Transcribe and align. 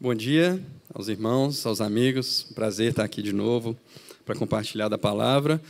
Bom 0.00 0.14
dia 0.14 0.64
aos 0.94 1.08
irmãos, 1.08 1.66
aos 1.66 1.80
amigos. 1.80 2.46
Prazer 2.54 2.90
estar 2.90 3.02
aqui 3.02 3.20
de 3.20 3.32
novo 3.32 3.76
para 4.24 4.36
compartilhar 4.36 4.88
da 4.88 4.96
palavra. 4.96 5.60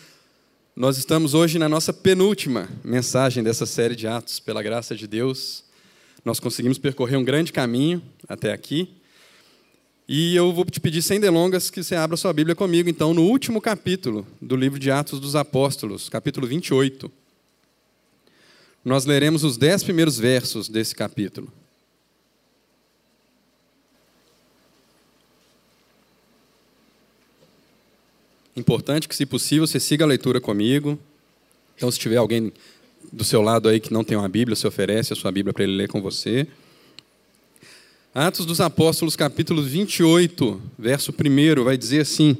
Nós 0.77 0.99
estamos 0.99 1.33
hoje 1.33 1.59
na 1.59 1.67
nossa 1.67 1.95
penúltima 1.95 2.69
mensagem 2.85 3.43
dessa 3.43 3.65
série 3.65 3.97
de 3.97 4.07
Atos, 4.07 4.39
pela 4.39 4.63
graça 4.63 4.95
de 4.95 5.07
Deus. 5.07 5.65
Nós 6.23 6.39
conseguimos 6.39 6.77
percorrer 6.77 7.17
um 7.17 7.25
grande 7.25 7.55
caminho 7.55 8.03
até 8.29 8.53
aqui. 8.53 8.91
E 10.07 10.37
eu 10.37 10.53
vou 10.53 10.67
te 10.67 10.79
pedir, 10.79 11.01
sem 11.01 11.19
delongas, 11.19 11.71
que 11.71 11.83
você 11.83 11.95
abra 11.95 12.15
sua 12.15 12.35
Bíblia 12.35 12.55
comigo, 12.55 12.91
então, 12.91 13.15
no 13.15 13.23
último 13.23 13.63
capítulo 13.63 14.27
do 14.43 14.57
livro 14.57 14.79
de 14.79 14.91
Atos 14.91 15.21
dos 15.21 15.37
Apóstolos, 15.37 16.11
capítulo 16.11 16.47
28. 16.47 17.11
Nós 18.85 19.07
leremos 19.07 19.43
os 19.43 19.57
dez 19.57 19.83
primeiros 19.83 20.19
versos 20.19 20.69
desse 20.69 20.95
capítulo. 20.95 21.51
Importante 28.59 29.09
que, 29.09 29.15
se 29.15 29.25
possível, 29.25 29.69
você 29.69 29.79
siga 29.79 30.05
a 30.05 30.09
leitura 30.09 30.41
comigo. 30.41 30.99
Então, 31.77 31.89
se 31.93 31.99
tiver 31.99 32.17
alguém 32.17 32.53
do 33.13 33.23
seu 33.23 33.41
lado 33.41 33.69
aí 33.69 33.79
que 33.79 33.93
não 33.93 34.03
tem 34.03 34.19
uma 34.19 34.29
Bíblia, 34.29 34.57
você 34.57 34.67
oferece 34.67 35.13
a 35.13 35.17
sua 35.17 35.31
Bíblia 35.31 35.53
para 35.53 35.63
ele 35.63 35.77
ler 35.77 35.87
com 35.87 36.03
você. 36.03 36.45
Atos 38.13 38.45
dos 38.45 38.61
Apóstolos, 38.61 39.15
capítulo 39.15 39.63
28, 39.63 40.61
verso 40.77 41.13
1, 41.13 41.63
vai 41.63 41.77
dizer 41.77 42.01
assim: 42.01 42.37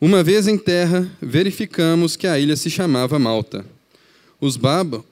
Uma 0.00 0.22
vez 0.22 0.48
em 0.48 0.56
terra, 0.56 1.06
verificamos 1.20 2.16
que 2.16 2.26
a 2.26 2.38
ilha 2.38 2.56
se 2.56 2.70
chamava 2.70 3.18
Malta. 3.18 3.66
Os, 4.40 4.58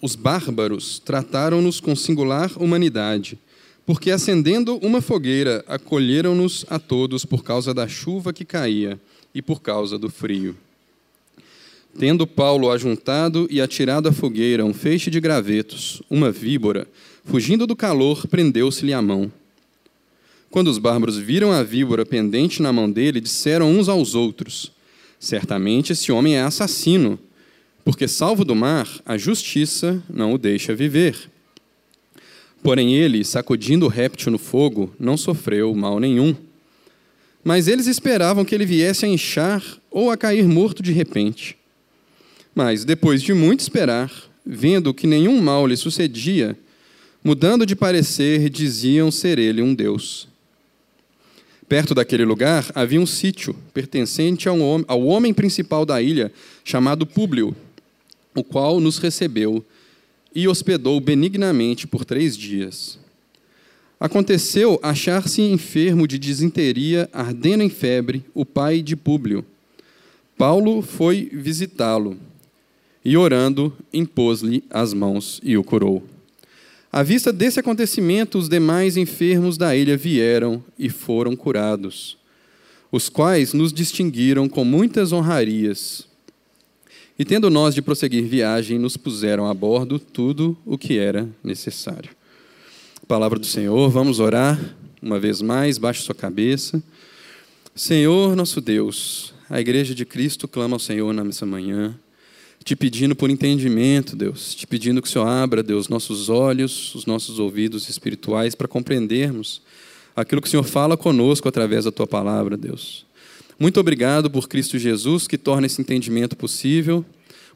os 0.01 0.15
bárbaros 0.17 0.99
trataram-nos 0.99 1.79
com 1.79 1.95
singular 1.95 2.51
humanidade, 2.57 3.39
porque 3.85 4.11
acendendo 4.11 4.79
uma 4.79 5.03
fogueira, 5.03 5.63
acolheram-nos 5.69 6.65
a 6.71 6.79
todos 6.79 7.27
por 7.27 7.45
causa 7.45 7.75
da 7.75 7.87
chuva 7.87 8.33
que 8.33 8.47
caía 8.47 8.99
e 9.35 9.41
por 9.41 9.61
causa 9.61 9.99
do 9.99 10.11
frio. 10.11 10.57
Tendo 11.99 12.27
Paulo 12.27 12.71
ajuntado 12.71 13.47
e 13.51 13.61
atirado 13.61 14.09
à 14.09 14.13
fogueira 14.13 14.65
um 14.65 14.73
feixe 14.73 15.11
de 15.11 15.21
gravetos, 15.21 16.03
uma 16.09 16.31
víbora, 16.31 16.87
fugindo 17.25 17.67
do 17.67 17.77
calor, 17.77 18.27
prendeu-se-lhe 18.27 18.95
a 18.95 19.03
mão. 19.03 19.31
Quando 20.51 20.69
os 20.69 20.79
bárbaros 20.79 21.19
viram 21.19 21.53
a 21.53 21.63
víbora 21.63 22.05
pendente 22.05 22.61
na 22.63 22.73
mão 22.73 22.91
dele, 22.91 23.21
disseram 23.21 23.71
uns 23.71 23.89
aos 23.89 24.15
outros: 24.15 24.73
Certamente 25.19 25.93
esse 25.93 26.11
homem 26.11 26.37
é 26.37 26.43
assassino, 26.43 27.19
porque, 27.85 28.09
salvo 28.09 28.45
do 28.45 28.55
mar, 28.55 28.89
a 29.05 29.17
justiça 29.17 30.03
não 30.09 30.35
o 30.35 30.39
deixa 30.39 30.75
viver. 30.75 31.31
Porém, 32.63 32.95
ele, 32.95 33.25
sacudindo 33.25 33.87
o 33.87 33.89
réptil 33.89 34.31
no 34.31 34.39
fogo, 34.39 34.95
não 34.99 35.17
sofreu 35.17 35.75
mal 35.75 35.99
nenhum. 35.99 36.35
Mas 37.45 37.67
eles 37.67 37.87
esperavam 37.87 38.45
que 38.45 38.55
ele 38.55 38.65
viesse 38.65 39.05
a 39.05 39.09
inchar 39.09 39.63
ou 39.91 40.11
a 40.11 40.17
cair 40.17 40.47
morto 40.47 40.83
de 40.83 40.93
repente. 40.93 41.57
Mas, 42.55 42.85
depois 42.85 43.23
de 43.23 43.33
muito 43.33 43.61
esperar, 43.61 44.13
vendo 44.45 44.93
que 44.93 45.07
nenhum 45.07 45.41
mal 45.41 45.67
lhe 45.67 45.77
sucedia, 45.77 46.57
mudando 47.25 47.65
de 47.65 47.75
parecer, 47.75 48.49
diziam 48.51 49.11
ser 49.11 49.39
ele 49.39 49.63
um 49.63 49.75
deus. 49.75 50.29
Perto 51.69 51.95
daquele 51.95 52.25
lugar 52.25 52.71
havia 52.75 53.01
um 53.01 53.07
sítio 53.07 53.57
pertencente 53.73 54.49
ao 54.49 55.03
homem 55.07 55.33
principal 55.33 55.87
da 55.87 56.03
ilha, 56.03 56.31
chamado 56.65 57.07
Públio, 57.07 57.57
o 58.35 58.45
qual 58.45 58.79
nos 58.79 58.99
recebeu 58.99 59.65
e 60.35 60.47
hospedou 60.47 61.01
benignamente 61.01 61.87
por 61.87 62.05
três 62.05 62.37
dias. 62.37 62.99
Aconteceu 64.03 64.81
achar-se 64.83 65.41
enfermo 65.43 66.09
de 66.09 66.19
disenteria, 66.19 67.09
ardendo 67.13 67.63
em 67.63 67.69
febre, 67.69 68.25
o 68.35 68.45
pai 68.45 68.83
de 68.83 68.97
Públio. 68.97 69.47
Paulo 70.37 70.83
foi 70.83 71.31
visitá-lo 71.33 72.17
e, 73.05 73.17
orando, 73.17 73.73
impôs-lhe 73.93 74.65
as 74.69 74.93
mãos 74.93 75.41
e 75.45 75.57
o 75.57 75.63
curou. 75.63 76.03
À 76.91 77.05
vista 77.05 77.33
desse 77.33 77.61
acontecimento, 77.61 78.39
os 78.39 78.49
demais 78.49 78.97
enfermos 78.97 79.57
da 79.57 79.77
ilha 79.77 79.97
vieram 79.97 80.65
e 80.77 80.89
foram 80.89 81.37
curados, 81.37 82.19
os 82.91 83.09
quais 83.09 83.53
nos 83.53 83.73
distinguiram 83.73 84.49
com 84.49 84.65
muitas 84.65 85.13
honrarias. 85.13 86.09
E 87.17 87.25
tendo 87.25 87.49
nós 87.49 87.73
de 87.73 87.81
prosseguir 87.81 88.25
viagem, 88.25 88.81
nos 88.81 88.97
puseram 88.97 89.47
a 89.47 89.55
bordo 89.55 90.01
tudo 90.01 90.59
o 90.67 90.77
que 90.77 90.99
era 90.99 91.29
necessário. 91.45 92.11
Palavra 93.09 93.39
do 93.39 93.47
Senhor, 93.47 93.91
vamos 93.91 94.21
orar 94.21 94.59
uma 95.03 95.19
vez 95.19 95.43
mais, 95.43 95.77
baixe 95.77 96.03
sua 96.03 96.15
cabeça. 96.15 96.81
Senhor, 97.75 98.37
nosso 98.37 98.61
Deus, 98.61 99.35
a 99.51 99.61
igreja 99.61 99.93
de 99.93 100.05
Cristo 100.05 100.47
clama 100.47 100.77
ao 100.77 100.79
Senhor 100.79 101.13
nessa 101.13 101.45
manhã, 101.45 101.95
te 102.65 102.77
pedindo 102.77 103.17
por 103.17 103.29
entendimento, 103.29 104.15
Deus, 104.15 104.55
te 104.55 104.69
pedindo 104.69 105.03
que 105.03 105.09
o 105.09 105.11
Senhor 105.11 105.27
abra, 105.27 105.65
Deus, 105.65 105.89
nossos 105.89 106.29
olhos, 106.29 106.95
os 106.95 107.05
nossos 107.05 107.41
ouvidos 107.41 107.89
espirituais 107.89 108.55
para 108.55 108.69
compreendermos 108.69 109.61
aquilo 110.15 110.41
que 110.41 110.49
o 110.49 110.51
Senhor 110.51 110.65
fala 110.65 110.97
conosco 110.97 111.49
através 111.49 111.85
da 111.85 111.91
tua 111.91 112.07
palavra, 112.07 112.57
Deus. 112.57 113.05
Muito 113.59 113.81
obrigado 113.81 114.31
por 114.31 114.49
Cristo 114.49 114.79
Jesus 114.79 115.27
que 115.27 115.37
torna 115.37 115.67
esse 115.67 115.81
entendimento 115.81 116.37
possível. 116.37 117.05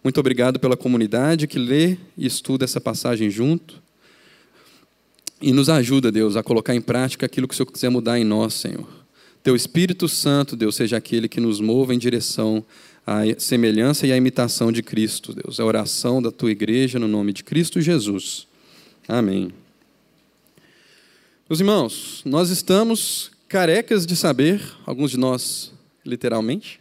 Muito 0.02 0.18
obrigado 0.18 0.58
pela 0.58 0.76
comunidade 0.76 1.46
que 1.46 1.58
lê 1.58 1.96
e 2.18 2.26
estuda 2.26 2.64
essa 2.64 2.80
passagem 2.80 3.30
junto. 3.30 3.85
E 5.40 5.52
nos 5.52 5.68
ajuda, 5.68 6.10
Deus, 6.10 6.34
a 6.34 6.42
colocar 6.42 6.74
em 6.74 6.80
prática 6.80 7.26
aquilo 7.26 7.46
que 7.46 7.54
o 7.54 7.56
Senhor 7.56 7.70
quiser 7.70 7.90
mudar 7.90 8.18
em 8.18 8.24
nós, 8.24 8.54
Senhor. 8.54 8.88
Teu 9.42 9.54
Espírito 9.54 10.08
Santo, 10.08 10.56
Deus, 10.56 10.74
seja 10.74 10.96
aquele 10.96 11.28
que 11.28 11.40
nos 11.40 11.60
mova 11.60 11.94
em 11.94 11.98
direção 11.98 12.64
à 13.06 13.20
semelhança 13.38 14.06
e 14.06 14.12
à 14.12 14.16
imitação 14.16 14.72
de 14.72 14.82
Cristo, 14.82 15.32
Deus. 15.34 15.60
A 15.60 15.64
oração 15.64 16.20
da 16.20 16.32
tua 16.32 16.50
igreja 16.50 16.98
no 16.98 17.06
nome 17.06 17.32
de 17.32 17.44
Cristo 17.44 17.80
Jesus. 17.80 18.46
Amém. 19.06 19.52
Meus 21.48 21.60
irmãos, 21.60 22.22
nós 22.24 22.50
estamos 22.50 23.30
carecas 23.46 24.04
de 24.04 24.16
saber, 24.16 24.60
alguns 24.84 25.12
de 25.12 25.16
nós 25.16 25.72
literalmente, 26.04 26.80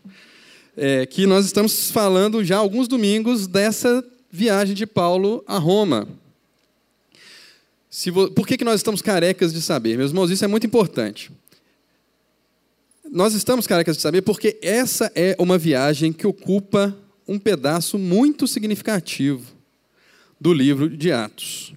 é, 0.75 1.05
que 1.05 1.27
nós 1.27 1.45
estamos 1.45 1.91
falando 1.91 2.43
já 2.43 2.57
alguns 2.57 2.87
domingos 2.87 3.45
dessa 3.47 4.03
viagem 4.31 4.73
de 4.73 4.87
Paulo 4.87 5.43
a 5.45 5.57
Roma. 5.57 6.07
Vo... 8.11 8.29
Por 8.31 8.45
que, 8.45 8.57
que 8.57 8.65
nós 8.65 8.75
estamos 8.75 9.01
carecas 9.01 9.53
de 9.53 9.61
saber? 9.61 9.97
Meus 9.97 10.11
irmãos, 10.11 10.29
isso 10.29 10.43
é 10.43 10.47
muito 10.47 10.67
importante. 10.67 11.31
Nós 13.09 13.33
estamos 13.33 13.65
carecas 13.65 13.95
de 13.95 14.01
saber 14.01 14.21
porque 14.21 14.57
essa 14.61 15.11
é 15.15 15.35
uma 15.39 15.57
viagem 15.57 16.11
que 16.11 16.27
ocupa 16.27 16.95
um 17.27 17.39
pedaço 17.39 17.97
muito 17.97 18.47
significativo 18.47 19.53
do 20.39 20.51
livro 20.53 20.89
de 20.89 21.11
Atos. 21.11 21.73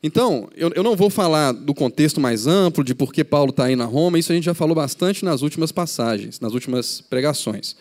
Então, 0.00 0.48
eu, 0.54 0.70
eu 0.76 0.82
não 0.84 0.94
vou 0.94 1.10
falar 1.10 1.50
do 1.50 1.74
contexto 1.74 2.20
mais 2.20 2.46
amplo, 2.46 2.84
de 2.84 2.94
por 2.94 3.12
que 3.12 3.24
Paulo 3.24 3.50
está 3.50 3.70
indo 3.70 3.82
a 3.82 3.86
Roma, 3.86 4.18
isso 4.18 4.30
a 4.30 4.34
gente 4.34 4.44
já 4.44 4.54
falou 4.54 4.76
bastante 4.76 5.24
nas 5.24 5.42
últimas 5.42 5.72
passagens, 5.72 6.38
nas 6.38 6.54
últimas 6.54 7.00
pregações. 7.00 7.74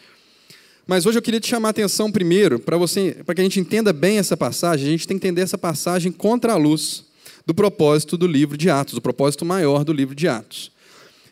Mas 0.88 1.06
hoje 1.06 1.20
eu 1.20 1.22
queria 1.22 1.40
te 1.40 1.48
chamar 1.48 1.70
a 1.70 1.72
atenção 1.72 2.12
primeiro, 2.12 2.60
para 2.60 2.78
você, 2.78 3.18
para 3.24 3.36
que 3.36 3.42
a 3.42 3.44
gente 3.44 3.60
entenda 3.60 3.94
bem 3.94 4.18
essa 4.18 4.36
passagem, 4.36 4.88
a 4.88 4.92
gente 4.92 5.08
tem 5.08 5.20
que 5.20 5.28
entender 5.28 5.42
essa 5.42 5.58
passagem 5.58 6.12
contra 6.12 6.54
a 6.54 6.58
luz 6.58 7.07
do 7.48 7.56
propósito 7.56 8.18
do 8.18 8.28
livro 8.28 8.58
de 8.58 8.70
Atos, 8.70 8.96
o 8.96 9.02
propósito 9.02 9.46
maior 9.46 9.86
do 9.86 9.94
livro 9.94 10.14
de 10.14 10.28
Atos. 10.28 10.70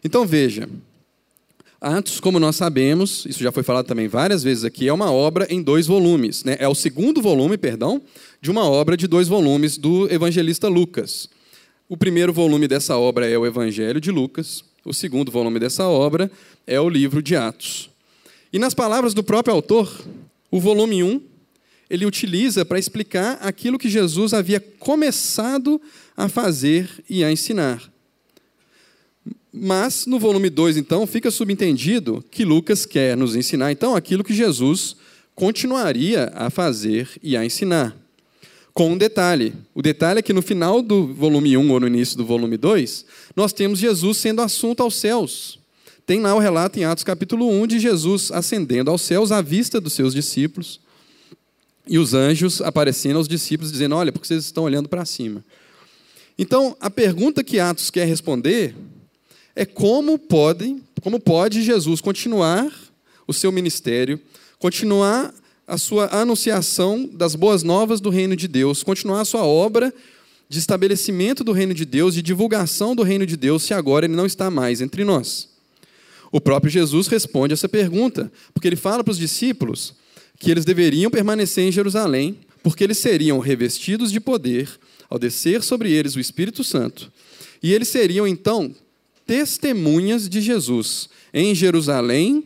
Então 0.02 0.26
veja, 0.26 0.70
Atos, 1.82 2.22
como 2.22 2.40
nós 2.40 2.56
sabemos, 2.56 3.26
isso 3.26 3.44
já 3.44 3.52
foi 3.52 3.64
falado 3.64 3.86
também 3.86 4.08
várias 4.08 4.42
vezes 4.42 4.64
aqui, 4.64 4.88
é 4.88 4.94
uma 4.94 5.12
obra 5.12 5.46
em 5.50 5.62
dois 5.62 5.86
volumes. 5.86 6.46
Né? 6.46 6.56
É 6.58 6.70
o 6.70 6.74
segundo 6.74 7.22
volume, 7.22 7.58
perdão, 7.58 8.02
de 8.42 8.50
uma 8.50 8.64
obra 8.64 8.96
de 8.96 9.08
dois 9.08 9.28
volumes 9.28 9.78
do 9.78 10.10
evangelista 10.10 10.70
Lucas. 10.70 11.28
O 11.90 11.98
primeiro 11.98 12.32
volume 12.32 12.66
dessa 12.66 12.98
obra 12.98 13.30
é 13.30 13.38
o 13.38 13.46
Evangelho 13.46 14.00
de 14.00 14.10
Lucas, 14.10 14.64
o 14.86 14.94
segundo 14.94 15.32
volume 15.32 15.60
dessa 15.60 15.86
obra 15.86 16.32
é 16.66 16.80
o 16.80 16.90
livro 16.90 17.22
de 17.22 17.36
Atos. 17.36 17.90
E 18.54 18.58
nas 18.58 18.74
palavras 18.74 19.14
do 19.14 19.22
próprio 19.22 19.54
autor, 19.54 19.92
o 20.50 20.62
volume 20.62 21.04
1 21.04 21.22
ele 21.90 22.06
utiliza 22.06 22.66
para 22.66 22.80
explicar 22.80 23.38
aquilo 23.42 23.78
que 23.78 23.90
Jesus 23.90 24.34
havia 24.34 24.60
começado 24.60 25.82
a 26.16 26.28
fazer 26.28 26.90
e 27.10 27.24
a 27.24 27.32
ensinar. 27.32 27.92
Mas 29.54 30.06
no 30.06 30.20
volume 30.20 30.50
2, 30.50 30.78
então, 30.78 31.08
fica 31.08 31.32
subentendido 31.32 32.24
que 32.30 32.44
Lucas 32.44 32.86
quer 32.86 33.16
nos 33.16 33.36
ensinar, 33.36 33.72
então, 33.72 33.96
aquilo 33.96 34.24
que 34.24 34.34
Jesus 34.34 34.98
continuaria 35.34 36.32
a 36.36 36.50
fazer 36.50 37.10
e 37.22 37.38
a 37.38 37.46
ensinar. 37.46 37.96
Com 38.74 38.92
um 38.92 38.98
detalhe. 38.98 39.54
O 39.74 39.82
detalhe 39.82 40.20
é 40.20 40.22
que 40.22 40.34
no 40.34 40.42
final 40.42 40.82
do 40.82 41.14
volume 41.14 41.56
1 41.56 41.62
um, 41.62 41.72
ou 41.72 41.80
no 41.80 41.88
início 41.88 42.18
do 42.18 42.26
volume 42.26 42.58
2, 42.58 43.06
nós 43.34 43.54
temos 43.54 43.80
Jesus 43.80 44.18
sendo 44.18 44.42
assunto 44.42 44.84
aos 44.84 44.96
céus. 44.96 45.60
Tem 46.06 46.20
lá 46.20 46.36
o 46.36 46.40
relato 46.40 46.78
em 46.78 46.84
Atos 46.84 47.04
capítulo 47.04 47.50
1 47.50 47.68
de 47.68 47.80
Jesus 47.80 48.32
ascendendo 48.32 48.92
aos 48.92 49.02
céus 49.02 49.32
à 49.32 49.42
vista 49.42 49.80
dos 49.80 49.94
seus 49.94 50.14
discípulos 50.14 50.82
e 51.88 51.98
os 52.00 52.14
anjos 52.14 52.62
aparecendo 52.62 53.18
aos 53.18 53.28
discípulos 53.28 53.72
dizendo: 53.72 53.96
Olha, 53.96 54.12
porque 54.12 54.28
vocês 54.28 54.46
estão 54.46 54.64
olhando 54.64 54.90
para 54.90 55.06
cima. 55.06 55.44
Então, 56.38 56.76
a 56.80 56.90
pergunta 56.90 57.44
que 57.44 57.60
Atos 57.60 57.90
quer 57.90 58.06
responder 58.06 58.76
é 59.56 59.66
como 59.66 60.20
pode, 60.20 60.78
como 61.02 61.20
pode 61.20 61.64
Jesus 61.64 62.02
continuar 62.02 62.72
o 63.26 63.34
seu 63.34 63.52
ministério, 63.52 64.20
continuar 64.60 65.34
a 65.68 65.78
sua 65.78 66.14
anunciação 66.14 67.10
das 67.12 67.36
boas 67.36 67.64
novas 67.64 68.02
do 68.02 68.10
reino 68.10 68.36
de 68.36 68.48
Deus, 68.48 68.84
continuar 68.84 69.22
a 69.22 69.26
sua 69.26 69.46
obra 69.46 69.94
de 70.48 70.60
estabelecimento 70.60 71.44
do 71.44 71.52
reino 71.52 71.74
de 71.74 71.86
Deus, 71.86 72.14
de 72.14 72.22
divulgação 72.22 72.96
do 72.96 73.02
reino 73.02 73.26
de 73.26 73.36
Deus, 73.36 73.64
se 73.64 73.74
agora 73.74 74.06
ele 74.06 74.16
não 74.16 74.26
está 74.26 74.52
mais 74.52 74.82
entre 74.82 75.04
nós. 75.04 75.50
O 76.32 76.42
próprio 76.42 76.70
Jesus 76.70 77.08
responde 77.08 77.54
essa 77.54 77.70
pergunta, 77.70 78.32
porque 78.54 78.68
ele 78.68 78.76
fala 78.76 79.04
para 79.04 79.12
os 79.12 79.18
discípulos 79.18 79.96
que 80.40 80.52
eles 80.52 80.66
deveriam 80.66 81.10
permanecer 81.12 81.66
em 81.66 81.72
Jerusalém, 81.72 82.38
porque 82.64 82.84
eles 82.84 82.98
seriam 82.98 83.40
revestidos 83.40 84.12
de 84.12 84.20
poder 84.20 84.70
ao 85.10 85.20
descer 85.20 85.62
sobre 85.64 85.92
eles 85.92 86.16
o 86.16 86.20
Espírito 86.20 86.64
Santo, 86.64 87.12
e 87.62 87.74
eles 87.74 87.88
seriam 87.88 88.28
então 88.28 88.74
testemunhas 89.26 90.30
de 90.30 90.42
Jesus 90.42 91.10
em 91.34 91.54
Jerusalém, 91.54 92.44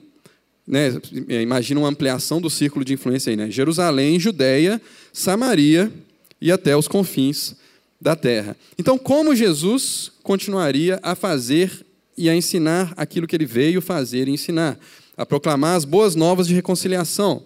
né, 0.67 0.93
imagina 1.41 1.79
uma 1.79 1.89
ampliação 1.89 2.39
do 2.39 2.49
círculo 2.49 2.85
de 2.85 2.93
influência 2.93 3.31
aí, 3.31 3.35
né? 3.35 3.49
Jerusalém, 3.49 4.19
Judéia, 4.19 4.79
Samaria 5.11 5.91
e 6.39 6.51
até 6.51 6.77
os 6.77 6.87
confins 6.87 7.55
da 7.99 8.15
terra. 8.15 8.55
Então, 8.77 8.97
como 8.97 9.35
Jesus 9.35 10.11
continuaria 10.23 10.99
a 11.01 11.15
fazer 11.15 11.85
e 12.17 12.29
a 12.29 12.35
ensinar 12.35 12.93
aquilo 12.95 13.25
que 13.27 13.35
ele 13.35 13.45
veio 13.45 13.81
fazer 13.81 14.27
e 14.27 14.31
ensinar? 14.31 14.79
A 15.17 15.25
proclamar 15.25 15.75
as 15.75 15.85
boas 15.85 16.15
novas 16.15 16.47
de 16.47 16.53
reconciliação, 16.53 17.43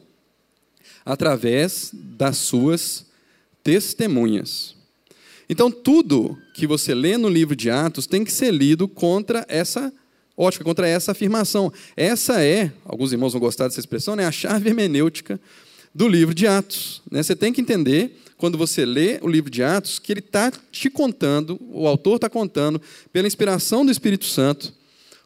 através 1.05 1.91
das 1.93 2.37
suas 2.37 3.05
testemunhas. 3.63 4.75
Então, 5.49 5.69
tudo 5.69 6.37
que 6.53 6.65
você 6.65 6.93
lê 6.93 7.17
no 7.17 7.29
livro 7.29 7.55
de 7.55 7.69
Atos 7.69 8.07
tem 8.07 8.23
que 8.23 8.31
ser 8.31 8.51
lido 8.51 8.87
contra 8.87 9.45
essa 9.47 9.93
ótica, 10.35 10.63
contra 10.63 10.87
essa 10.87 11.11
afirmação. 11.11 11.71
Essa 11.95 12.41
é, 12.43 12.71
alguns 12.85 13.11
irmãos 13.11 13.33
vão 13.33 13.39
gostar 13.39 13.67
dessa 13.67 13.79
expressão, 13.79 14.15
né, 14.15 14.25
a 14.25 14.31
chave 14.31 14.69
hermenêutica 14.69 15.39
do 15.93 16.07
livro 16.07 16.33
de 16.33 16.47
Atos. 16.47 17.01
Né? 17.09 17.21
Você 17.21 17.35
tem 17.35 17.53
que 17.53 17.61
entender, 17.61 18.19
quando 18.37 18.57
você 18.57 18.85
lê 18.85 19.19
o 19.21 19.27
livro 19.27 19.49
de 19.49 19.61
Atos, 19.61 19.99
que 19.99 20.11
ele 20.11 20.21
está 20.21 20.51
te 20.71 20.89
contando, 20.89 21.59
o 21.69 21.87
autor 21.87 22.15
está 22.15 22.29
contando, 22.29 22.81
pela 23.11 23.27
inspiração 23.27 23.85
do 23.85 23.91
Espírito 23.91 24.25
Santo, 24.25 24.73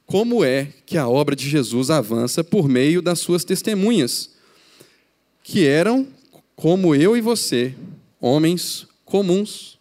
como 0.05 0.43
é 0.43 0.69
que 0.85 0.97
a 0.97 1.07
obra 1.07 1.35
de 1.35 1.49
Jesus 1.49 1.89
avança 1.89 2.43
por 2.43 2.67
meio 2.67 3.01
das 3.01 3.19
suas 3.19 3.43
testemunhas, 3.43 4.31
que 5.47 5.65
eram, 5.65 6.05
como 6.57 6.93
eu 6.93 7.15
e 7.15 7.21
você, 7.21 7.73
homens 8.19 8.85
comuns. 9.05 9.79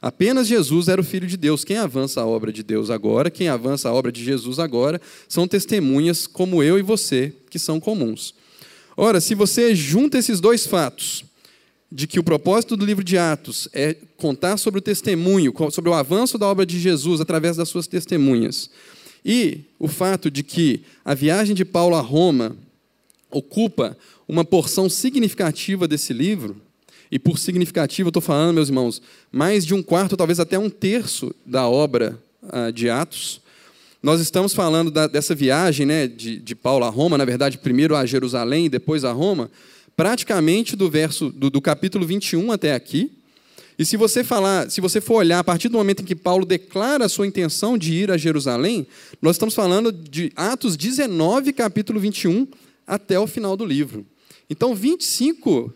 Apenas 0.00 0.46
Jesus 0.46 0.86
era 0.86 1.00
o 1.00 1.04
Filho 1.04 1.26
de 1.26 1.36
Deus. 1.36 1.64
Quem 1.64 1.76
avança 1.76 2.20
a 2.20 2.26
obra 2.26 2.52
de 2.52 2.62
Deus 2.62 2.88
agora, 2.88 3.28
quem 3.28 3.48
avança 3.48 3.88
a 3.88 3.92
obra 3.92 4.12
de 4.12 4.22
Jesus 4.22 4.60
agora, 4.60 5.00
são 5.28 5.48
testemunhas 5.48 6.28
como 6.28 6.62
eu 6.62 6.78
e 6.78 6.82
você, 6.82 7.34
que 7.50 7.58
são 7.58 7.80
comuns. 7.80 8.32
Ora, 8.96 9.20
se 9.20 9.34
você 9.34 9.74
junta 9.74 10.18
esses 10.18 10.38
dois 10.38 10.68
fatos, 10.68 11.24
de 11.90 12.06
que 12.06 12.20
o 12.20 12.24
propósito 12.24 12.76
do 12.76 12.86
livro 12.86 13.02
de 13.02 13.18
Atos 13.18 13.68
é 13.72 13.96
contar 14.16 14.56
sobre 14.56 14.78
o 14.78 14.82
testemunho, 14.82 15.52
sobre 15.72 15.90
o 15.90 15.94
avanço 15.94 16.38
da 16.38 16.46
obra 16.46 16.64
de 16.64 16.78
Jesus 16.78 17.20
através 17.20 17.56
das 17.56 17.68
suas 17.68 17.88
testemunhas, 17.88 18.70
e 19.24 19.62
o 19.80 19.88
fato 19.88 20.30
de 20.30 20.44
que 20.44 20.84
a 21.04 21.12
viagem 21.12 21.56
de 21.56 21.64
Paulo 21.64 21.96
a 21.96 22.00
Roma 22.00 22.56
ocupa 23.30 23.96
uma 24.26 24.44
porção 24.44 24.88
significativa 24.88 25.88
desse 25.88 26.12
livro, 26.12 26.56
e 27.10 27.18
por 27.18 27.38
significativo 27.38 28.08
eu 28.08 28.10
estou 28.10 28.22
falando, 28.22 28.54
meus 28.54 28.68
irmãos, 28.68 29.00
mais 29.32 29.64
de 29.64 29.74
um 29.74 29.82
quarto, 29.82 30.16
talvez 30.16 30.38
até 30.38 30.58
um 30.58 30.68
terço 30.68 31.34
da 31.44 31.66
obra 31.66 32.18
uh, 32.42 32.72
de 32.72 32.90
Atos, 32.90 33.40
nós 34.02 34.20
estamos 34.20 34.54
falando 34.54 34.90
da, 34.90 35.06
dessa 35.06 35.34
viagem 35.34 35.84
né, 35.84 36.06
de, 36.06 36.38
de, 36.38 36.54
Paulo 36.54 36.84
a 36.84 36.88
Roma, 36.88 37.18
na 37.18 37.24
verdade, 37.24 37.58
primeiro 37.58 37.96
a 37.96 38.06
Jerusalém 38.06 38.66
e 38.66 38.68
depois 38.68 39.04
a 39.04 39.10
Roma, 39.10 39.50
praticamente 39.96 40.76
do 40.76 40.88
verso 40.88 41.30
do, 41.30 41.50
do 41.50 41.60
capítulo 41.60 42.06
21 42.06 42.52
até 42.52 42.74
aqui. 42.74 43.10
E 43.76 43.84
se 43.84 43.96
você 43.96 44.22
falar, 44.22 44.70
se 44.70 44.80
você 44.80 45.00
for 45.00 45.16
olhar 45.16 45.38
a 45.38 45.44
partir 45.44 45.68
do 45.68 45.78
momento 45.78 46.02
em 46.02 46.04
que 46.04 46.14
Paulo 46.14 46.44
declara 46.44 47.04
a 47.04 47.08
sua 47.08 47.26
intenção 47.26 47.78
de 47.78 47.94
ir 47.94 48.10
a 48.10 48.16
Jerusalém, 48.16 48.86
nós 49.20 49.36
estamos 49.36 49.54
falando 49.54 49.90
de 49.90 50.32
Atos 50.36 50.76
19, 50.76 51.52
capítulo 51.52 51.98
21, 51.98 52.46
até 52.88 53.20
o 53.20 53.26
final 53.26 53.56
do 53.56 53.64
livro. 53.64 54.06
Então, 54.48 54.74
25 54.74 55.72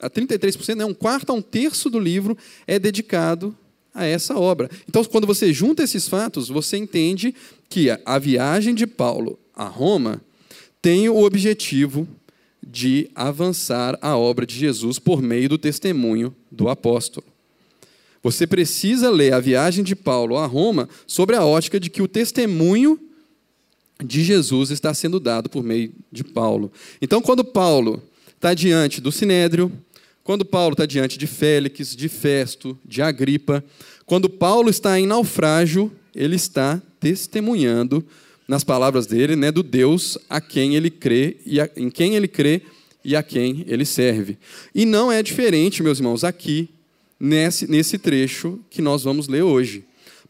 a 0.00 0.10
33%, 0.10 0.74
né, 0.74 0.84
um 0.84 0.94
quarto 0.94 1.30
a 1.30 1.34
um 1.34 1.42
terço 1.42 1.90
do 1.90 2.00
livro 2.00 2.36
é 2.66 2.78
dedicado 2.78 3.56
a 3.94 4.04
essa 4.04 4.36
obra. 4.36 4.68
Então, 4.88 5.04
quando 5.04 5.26
você 5.26 5.52
junta 5.52 5.84
esses 5.84 6.08
fatos, 6.08 6.48
você 6.48 6.76
entende 6.76 7.34
que 7.68 7.88
a 8.04 8.18
viagem 8.18 8.74
de 8.74 8.86
Paulo 8.86 9.38
a 9.54 9.66
Roma 9.66 10.20
tem 10.82 11.08
o 11.08 11.22
objetivo 11.22 12.08
de 12.66 13.08
avançar 13.14 13.96
a 14.00 14.16
obra 14.16 14.44
de 14.44 14.56
Jesus 14.56 14.98
por 14.98 15.22
meio 15.22 15.48
do 15.48 15.58
testemunho 15.58 16.34
do 16.50 16.68
apóstolo. 16.68 17.26
Você 18.22 18.46
precisa 18.46 19.10
ler 19.10 19.34
a 19.34 19.38
viagem 19.38 19.84
de 19.84 19.94
Paulo 19.94 20.38
a 20.38 20.46
Roma 20.46 20.88
sobre 21.06 21.36
a 21.36 21.44
ótica 21.44 21.78
de 21.78 21.90
que 21.90 22.02
o 22.02 22.08
testemunho 22.08 22.98
de 24.02 24.24
Jesus 24.24 24.70
está 24.70 24.92
sendo 24.92 25.20
dado 25.20 25.48
por 25.48 25.62
meio 25.62 25.92
de 26.10 26.24
Paulo. 26.24 26.72
Então, 27.00 27.20
quando 27.20 27.44
Paulo 27.44 28.02
está 28.34 28.54
diante 28.54 29.00
do 29.00 29.12
Sinédrio, 29.12 29.70
quando 30.22 30.44
Paulo 30.44 30.72
está 30.72 30.86
diante 30.86 31.18
de 31.18 31.26
Félix, 31.26 31.94
de 31.94 32.08
Festo, 32.08 32.78
de 32.84 33.02
Agripa, 33.02 33.62
quando 34.06 34.28
Paulo 34.28 34.70
está 34.70 34.98
em 34.98 35.06
naufrágio, 35.06 35.92
ele 36.14 36.36
está 36.36 36.80
testemunhando 36.98 38.04
nas 38.46 38.64
palavras 38.64 39.06
dele, 39.06 39.36
né, 39.36 39.50
do 39.50 39.62
Deus 39.62 40.18
a 40.28 40.40
quem 40.40 40.76
ele 40.76 40.90
crê 40.90 41.36
e 41.46 41.60
a, 41.60 41.68
em 41.76 41.90
quem 41.90 42.14
ele 42.14 42.28
crê 42.28 42.62
e 43.04 43.16
a 43.16 43.22
quem 43.22 43.64
ele 43.66 43.84
serve. 43.84 44.38
E 44.74 44.84
não 44.84 45.10
é 45.10 45.22
diferente, 45.22 45.82
meus 45.82 45.98
irmãos, 45.98 46.24
aqui 46.24 46.68
nesse, 47.18 47.70
nesse 47.70 47.98
trecho 47.98 48.58
que 48.70 48.82
nós 48.82 49.02
vamos 49.02 49.28
ler 49.28 49.42
hoje. 49.42 49.84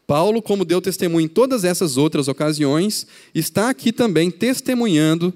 Paulo, 0.07 0.41
como 0.41 0.65
deu 0.65 0.81
testemunho 0.81 1.25
em 1.25 1.27
todas 1.27 1.63
essas 1.63 1.97
outras 1.97 2.27
ocasiões, 2.27 3.07
está 3.33 3.69
aqui 3.69 3.91
também 3.91 4.29
testemunhando 4.29 5.33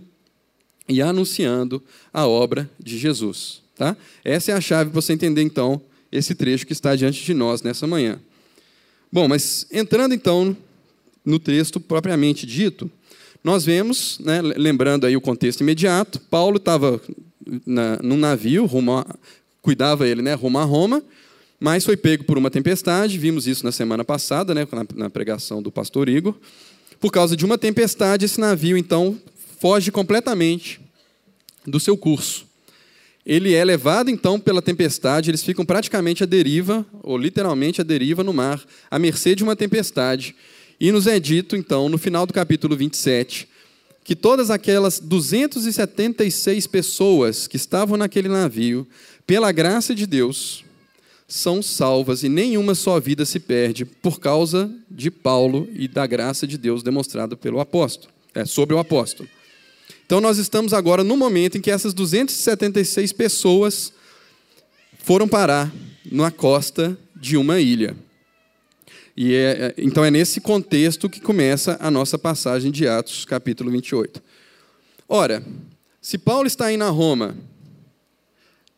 e 0.88 1.01
anunciando 1.01 1.81
a 2.13 2.27
obra 2.27 2.69
de 2.80 2.98
Jesus. 2.98 3.62
Tá? 3.75 3.95
Essa 4.24 4.51
é 4.51 4.56
a 4.56 4.62
chave 4.62 4.92
para 4.92 5.01
você 5.01 5.13
entender, 5.13 5.42
então, 5.42 5.81
esse 6.12 6.36
trecho 6.36 6.66
que 6.66 6.74
está 6.74 6.95
diante 6.95 7.24
de 7.24 7.33
nós 7.33 7.62
nessa 7.62 7.88
manhã. 7.88 8.19
Bom, 9.12 9.27
mas 9.27 9.66
entrando 9.71 10.13
então 10.13 10.56
no 11.25 11.39
texto 11.39 11.80
propriamente 11.80 12.45
dito, 12.45 12.89
nós 13.44 13.64
vemos, 13.64 14.19
né, 14.19 14.42
lembrando 14.42 15.06
aí 15.06 15.16
o 15.16 15.21
contexto 15.21 15.61
imediato, 15.61 16.19
Paulo 16.30 16.57
estava 16.57 17.02
num 18.04 18.18
navio, 18.18 18.66
rumo 18.66 18.97
a, 18.97 19.06
cuidava 19.61 20.07
ele, 20.07 20.21
né, 20.21 20.33
rumo 20.33 20.59
a 20.59 20.64
Roma, 20.64 21.04
mas 21.59 21.83
foi 21.83 21.97
pego 21.97 22.23
por 22.23 22.37
uma 22.37 22.49
tempestade, 22.49 23.18
vimos 23.18 23.47
isso 23.47 23.66
na 23.66 23.71
semana 23.71 24.04
passada, 24.04 24.56
né, 24.56 24.68
na, 24.95 25.09
pregação 25.09 25.61
do 25.61 25.71
pastor 25.71 26.07
Igor. 26.07 26.35
Por 26.99 27.11
causa 27.11 27.35
de 27.35 27.45
uma 27.45 27.57
tempestade, 27.57 28.25
esse 28.25 28.39
navio, 28.39 28.78
então, 28.78 29.18
foge 29.59 29.92
completamente 29.92 30.80
do 31.66 31.80
seu 31.80 31.97
curso 31.97 32.49
ele 33.30 33.54
é 33.54 33.63
levado 33.63 34.09
então 34.09 34.39
pela 34.39 34.59
tempestade, 34.59 35.30
eles 35.30 35.44
ficam 35.44 35.63
praticamente 35.63 36.23
à 36.23 36.25
deriva, 36.25 36.83
ou 37.04 37.16
literalmente 37.16 37.80
à 37.80 37.83
deriva 37.83 38.23
no 38.23 38.33
mar, 38.33 38.59
à 38.89 38.97
mercê 38.97 39.35
de 39.35 39.44
uma 39.44 39.56
tempestade. 39.56 40.35
E 40.80 40.92
nos 40.92 41.06
é 41.06 41.19
dito 41.19 41.56
então, 41.56 41.87
no 41.89 41.99
final 41.99 42.25
do 42.25 42.33
capítulo 42.33 42.75
27, 42.75 43.47
que 44.04 44.16
todas 44.16 44.49
aquelas 44.49 44.99
276 44.99 46.66
pessoas 46.66 47.45
que 47.45 47.56
estavam 47.56 47.97
naquele 47.97 48.30
navio, 48.30 48.87
pela 49.28 49.51
graça 49.51 49.94
de 49.94 50.07
Deus, 50.07 50.63
são 51.30 51.62
salvas 51.62 52.24
e 52.24 52.28
nenhuma 52.28 52.74
só 52.74 53.00
vida 53.00 53.24
se 53.24 53.40
perde 53.40 53.86
por 53.86 54.19
causa 54.19 54.69
de 54.90 55.12
Paulo 55.12 55.69
e 55.74 55.88
da 55.88 56.07
graça 56.07 56.48
de 56.48 56.57
Deus 56.57 56.81
demonstrada 56.81 57.38
pelo 57.38 57.59
apóstolo, 57.59 58.12
é, 58.33 58.44
sobre 58.45 58.74
o 58.74 58.80
apóstolo. 58.80 59.30
Então, 60.07 60.19
nós 60.19 60.40
estamos 60.40 60.74
agora 60.74 61.04
no 61.04 61.16
momento 61.16 61.56
em 61.56 61.62
que 61.62 61.69
essas 61.69 61.94
276 61.94 63.14
pessoas 63.14 63.94
foram 64.98 65.28
parar 65.28 65.71
na 66.12 66.31
costa 66.31 66.98
de 67.16 67.38
uma 67.38 67.59
ilha. 67.59 67.95
E 69.16 69.36
é, 69.36 69.38
é, 69.38 69.74
então 69.78 70.04
é 70.04 70.09
nesse 70.09 70.42
contexto 70.42 71.07
que 71.07 71.21
começa 71.21 71.78
a 71.80 71.92
nossa 71.92 72.18
passagem 72.18 72.71
de 72.71 72.88
Atos, 72.88 73.24
capítulo 73.24 73.69
28. 73.69 74.19
Ora, 75.07 75.44
se 76.02 76.18
Paulo 76.18 76.48
está 76.48 76.71
indo 76.71 76.86
a 76.86 76.90
Roma 76.90 77.38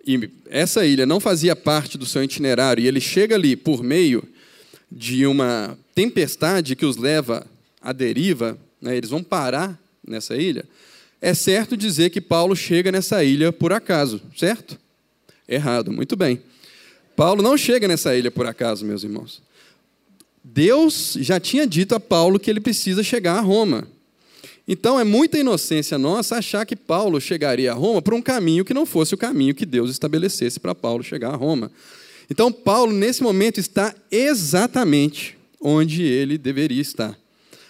e 0.06 0.30
essa 0.50 0.86
ilha 0.86 1.06
não 1.06 1.20
fazia 1.20 1.56
parte 1.56 1.98
do 1.98 2.06
seu 2.06 2.24
itinerário 2.24 2.84
e 2.84 2.88
ele 2.88 3.00
chega 3.00 3.36
ali 3.36 3.56
por 3.56 3.84
meio 3.84 4.24
de 4.92 5.26
uma 5.26 5.78
tempestade 5.96 6.76
que 6.76 6.86
os 6.86 6.98
leva 6.98 7.46
à 7.82 7.94
deriva, 7.94 8.58
né, 8.82 8.98
eles 8.98 9.10
vão 9.10 9.24
parar 9.24 9.80
nessa 10.06 10.36
ilha 10.36 10.66
é 11.22 11.36
certo 11.36 11.78
dizer 11.78 12.10
que 12.10 12.20
Paulo 12.20 12.56
chega 12.56 12.92
nessa 12.92 13.24
ilha 13.24 13.54
por 13.54 13.72
acaso, 13.72 14.20
certo? 14.36 14.78
Errado, 15.48 15.92
muito 15.92 16.16
bem. 16.16 16.42
Paulo 17.16 17.44
não 17.44 17.56
chega 17.56 17.88
nessa 17.88 18.16
ilha 18.16 18.32
por 18.32 18.48
acaso, 18.48 18.84
meus 18.84 19.04
irmãos. 19.04 19.42
Deus 20.44 21.16
já 21.20 21.40
tinha 21.40 21.68
dito 21.68 21.94
a 21.94 22.00
Paulo 22.00 22.40
que 22.40 22.50
ele 22.50 22.60
precisa 22.60 23.04
chegar 23.04 23.38
a 23.38 23.42
Roma. 23.42 23.88
Então 24.68 25.00
é 25.00 25.04
muita 25.04 25.38
inocência 25.38 25.98
nossa 25.98 26.38
achar 26.38 26.66
que 26.66 26.76
Paulo 26.76 27.20
chegaria 27.20 27.72
a 27.72 27.76
Roma 27.76 28.02
por 28.02 28.14
um 28.14 28.22
caminho 28.22 28.64
que 28.64 28.74
não 28.74 28.86
fosse 28.86 29.14
o 29.14 29.18
caminho 29.18 29.56
que 29.56 29.66
Deus 29.66 29.90
estabelecesse 29.90 30.60
para 30.60 30.76
Paulo 30.76 31.04
chegar 31.04 31.34
a 31.34 31.36
Roma. 31.36 31.72
Então 32.30 32.52
Paulo, 32.52 32.94
nesse 32.94 33.22
momento, 33.24 33.60
está 33.60 33.94
exatamente 34.10 35.38
onde 35.60 36.04
ele 36.04 36.38
deveria 36.38 36.82
estar. 36.82 37.18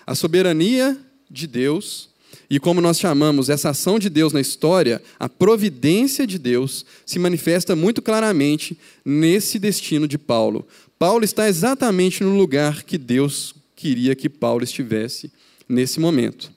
A 0.05 0.13
soberania 0.13 0.97
de 1.29 1.47
Deus 1.47 2.11
e 2.51 2.59
como 2.59 2.81
nós 2.81 2.99
chamamos 2.99 3.49
essa 3.49 3.69
ação 3.69 3.97
de 3.97 4.09
Deus 4.09 4.33
na 4.33 4.41
história, 4.41 5.01
a 5.17 5.29
providência 5.29 6.27
de 6.27 6.37
Deus 6.37 6.85
se 7.05 7.17
manifesta 7.17 7.77
muito 7.77 8.01
claramente 8.01 8.77
nesse 9.05 9.57
destino 9.57 10.05
de 10.05 10.17
Paulo. 10.17 10.67
Paulo 10.99 11.23
está 11.23 11.47
exatamente 11.47 12.23
no 12.23 12.35
lugar 12.35 12.83
que 12.83 12.97
Deus 12.97 13.55
queria 13.73 14.15
que 14.15 14.27
Paulo 14.27 14.65
estivesse 14.65 15.31
nesse 15.67 15.97
momento. 15.97 16.51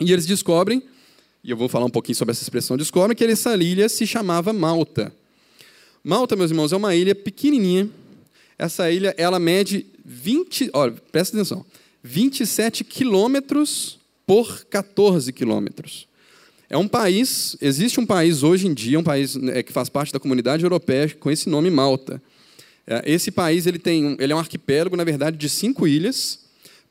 E 0.00 0.12
eles 0.12 0.26
descobrem, 0.26 0.82
e 1.44 1.50
eu 1.50 1.56
vou 1.56 1.68
falar 1.68 1.84
um 1.84 1.90
pouquinho 1.90 2.16
sobre 2.16 2.32
essa 2.32 2.42
expressão, 2.42 2.76
descobrem 2.76 3.16
que 3.16 3.24
essa 3.24 3.54
ilha 3.56 3.88
se 3.88 4.06
chamava 4.06 4.52
Malta. 4.52 5.12
Malta, 6.02 6.34
meus 6.34 6.50
irmãos, 6.50 6.72
é 6.72 6.76
uma 6.76 6.94
ilha 6.94 7.14
pequenininha. 7.14 7.88
Essa 8.58 8.90
ilha, 8.90 9.14
ela 9.18 9.38
mede 9.38 9.86
20, 10.04 10.70
olha, 10.72 10.94
presta 11.12 11.36
atenção, 11.36 11.64
27 12.02 12.84
quilômetros 12.84 13.98
por 14.26 14.64
14 14.66 15.32
quilômetros. 15.32 16.08
É 16.68 16.78
um 16.78 16.86
país, 16.86 17.56
existe 17.60 17.98
um 17.98 18.06
país 18.06 18.42
hoje 18.42 18.66
em 18.66 18.72
dia, 18.72 18.98
um 18.98 19.02
país 19.02 19.34
né, 19.34 19.62
que 19.62 19.72
faz 19.72 19.88
parte 19.88 20.12
da 20.12 20.20
comunidade 20.20 20.62
europeia 20.62 21.08
com 21.18 21.30
esse 21.30 21.48
nome 21.48 21.68
Malta. 21.68 22.22
É, 22.86 23.02
esse 23.04 23.30
país 23.30 23.66
ele 23.66 23.78
tem, 23.78 24.16
ele 24.18 24.32
é 24.32 24.36
um 24.36 24.38
arquipélago, 24.38 24.96
na 24.96 25.04
verdade, 25.04 25.36
de 25.36 25.48
cinco 25.48 25.86
ilhas, 25.86 26.38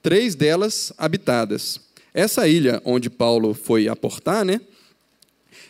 três 0.03 0.35
delas 0.35 0.93
habitadas. 0.97 1.79
Essa 2.13 2.47
ilha 2.47 2.81
onde 2.85 3.09
Paulo 3.09 3.53
foi 3.53 3.87
aportar, 3.87 4.43
né, 4.43 4.61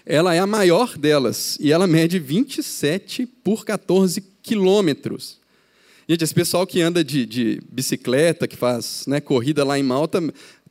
ela 0.05 0.33
é 0.33 0.39
a 0.39 0.47
maior 0.47 0.97
delas 0.97 1.57
e 1.59 1.71
ela 1.71 1.85
mede 1.85 2.17
27 2.17 3.25
por 3.43 3.63
14 3.63 4.23
quilômetros. 4.41 5.37
Gente, 6.07 6.23
esse 6.23 6.33
pessoal 6.33 6.65
que 6.65 6.81
anda 6.81 7.03
de, 7.03 7.23
de 7.25 7.61
bicicleta, 7.71 8.47
que 8.47 8.57
faz 8.57 9.03
né, 9.05 9.21
corrida 9.21 9.63
lá 9.63 9.77
em 9.77 9.83
Malta, 9.83 10.19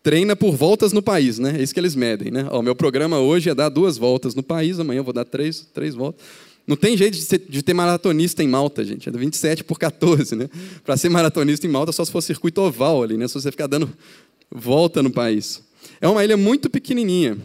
treina 0.02 0.34
por 0.34 0.56
voltas 0.56 0.92
no 0.92 1.00
país, 1.00 1.38
né? 1.38 1.56
É 1.56 1.62
isso 1.62 1.72
que 1.72 1.78
eles 1.78 1.94
medem, 1.94 2.32
né? 2.32 2.48
O 2.50 2.62
meu 2.62 2.74
programa 2.74 3.20
hoje 3.20 3.48
é 3.48 3.54
dar 3.54 3.68
duas 3.68 3.96
voltas 3.96 4.34
no 4.34 4.42
país, 4.42 4.80
amanhã 4.80 4.98
eu 4.98 5.04
vou 5.04 5.12
dar 5.12 5.24
três, 5.24 5.68
três 5.72 5.94
voltas. 5.94 6.24
Não 6.66 6.76
tem 6.76 6.96
jeito 6.96 7.14
de, 7.14 7.22
ser, 7.22 7.38
de 7.38 7.62
ter 7.62 7.72
maratonista 7.72 8.42
em 8.42 8.48
Malta, 8.48 8.84
gente. 8.84 9.08
É 9.08 9.12
27 9.12 9.64
por 9.64 9.78
14, 9.78 10.34
né? 10.34 10.50
Para 10.84 10.96
ser 10.96 11.08
maratonista 11.08 11.66
em 11.66 11.70
Malta, 11.70 11.92
só 11.92 12.04
se 12.04 12.10
for 12.10 12.20
circuito 12.20 12.60
oval 12.60 13.02
ali, 13.02 13.16
né? 13.16 13.28
Se 13.28 13.34
você 13.34 13.50
ficar 13.50 13.68
dando 13.68 13.88
volta 14.50 15.02
no 15.02 15.10
país. 15.10 15.62
É 16.00 16.08
uma 16.08 16.24
ilha 16.24 16.36
muito 16.36 16.68
pequenininha. 16.70 17.38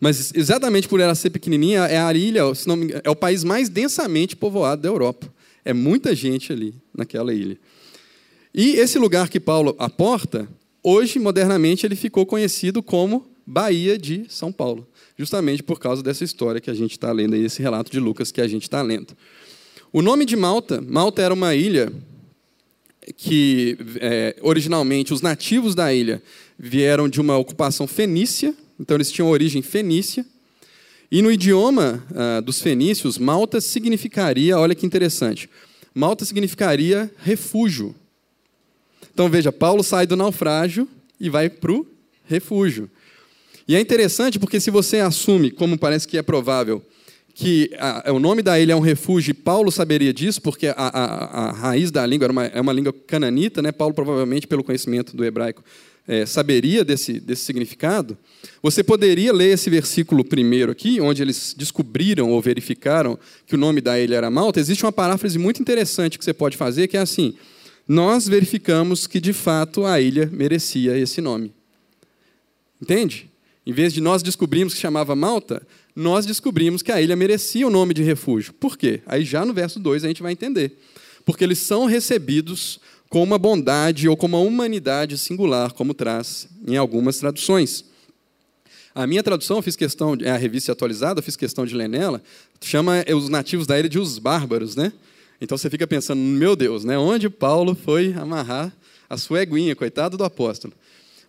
Mas 0.00 0.32
exatamente 0.34 0.88
por 0.88 1.00
ela 1.00 1.14
ser 1.14 1.30
pequenininha, 1.30 1.80
é 1.86 1.98
a 1.98 2.12
ilha, 2.12 2.42
é 3.02 3.10
o 3.10 3.16
país 3.16 3.42
mais 3.42 3.68
densamente 3.68 4.36
povoado 4.36 4.82
da 4.82 4.88
Europa. 4.88 5.32
É 5.64 5.72
muita 5.72 6.14
gente 6.14 6.52
ali 6.52 6.74
naquela 6.94 7.34
ilha. 7.34 7.58
E 8.54 8.76
esse 8.76 8.98
lugar 8.98 9.28
que 9.28 9.40
Paulo 9.40 9.74
aporta 9.78 10.48
Hoje, 10.82 11.18
modernamente, 11.18 11.84
ele 11.84 11.94
ficou 11.94 12.24
conhecido 12.24 12.82
como 12.82 13.26
Bahia 13.46 13.98
de 13.98 14.24
São 14.30 14.50
Paulo, 14.50 14.88
justamente 15.18 15.62
por 15.62 15.78
causa 15.78 16.02
dessa 16.02 16.24
história 16.24 16.58
que 16.58 16.70
a 16.70 16.74
gente 16.74 16.92
está 16.92 17.12
lendo 17.12 17.34
aí, 17.34 17.44
esse 17.44 17.60
relato 17.60 17.92
de 17.92 18.00
Lucas 18.00 18.32
que 18.32 18.40
a 18.40 18.48
gente 18.48 18.62
está 18.62 18.80
lendo. 18.80 19.14
O 19.92 20.00
nome 20.00 20.24
de 20.24 20.36
Malta, 20.36 20.80
Malta 20.80 21.20
era 21.20 21.34
uma 21.34 21.54
ilha 21.54 21.92
que, 23.16 23.76
é, 23.96 24.36
originalmente, 24.42 25.12
os 25.12 25.22
nativos 25.22 25.74
da 25.74 25.92
ilha 25.92 26.22
vieram 26.58 27.08
de 27.08 27.20
uma 27.20 27.36
ocupação 27.36 27.86
fenícia, 27.86 28.54
então 28.78 28.96
eles 28.96 29.10
tinham 29.10 29.28
origem 29.28 29.62
fenícia, 29.62 30.24
e 31.10 31.22
no 31.22 31.32
idioma 31.32 32.04
ah, 32.14 32.40
dos 32.40 32.60
fenícios, 32.60 33.18
Malta 33.18 33.60
significaria, 33.60 34.56
olha 34.56 34.76
que 34.76 34.86
interessante, 34.86 35.50
Malta 35.92 36.24
significaria 36.24 37.10
refúgio. 37.18 37.94
Então 39.12 39.28
veja, 39.28 39.50
Paulo 39.50 39.82
sai 39.82 40.06
do 40.06 40.16
naufrágio 40.16 40.88
e 41.18 41.28
vai 41.28 41.50
para 41.50 41.72
o 41.72 41.86
refúgio. 42.26 42.88
E 43.66 43.74
é 43.74 43.80
interessante 43.80 44.38
porque 44.38 44.60
se 44.60 44.70
você 44.70 45.00
assume, 45.00 45.50
como 45.50 45.76
parece 45.76 46.06
que 46.06 46.16
é 46.16 46.22
provável, 46.22 46.84
que 47.40 47.70
a, 47.78 48.12
o 48.12 48.18
nome 48.18 48.42
da 48.42 48.60
ilha 48.60 48.74
é 48.74 48.76
um 48.76 48.80
refúgio, 48.80 49.30
e 49.30 49.34
Paulo 49.34 49.72
saberia 49.72 50.12
disso, 50.12 50.42
porque 50.42 50.66
a, 50.66 50.74
a, 50.76 51.48
a 51.48 51.52
raiz 51.52 51.90
da 51.90 52.04
língua 52.04 52.26
era 52.26 52.32
uma, 52.32 52.44
é 52.44 52.60
uma 52.60 52.72
língua 52.72 52.92
cananita, 53.06 53.62
né? 53.62 53.72
Paulo 53.72 53.94
provavelmente, 53.94 54.46
pelo 54.46 54.62
conhecimento 54.62 55.16
do 55.16 55.24
hebraico, 55.24 55.64
é, 56.06 56.26
saberia 56.26 56.84
desse, 56.84 57.18
desse 57.18 57.42
significado. 57.44 58.18
Você 58.62 58.84
poderia 58.84 59.32
ler 59.32 59.54
esse 59.54 59.70
versículo 59.70 60.22
primeiro 60.22 60.70
aqui, 60.70 61.00
onde 61.00 61.22
eles 61.22 61.54
descobriram 61.56 62.30
ou 62.30 62.42
verificaram 62.42 63.18
que 63.46 63.54
o 63.54 63.58
nome 63.58 63.80
da 63.80 63.98
ilha 63.98 64.16
era 64.16 64.30
Malta. 64.30 64.60
Existe 64.60 64.84
uma 64.84 64.92
paráfrase 64.92 65.38
muito 65.38 65.62
interessante 65.62 66.18
que 66.18 66.24
você 66.24 66.34
pode 66.34 66.58
fazer, 66.58 66.88
que 66.88 66.96
é 66.98 67.00
assim: 67.00 67.34
nós 67.88 68.28
verificamos 68.28 69.06
que 69.06 69.18
de 69.18 69.32
fato 69.32 69.86
a 69.86 69.98
ilha 69.98 70.28
merecia 70.30 70.94
esse 70.98 71.22
nome. 71.22 71.54
Entende? 72.82 73.30
Em 73.64 73.72
vez 73.72 73.94
de 73.94 74.00
nós 74.00 74.22
descobrirmos 74.22 74.74
que 74.74 74.80
chamava 74.80 75.14
Malta, 75.14 75.62
nós 75.94 76.26
descobrimos 76.26 76.82
que 76.82 76.92
a 76.92 77.00
ilha 77.00 77.16
merecia 77.16 77.66
o 77.66 77.70
nome 77.70 77.94
de 77.94 78.02
refúgio. 78.02 78.52
Por 78.54 78.76
quê? 78.76 79.02
Aí 79.06 79.24
já 79.24 79.44
no 79.44 79.52
verso 79.52 79.78
2 79.78 80.04
a 80.04 80.08
gente 80.08 80.22
vai 80.22 80.32
entender. 80.32 80.78
Porque 81.24 81.44
eles 81.44 81.58
são 81.58 81.86
recebidos 81.86 82.80
com 83.08 83.22
uma 83.22 83.38
bondade 83.38 84.08
ou 84.08 84.16
com 84.16 84.26
uma 84.26 84.38
humanidade 84.38 85.18
singular, 85.18 85.72
como 85.72 85.92
traz 85.92 86.48
em 86.66 86.76
algumas 86.76 87.18
traduções. 87.18 87.84
A 88.94 89.06
minha 89.06 89.22
tradução, 89.22 89.60
fiz 89.62 89.76
questão, 89.76 90.16
é 90.20 90.30
a 90.30 90.36
revista 90.36 90.72
atualizada, 90.72 91.22
fiz 91.22 91.36
questão 91.36 91.66
de 91.66 91.74
ler 91.74 91.88
nela, 91.88 92.22
chama 92.60 93.04
os 93.14 93.28
nativos 93.28 93.66
da 93.66 93.78
ilha 93.78 93.88
de 93.88 93.98
os 93.98 94.18
bárbaros, 94.18 94.74
né? 94.76 94.92
Então 95.40 95.56
você 95.56 95.70
fica 95.70 95.86
pensando, 95.86 96.20
meu 96.20 96.54
Deus, 96.54 96.84
né? 96.84 96.98
onde 96.98 97.30
Paulo 97.30 97.74
foi 97.74 98.12
amarrar 98.12 98.72
a 99.08 99.16
sua 99.16 99.42
eguinha, 99.42 99.74
coitado 99.74 100.16
do 100.16 100.24
apóstolo. 100.24 100.72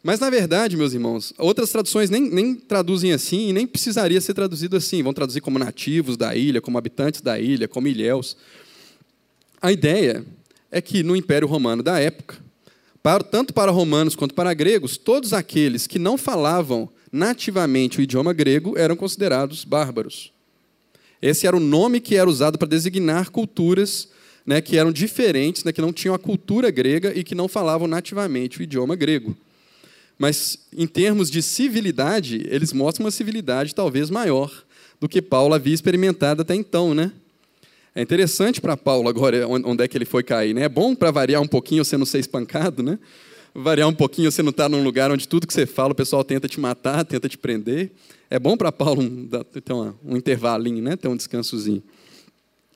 Mas, 0.03 0.19
na 0.19 0.29
verdade, 0.29 0.75
meus 0.75 0.93
irmãos, 0.93 1.31
outras 1.37 1.69
traduções 1.69 2.09
nem, 2.09 2.29
nem 2.29 2.55
traduzem 2.55 3.13
assim 3.13 3.49
e 3.49 3.53
nem 3.53 3.67
precisaria 3.67 4.19
ser 4.19 4.33
traduzido 4.33 4.75
assim. 4.75 5.03
Vão 5.03 5.13
traduzir 5.13 5.41
como 5.41 5.59
nativos 5.59 6.17
da 6.17 6.35
ilha, 6.35 6.59
como 6.59 6.77
habitantes 6.77 7.21
da 7.21 7.39
ilha, 7.39 7.67
como 7.67 7.87
ilhéus. 7.87 8.35
A 9.61 9.71
ideia 9.71 10.25
é 10.71 10.81
que 10.81 11.03
no 11.03 11.15
Império 11.15 11.47
Romano 11.47 11.83
da 11.83 11.99
época, 11.99 12.37
para, 13.03 13.23
tanto 13.23 13.53
para 13.53 13.71
romanos 13.71 14.15
quanto 14.15 14.33
para 14.33 14.53
gregos, 14.53 14.97
todos 14.97 15.33
aqueles 15.33 15.85
que 15.85 15.99
não 15.99 16.17
falavam 16.17 16.89
nativamente 17.11 17.99
o 17.99 18.01
idioma 18.01 18.33
grego 18.33 18.77
eram 18.77 18.95
considerados 18.95 19.63
bárbaros. 19.63 20.31
Esse 21.21 21.45
era 21.45 21.55
o 21.55 21.59
nome 21.59 21.99
que 21.99 22.15
era 22.15 22.27
usado 22.27 22.57
para 22.57 22.67
designar 22.67 23.29
culturas 23.29 24.09
né, 24.45 24.61
que 24.61 24.77
eram 24.77 24.91
diferentes, 24.91 25.63
né, 25.63 25.71
que 25.71 25.81
não 25.81 25.93
tinham 25.93 26.15
a 26.15 26.19
cultura 26.19 26.71
grega 26.71 27.13
e 27.15 27.23
que 27.23 27.35
não 27.35 27.47
falavam 27.47 27.87
nativamente 27.87 28.59
o 28.59 28.63
idioma 28.63 28.95
grego. 28.95 29.37
Mas, 30.21 30.59
em 30.71 30.85
termos 30.85 31.31
de 31.31 31.41
civilidade, 31.41 32.45
eles 32.47 32.71
mostram 32.71 33.05
uma 33.05 33.11
civilidade 33.11 33.73
talvez 33.73 34.11
maior 34.11 34.53
do 34.99 35.09
que 35.09 35.19
Paulo 35.19 35.55
havia 35.55 35.73
experimentado 35.73 36.43
até 36.43 36.53
então. 36.53 36.93
Né? 36.93 37.11
É 37.95 38.03
interessante 38.03 38.61
para 38.61 38.77
Paulo 38.77 39.09
agora 39.09 39.47
onde 39.47 39.83
é 39.83 39.87
que 39.87 39.97
ele 39.97 40.05
foi 40.05 40.21
cair. 40.21 40.53
Né? 40.53 40.61
É 40.61 40.69
bom 40.69 40.93
para 40.93 41.09
variar 41.09 41.41
um 41.41 41.47
pouquinho 41.47 41.83
você 41.83 41.97
não 41.97 42.05
ser 42.05 42.19
espancado, 42.19 42.83
né? 42.83 42.99
variar 43.51 43.89
um 43.89 43.95
pouquinho 43.95 44.31
você 44.31 44.43
não 44.43 44.51
estar 44.51 44.65
tá 44.65 44.69
num 44.69 44.83
lugar 44.83 45.09
onde 45.09 45.27
tudo 45.27 45.47
que 45.47 45.53
você 45.55 45.65
fala 45.65 45.91
o 45.91 45.95
pessoal 45.95 46.23
tenta 46.23 46.47
te 46.47 46.59
matar, 46.59 47.03
tenta 47.03 47.27
te 47.27 47.35
prender. 47.39 47.89
É 48.29 48.37
bom 48.37 48.55
para 48.55 48.71
Paulo 48.71 49.01
ter 49.65 49.73
um, 49.73 49.91
um 50.05 50.15
intervalinho, 50.15 50.83
né? 50.83 50.95
ter 50.95 51.07
um 51.07 51.15
descansozinho. 51.15 51.81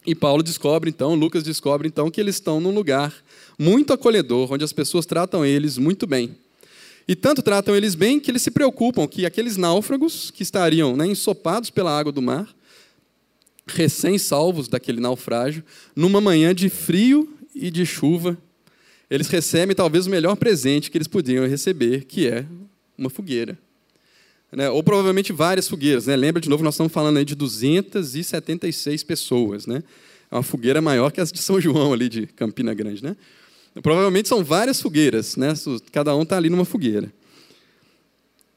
E 0.03 0.15
Paulo 0.15 0.41
descobre, 0.41 0.89
então, 0.89 1.13
Lucas 1.13 1.43
descobre, 1.43 1.87
então, 1.87 2.09
que 2.09 2.19
eles 2.19 2.37
estão 2.37 2.59
num 2.59 2.71
lugar 2.71 3.13
muito 3.55 3.93
acolhedor, 3.93 4.51
onde 4.51 4.63
as 4.63 4.73
pessoas 4.73 5.05
tratam 5.05 5.45
eles 5.45 5.77
muito 5.77 6.07
bem. 6.07 6.35
E 7.07 7.15
tanto 7.15 7.41
tratam 7.41 7.75
eles 7.75 7.93
bem 7.93 8.19
que 8.19 8.31
eles 8.31 8.41
se 8.41 8.51
preocupam 8.51 9.07
que 9.07 9.25
aqueles 9.25 9.57
náufragos 9.57 10.31
que 10.31 10.43
estariam 10.43 10.95
né, 10.95 11.05
ensopados 11.05 11.69
pela 11.69 11.97
água 11.97 12.11
do 12.11 12.21
mar, 12.21 12.47
recém-salvos 13.67 14.67
daquele 14.67 14.99
naufrágio, 14.99 15.63
numa 15.95 16.19
manhã 16.19 16.53
de 16.53 16.69
frio 16.69 17.37
e 17.53 17.69
de 17.69 17.85
chuva, 17.85 18.37
eles 19.09 19.27
recebem 19.27 19.75
talvez 19.75 20.07
o 20.07 20.09
melhor 20.09 20.35
presente 20.35 20.89
que 20.89 20.97
eles 20.97 21.07
podiam 21.07 21.47
receber, 21.47 22.05
que 22.05 22.27
é 22.27 22.45
uma 22.97 23.09
fogueira 23.09 23.57
né, 24.55 24.69
ou 24.69 24.81
provavelmente 24.81 25.33
várias 25.33 25.67
fogueiras. 25.67 26.07
Né? 26.07 26.15
Lembra, 26.15 26.41
de 26.41 26.49
novo, 26.49 26.63
nós 26.63 26.75
estamos 26.75 26.91
falando 26.91 27.17
aí 27.17 27.25
de 27.25 27.35
276 27.35 29.03
pessoas. 29.03 29.67
Né? 29.67 29.83
É 30.31 30.35
uma 30.35 30.43
fogueira 30.43 30.81
maior 30.81 31.11
que 31.11 31.19
as 31.19 31.31
de 31.31 31.39
São 31.39 31.59
João, 31.59 31.91
ali 31.91 32.07
de 32.07 32.27
Campina 32.27 32.73
Grande. 32.73 33.03
Né? 33.03 33.15
Provavelmente 33.81 34.29
são 34.29 34.43
várias 34.43 34.81
fogueiras, 34.81 35.35
né? 35.35 35.53
cada 35.91 36.15
um 36.15 36.23
está 36.23 36.37
ali 36.37 36.49
numa 36.49 36.65
fogueira. 36.65 37.11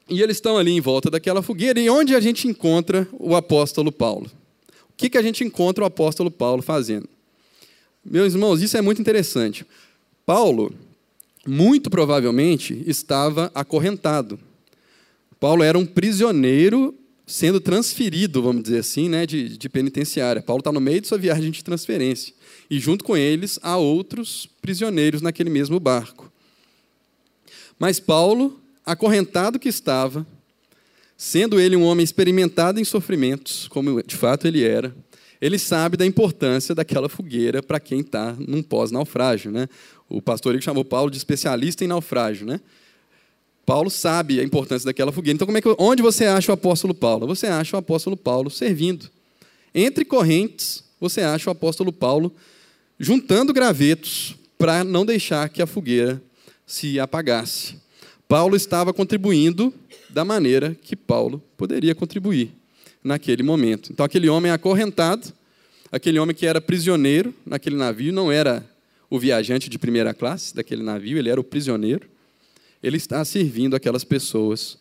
E 0.09 0.21
eles 0.21 0.37
estão 0.37 0.57
ali 0.57 0.71
em 0.71 0.81
volta 0.81 1.09
daquela 1.09 1.41
fogueira, 1.41 1.79
e 1.79 1.89
onde 1.89 2.15
a 2.15 2.19
gente 2.19 2.47
encontra 2.47 3.07
o 3.13 3.35
apóstolo 3.35 3.91
Paulo? 3.91 4.31
O 4.89 4.93
que, 4.97 5.09
que 5.09 5.17
a 5.17 5.21
gente 5.21 5.43
encontra 5.43 5.83
o 5.83 5.87
apóstolo 5.87 6.31
Paulo 6.31 6.61
fazendo? 6.61 7.07
Meus 8.03 8.33
irmãos, 8.33 8.61
isso 8.61 8.75
é 8.75 8.81
muito 8.81 9.01
interessante. 9.01 9.65
Paulo, 10.25 10.73
muito 11.45 11.89
provavelmente 11.89 12.83
estava 12.87 13.51
acorrentado. 13.53 14.39
Paulo 15.39 15.63
era 15.63 15.77
um 15.77 15.85
prisioneiro 15.85 16.95
sendo 17.25 17.59
transferido, 17.59 18.41
vamos 18.41 18.63
dizer 18.63 18.79
assim, 18.79 19.07
né, 19.07 19.25
de, 19.25 19.57
de 19.57 19.69
penitenciária. 19.69 20.41
Paulo 20.41 20.61
está 20.61 20.71
no 20.71 20.81
meio 20.81 21.01
de 21.01 21.07
sua 21.07 21.17
viagem 21.17 21.51
de 21.51 21.63
transferência. 21.63 22.33
E 22.69 22.79
junto 22.79 23.03
com 23.03 23.17
eles 23.17 23.59
há 23.63 23.77
outros 23.77 24.47
prisioneiros 24.61 25.21
naquele 25.21 25.49
mesmo 25.49 25.79
barco. 25.79 26.31
Mas 27.79 27.99
Paulo, 27.99 28.59
acorrentado 28.85 29.57
que 29.57 29.69
estava, 29.69 30.25
sendo 31.17 31.59
ele 31.59 31.75
um 31.75 31.83
homem 31.83 32.03
experimentado 32.03 32.79
em 32.79 32.83
sofrimentos, 32.83 33.67
como 33.67 34.03
de 34.03 34.15
fato 34.15 34.47
ele 34.47 34.63
era, 34.63 34.93
ele 35.41 35.57
sabe 35.57 35.95
da 35.95 36.05
importância 36.05 36.75
daquela 36.75 37.07
fogueira 37.07 37.63
para 37.63 37.79
quem 37.79 38.01
está 38.01 38.35
num 38.37 38.61
pós-naufrágio. 38.61 39.51
Né? 39.51 39.67
O 40.09 40.21
pastor 40.21 40.53
Igor 40.53 40.63
chamou 40.63 40.83
Paulo 40.83 41.09
de 41.09 41.17
especialista 41.17 41.83
em 41.83 41.87
naufrágio. 41.87 42.45
Né? 42.45 42.59
Paulo 43.65 43.89
sabe 43.89 44.39
a 44.39 44.43
importância 44.43 44.85
daquela 44.85 45.11
fogueira. 45.11 45.35
Então, 45.35 45.45
como 45.45 45.57
é 45.57 45.61
que, 45.61 45.75
onde 45.77 46.01
você 46.01 46.25
acha 46.25 46.51
o 46.51 46.53
apóstolo 46.53 46.93
Paulo? 46.93 47.25
Você 47.27 47.47
acha 47.47 47.77
o 47.77 47.79
apóstolo 47.79 48.17
Paulo 48.17 48.49
servindo. 48.49 49.09
Entre 49.73 50.03
correntes, 50.03 50.83
você 50.99 51.21
acha 51.21 51.49
o 51.49 51.53
apóstolo 51.53 51.93
Paulo 51.93 52.33
juntando 52.99 53.53
gravetos 53.53 54.35
para 54.57 54.83
não 54.83 55.05
deixar 55.05 55.47
que 55.49 55.61
a 55.61 55.67
fogueira 55.67 56.21
se 56.67 56.99
apagasse. 56.99 57.77
Paulo 58.27 58.55
estava 58.55 58.93
contribuindo 58.93 59.73
da 60.09 60.25
maneira 60.25 60.75
que 60.81 60.95
Paulo 60.95 61.41
poderia 61.57 61.95
contribuir 61.95 62.51
naquele 63.03 63.41
momento. 63.41 63.91
Então, 63.91 64.05
aquele 64.05 64.29
homem 64.29 64.51
acorrentado, 64.51 65.33
aquele 65.91 66.19
homem 66.19 66.35
que 66.35 66.45
era 66.45 66.59
prisioneiro 66.59 67.33
naquele 67.45 67.75
navio, 67.75 68.11
não 68.11 68.31
era 68.31 68.63
o 69.09 69.17
viajante 69.17 69.69
de 69.69 69.79
primeira 69.79 70.13
classe 70.13 70.53
daquele 70.53 70.83
navio, 70.83 71.17
ele 71.17 71.29
era 71.29 71.39
o 71.39 71.43
prisioneiro. 71.43 72.07
Ele 72.83 72.97
está 72.97 73.23
servindo 73.25 73.75
aquelas 73.75 74.03
pessoas, 74.03 74.77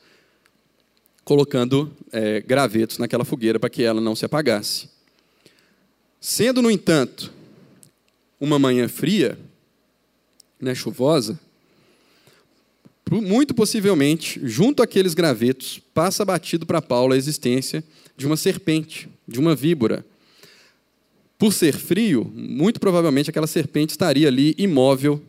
colocando 1.25 1.91
é, 2.13 2.41
gravetos 2.41 2.99
naquela 2.99 3.25
fogueira 3.25 3.59
para 3.59 3.71
que 3.71 3.83
ela 3.83 4.01
não 4.01 4.15
se 4.15 4.25
apagasse. 4.25 4.89
Sendo, 6.21 6.61
no 6.61 6.71
entanto, 6.71 7.33
uma 8.41 8.59
manhã 8.59 8.89
fria, 8.89 9.39
né, 10.61 10.75
chuvosa, 10.75 11.39
muito 13.11 13.55
possivelmente, 13.55 14.39
junto 14.43 14.83
àqueles 14.83 15.15
gravetos, 15.15 15.81
passa 15.95 16.25
batido 16.25 16.67
para 16.67 16.83
Paulo 16.83 17.15
a 17.15 17.17
existência 17.17 17.83
de 18.17 18.27
uma 18.27 18.37
serpente, 18.37 19.09
de 19.27 19.41
uma 19.41 19.55
víbora. 19.55 20.05
Por 21.39 21.53
ser 21.53 21.73
frio, 21.75 22.31
muito 22.35 22.79
provavelmente 22.79 23.31
aquela 23.31 23.47
serpente 23.47 23.91
estaria 23.91 24.29
ali 24.29 24.55
imóvel, 24.59 25.23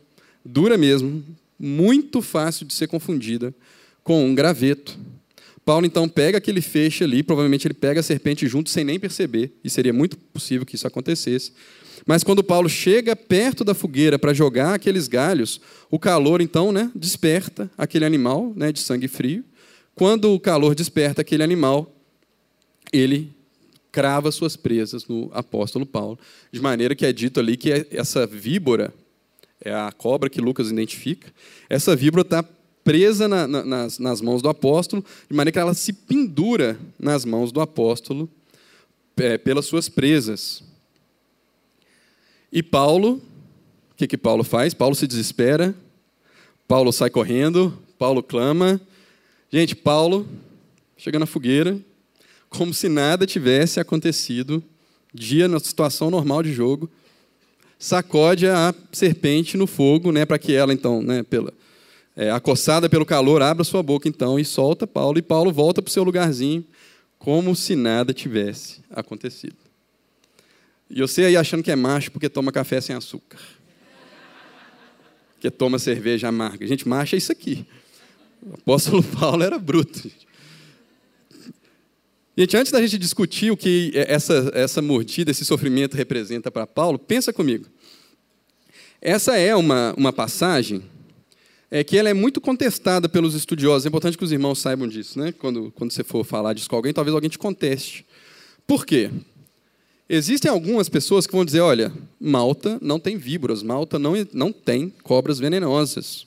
dura 0.43 0.77
mesmo, 0.77 1.23
muito 1.57 2.21
fácil 2.21 2.65
de 2.65 2.73
ser 2.73 2.87
confundida 2.87 3.53
com 4.03 4.25
um 4.25 4.33
graveto. 4.33 4.97
Paulo 5.69 5.85
então 5.85 6.09
pega 6.09 6.39
aquele 6.39 6.61
feixe 6.61 7.03
ali, 7.03 7.21
provavelmente 7.21 7.67
ele 7.67 7.75
pega 7.75 7.99
a 7.99 8.03
serpente 8.03 8.47
junto 8.47 8.71
sem 8.71 8.83
nem 8.83 8.99
perceber, 8.99 9.51
e 9.63 9.69
seria 9.69 9.93
muito 9.93 10.17
possível 10.17 10.65
que 10.65 10.73
isso 10.73 10.87
acontecesse. 10.87 11.53
Mas 12.07 12.23
quando 12.23 12.43
Paulo 12.43 12.67
chega 12.67 13.15
perto 13.15 13.63
da 13.63 13.75
fogueira 13.75 14.17
para 14.17 14.33
jogar 14.33 14.73
aqueles 14.73 15.07
galhos, 15.07 15.61
o 15.91 15.99
calor 15.99 16.41
então 16.41 16.71
né, 16.71 16.91
desperta 16.95 17.69
aquele 17.77 18.03
animal 18.03 18.51
né, 18.55 18.71
de 18.71 18.79
sangue 18.79 19.07
frio. 19.07 19.45
Quando 19.93 20.33
o 20.33 20.39
calor 20.39 20.73
desperta 20.73 21.21
aquele 21.21 21.43
animal, 21.43 21.95
ele 22.91 23.31
crava 23.91 24.31
suas 24.31 24.55
presas 24.55 25.05
no 25.05 25.29
apóstolo 25.31 25.85
Paulo, 25.85 26.17
de 26.51 26.59
maneira 26.59 26.95
que 26.95 27.05
é 27.05 27.13
dito 27.13 27.39
ali 27.39 27.55
que 27.55 27.85
essa 27.91 28.25
víbora, 28.25 28.91
é 29.63 29.71
a 29.71 29.91
cobra 29.91 30.31
que 30.31 30.41
Lucas 30.41 30.71
identifica, 30.71 31.31
essa 31.69 31.95
víbora 31.95 32.23
está 32.23 32.43
presa 32.83 33.27
na, 33.27 33.47
na, 33.47 33.63
nas, 33.63 33.99
nas 33.99 34.21
mãos 34.21 34.41
do 34.41 34.49
apóstolo, 34.49 35.03
de 35.29 35.35
maneira 35.35 35.51
que 35.51 35.59
ela 35.59 35.73
se 35.73 35.93
pendura 35.93 36.79
nas 36.97 37.25
mãos 37.25 37.51
do 37.51 37.61
apóstolo 37.61 38.29
é, 39.17 39.37
pelas 39.37 39.65
suas 39.65 39.89
presas. 39.89 40.63
E 42.51 42.63
Paulo, 42.63 43.21
o 43.91 43.95
que, 43.95 44.07
que 44.07 44.17
Paulo 44.17 44.43
faz? 44.43 44.73
Paulo 44.73 44.95
se 44.95 45.05
desespera, 45.05 45.75
Paulo 46.67 46.91
sai 46.91 47.09
correndo, 47.09 47.77
Paulo 47.97 48.23
clama. 48.23 48.79
Gente, 49.51 49.75
Paulo 49.75 50.27
chega 50.97 51.19
na 51.19 51.25
fogueira, 51.25 51.79
como 52.49 52.73
se 52.73 52.89
nada 52.89 53.25
tivesse 53.25 53.79
acontecido, 53.79 54.63
dia 55.13 55.47
na 55.47 55.59
situação 55.59 56.09
normal 56.09 56.41
de 56.41 56.53
jogo, 56.53 56.89
sacode 57.77 58.47
a 58.47 58.73
serpente 58.91 59.55
no 59.55 59.65
fogo, 59.65 60.11
né, 60.11 60.25
para 60.25 60.39
que 60.39 60.53
ela 60.53 60.73
então, 60.73 61.01
né, 61.01 61.23
pela 61.23 61.53
é, 62.19 62.29
acossada 62.31 62.89
pelo 62.89 63.05
calor, 63.05 63.41
abra 63.41 63.63
sua 63.63 63.81
boca 63.81 64.05
então 64.09 64.37
e 64.37 64.43
solta 64.43 64.85
Paulo 64.85 65.17
e 65.17 65.21
Paulo 65.21 65.53
volta 65.53 65.81
para 65.81 65.87
o 65.87 65.91
seu 65.91 66.03
lugarzinho, 66.03 66.65
como 67.17 67.55
se 67.55 67.77
nada 67.77 68.13
tivesse 68.13 68.81
acontecido. 68.89 69.55
E 70.89 70.99
você 70.99 71.23
aí 71.23 71.37
achando 71.37 71.63
que 71.63 71.71
é 71.71 71.77
macho 71.77 72.11
porque 72.11 72.27
toma 72.27 72.51
café 72.51 72.81
sem 72.81 72.93
açúcar. 72.93 73.39
Que 75.39 75.49
toma 75.49 75.79
cerveja 75.79 76.27
amarga. 76.27 76.67
Gente, 76.67 76.85
macho 76.85 77.15
é 77.15 77.17
isso 77.17 77.31
aqui. 77.31 77.65
O 78.41 78.55
apóstolo 78.55 79.01
Paulo 79.17 79.41
era 79.41 79.57
bruto. 79.57 79.99
Gente. 79.99 80.27
Gente, 82.37 82.57
antes 82.57 82.71
da 82.73 82.81
gente 82.81 82.97
discutir 82.97 83.49
o 83.49 83.55
que 83.55 83.93
essa, 83.95 84.51
essa 84.53 84.81
mordida, 84.81 85.31
esse 85.31 85.45
sofrimento 85.45 85.95
representa 85.95 86.51
para 86.51 86.67
Paulo, 86.67 86.99
pensa 86.99 87.31
comigo. 87.31 87.65
Essa 88.99 89.37
é 89.37 89.55
uma, 89.55 89.93
uma 89.97 90.11
passagem 90.11 90.83
é, 91.71 91.83
que 91.83 91.97
ela 91.97 92.09
é 92.09 92.13
muito 92.13 92.41
contestada 92.41 93.07
pelos 93.07 93.35
estudiosos. 93.35 93.85
É 93.85 93.89
importante 93.89 94.17
que 94.17 94.23
os 94.23 94.31
irmãos 94.31 94.59
saibam 94.59 94.87
disso. 94.87 95.19
Né? 95.19 95.31
Quando, 95.31 95.71
quando 95.75 95.91
você 95.91 96.03
for 96.03 96.23
falar 96.23 96.53
disso 96.53 96.69
com 96.69 96.75
alguém, 96.75 96.93
talvez 96.93 97.13
alguém 97.13 97.29
te 97.29 97.37
conteste. 97.37 98.05
Por 98.65 98.85
quê? 98.85 99.09
Existem 100.07 100.49
algumas 100.49 100.89
pessoas 100.89 101.27
que 101.27 101.33
vão 101.33 101.45
dizer, 101.45 101.59
olha, 101.59 101.93
Malta 102.19 102.79
não 102.81 102.99
tem 102.99 103.17
víboras, 103.17 103.61
Malta 103.61 103.99
não, 103.99 104.13
não 104.33 104.51
tem 104.51 104.91
cobras 105.03 105.37
venenosas 105.37 106.25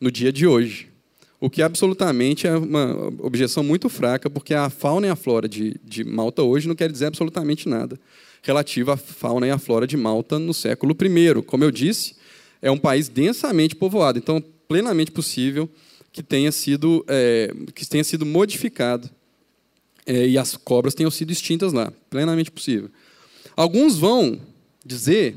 no 0.00 0.10
dia 0.10 0.32
de 0.32 0.46
hoje. 0.46 0.88
O 1.40 1.50
que 1.50 1.60
absolutamente 1.60 2.46
é 2.46 2.56
uma 2.56 3.12
objeção 3.18 3.64
muito 3.64 3.88
fraca, 3.88 4.30
porque 4.30 4.54
a 4.54 4.70
fauna 4.70 5.08
e 5.08 5.10
a 5.10 5.16
flora 5.16 5.48
de, 5.48 5.74
de 5.82 6.04
Malta 6.04 6.42
hoje 6.44 6.68
não 6.68 6.76
quer 6.76 6.92
dizer 6.92 7.06
absolutamente 7.06 7.68
nada 7.68 7.98
relativo 8.42 8.90
à 8.90 8.96
fauna 8.96 9.46
e 9.46 9.50
à 9.50 9.58
flora 9.58 9.86
de 9.86 9.96
Malta 9.96 10.38
no 10.38 10.52
século 10.52 10.96
I. 11.00 11.42
Como 11.42 11.64
eu 11.64 11.70
disse, 11.70 12.16
é 12.60 12.70
um 12.70 12.78
país 12.78 13.08
densamente 13.08 13.74
povoado, 13.74 14.18
então 14.18 14.42
plenamente 14.72 15.10
possível 15.10 15.68
que 16.10 16.22
tenha 16.22 16.50
sido, 16.50 17.04
é, 17.06 17.52
que 17.74 17.86
tenha 17.86 18.02
sido 18.02 18.24
modificado 18.24 19.10
é, 20.06 20.26
e 20.26 20.38
as 20.38 20.56
cobras 20.56 20.94
tenham 20.94 21.10
sido 21.10 21.30
extintas 21.30 21.74
lá. 21.74 21.92
Plenamente 22.08 22.50
possível. 22.50 22.88
Alguns 23.54 23.98
vão 23.98 24.40
dizer 24.82 25.36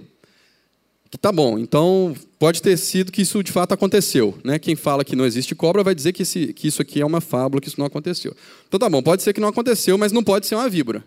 que 1.12 1.17
tá 1.17 1.34
bom, 1.34 1.60
então 1.60 2.15
pode 2.39 2.62
ter 2.62 2.78
sido 2.78 3.12
que 3.12 3.24
isso 3.24 3.43
de 3.43 3.52
fato 3.52 3.74
aconteceu. 3.74 4.38
Né? 4.41 4.58
Quem 4.58 4.74
fala 4.78 5.04
que 5.04 5.17
não 5.17 5.26
existe 5.26 5.54
cobra 5.54 5.84
vai 5.84 5.93
dizer 5.93 6.13
que, 6.13 6.21
esse, 6.21 6.54
que 6.54 6.69
isso 6.69 6.82
aqui 6.82 7.02
é 7.02 7.06
uma 7.06 7.19
fábula, 7.19 7.60
que 7.60 7.67
isso 7.67 7.80
não 7.80 7.86
aconteceu. 7.86 8.34
Então 8.69 8.80
tá 8.80 8.89
bom, 8.89 9.04
pode 9.04 9.21
ser 9.21 9.34
que 9.34 9.41
não 9.41 9.50
aconteceu, 9.50 9.98
mas 9.98 10.13
não 10.13 10.24
pode 10.24 10.48
ser 10.48 10.56
uma 10.56 10.69
víbora. 10.69 11.04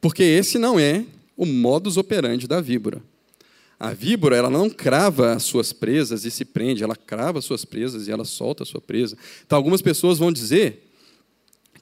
Porque 0.00 0.22
esse 0.22 0.58
não 0.58 0.80
é 0.80 1.04
o 1.36 1.44
modus 1.44 1.98
operandi 1.98 2.48
da 2.48 2.62
víbora. 2.62 3.02
A 3.80 3.92
víbora, 3.92 4.36
ela 4.36 4.50
não 4.50 4.68
crava 4.68 5.32
as 5.32 5.44
suas 5.44 5.72
presas 5.72 6.24
e 6.24 6.30
se 6.30 6.44
prende, 6.44 6.82
ela 6.82 6.96
crava 6.96 7.38
as 7.38 7.44
suas 7.44 7.64
presas 7.64 8.08
e 8.08 8.10
ela 8.10 8.24
solta 8.24 8.64
a 8.64 8.66
sua 8.66 8.80
presa. 8.80 9.16
Então 9.46 9.56
algumas 9.56 9.80
pessoas 9.80 10.18
vão 10.18 10.32
dizer 10.32 10.88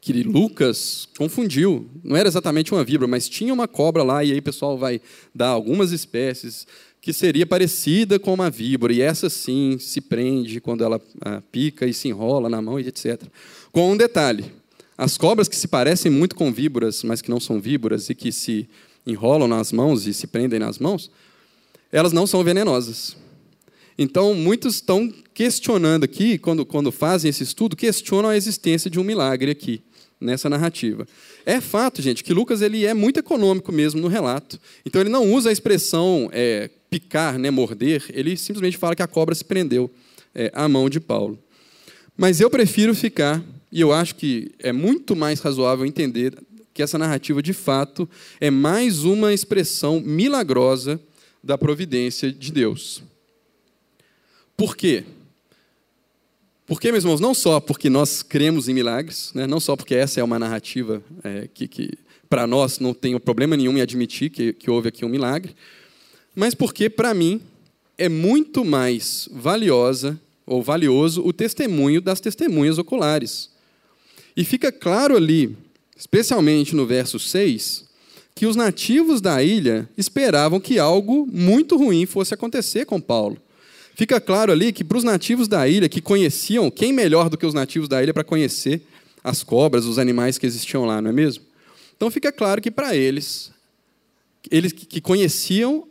que 0.01 0.23
Lucas 0.23 1.09
confundiu. 1.19 1.89
Não 2.05 2.15
era 2.17 2.29
exatamente 2.29 2.73
uma 2.73 2.85
víbora, 2.85 3.09
mas 3.09 3.29
tinha 3.29 3.53
uma 3.53 3.67
cobra 3.67 4.03
lá, 4.03 4.23
e 4.23 4.31
aí 4.31 4.39
o 4.39 4.43
pessoal 4.43 4.79
vai 4.79 5.01
dar 5.35 5.49
algumas 5.49 5.91
espécies 5.91 6.67
que 7.01 7.13
seria 7.13 7.47
parecida 7.47 8.19
com 8.19 8.35
uma 8.35 8.51
víbora, 8.51 8.93
e 8.93 9.01
essa 9.01 9.31
sim 9.31 9.79
se 9.81 10.01
prende 10.01 10.61
quando 10.61 10.85
ela 10.85 11.01
ah, 11.23 11.43
pica 11.51 11.87
e 11.87 11.95
se 11.95 12.09
enrola 12.09 12.49
na 12.49 12.63
mão, 12.63 12.79
e 12.79 12.87
etc. 12.87 13.23
Com 13.73 13.93
um 13.93 13.97
detalhe: 13.97 14.45
as 14.99 15.17
cobras 15.17 15.49
que 15.49 15.57
se 15.57 15.67
parecem 15.67 16.13
muito 16.13 16.37
com 16.37 16.53
víboras, 16.53 17.03
mas 17.03 17.21
que 17.23 17.31
não 17.31 17.41
são 17.41 17.61
víboras 17.61 18.09
e 18.09 18.15
que 18.15 18.31
se 18.31 18.69
enrolam 19.07 19.49
nas 19.49 19.73
mãos 19.73 20.07
e 20.07 20.15
se 20.15 20.27
prendem 20.27 20.61
nas 20.61 20.79
mãos, 20.79 21.11
elas 21.91 22.13
não 22.13 22.27
são 22.27 22.43
venenosas. 22.43 23.17
Então, 23.99 24.35
muitos 24.35 24.77
estão 24.77 25.13
questionando 25.33 26.05
aqui, 26.05 26.37
quando, 26.37 26.67
quando 26.67 26.93
fazem 26.93 27.31
esse 27.31 27.43
estudo, 27.43 27.77
questionam 27.77 28.29
a 28.29 28.37
existência 28.37 28.91
de 28.91 29.01
um 29.01 29.05
milagre 29.05 29.51
aqui, 29.51 29.83
nessa 30.21 30.51
narrativa. 30.51 31.07
É 31.47 31.61
fato, 31.61 32.03
gente, 32.03 32.23
que 32.23 32.35
Lucas 32.35 32.61
ele 32.61 32.85
é 32.85 32.93
muito 32.93 33.19
econômico 33.19 33.73
mesmo 33.73 34.01
no 34.01 34.09
relato. 34.09 34.61
Então, 34.85 35.01
ele 35.01 35.09
não 35.09 35.33
usa 35.33 35.49
a 35.49 35.53
expressão 35.53 36.29
é, 36.33 36.69
picar, 36.91 37.39
né, 37.39 37.51
morder, 37.51 38.05
ele 38.13 38.37
simplesmente 38.37 38.77
fala 38.77 38.95
que 38.95 39.03
a 39.03 39.07
cobra 39.07 39.35
se 39.35 39.45
prendeu 39.45 39.91
é, 40.35 40.51
à 40.55 40.69
mão 40.69 40.91
de 40.91 41.01
Paulo. 41.01 41.39
Mas 42.17 42.41
eu 42.41 42.51
prefiro 42.51 42.95
ficar, 42.95 43.43
e 43.73 43.81
eu 43.81 43.93
acho 43.93 44.15
que 44.15 44.53
é 44.59 44.73
muito 44.73 45.17
mais 45.17 45.41
razoável 45.41 45.87
entender 45.87 46.35
que 46.73 46.83
essa 46.83 46.99
narrativa, 46.99 47.43
de 47.43 47.55
fato, 47.55 48.09
é 48.39 48.51
mais 48.51 49.05
uma 49.05 49.33
expressão 49.33 50.01
milagrosa 50.01 51.01
da 51.47 51.57
providência 51.57 52.33
de 52.33 52.53
Deus. 52.53 53.03
Por 54.57 54.77
quê? 54.77 55.05
Por 56.67 56.81
que, 56.81 56.91
meus 56.91 57.05
irmãos? 57.05 57.21
Não 57.21 57.33
só 57.33 57.61
porque 57.61 57.89
nós 57.89 58.23
cremos 58.23 58.69
em 58.69 58.75
milagres, 58.75 59.31
né? 59.33 59.47
não 59.47 59.61
só 59.61 59.77
porque 59.77 59.95
essa 59.95 60.19
é 60.19 60.25
uma 60.25 60.39
narrativa 60.39 61.01
é, 61.23 61.49
que, 61.55 61.69
que 61.69 61.91
para 62.29 62.47
nós 62.47 62.81
não 62.81 62.93
tem 62.93 63.17
problema 63.21 63.57
nenhum 63.57 63.79
em 63.79 63.81
admitir 63.81 64.31
que, 64.31 64.53
que 64.53 64.69
houve 64.69 64.89
aqui 64.89 65.05
um 65.05 65.09
milagre, 65.09 65.55
mas 66.35 66.55
porque, 66.55 66.91
para 66.91 67.15
mim, 67.15 67.41
é 67.97 68.09
muito 68.09 68.65
mais 68.65 69.29
valiosa 69.33 70.21
ou 70.45 70.61
valioso 70.61 71.23
o 71.25 71.33
testemunho 71.33 72.01
das 72.01 72.21
testemunhas 72.21 72.77
oculares. 72.77 73.51
E 74.37 74.45
fica 74.45 74.73
claro 74.73 75.17
ali, 75.17 75.57
especialmente 75.97 76.75
no 76.75 76.85
verso 76.85 77.19
6, 77.19 77.86
que 78.37 78.45
os 78.45 78.55
nativos 78.55 79.23
da 79.23 79.43
ilha 79.43 79.89
esperavam 79.97 80.61
que 80.61 80.79
algo 80.79 81.27
muito 81.33 81.75
ruim 81.75 82.05
fosse 82.05 82.35
acontecer 82.35 82.85
com 82.85 83.01
Paulo. 83.01 83.39
Fica 83.95 84.21
claro 84.21 84.53
ali 84.53 84.75
que 84.75 84.85
para 84.85 84.99
os 84.99 85.05
nativos 85.05 85.49
da 85.49 85.67
ilha, 85.67 85.89
que 85.89 86.03
conheciam, 86.03 86.71
quem 86.71 86.93
melhor 86.93 87.31
do 87.31 87.39
que 87.39 87.47
os 87.47 87.55
nativos 87.55 87.89
da 87.89 88.03
ilha 88.03 88.13
para 88.13 88.23
conhecer 88.23 88.83
as 89.25 89.43
cobras, 89.43 89.87
os 89.87 89.99
animais 89.99 90.37
que 90.37 90.45
existiam 90.45 90.85
lá, 90.85 91.01
não 91.01 91.09
é 91.09 91.13
mesmo? 91.15 91.45
Então 91.97 92.11
fica 92.11 92.31
claro 92.31 92.61
que 92.61 92.71
para 92.71 92.95
eles, 92.95 93.51
eles 94.51 94.71
que 94.71 95.01
conheciam 95.01 95.89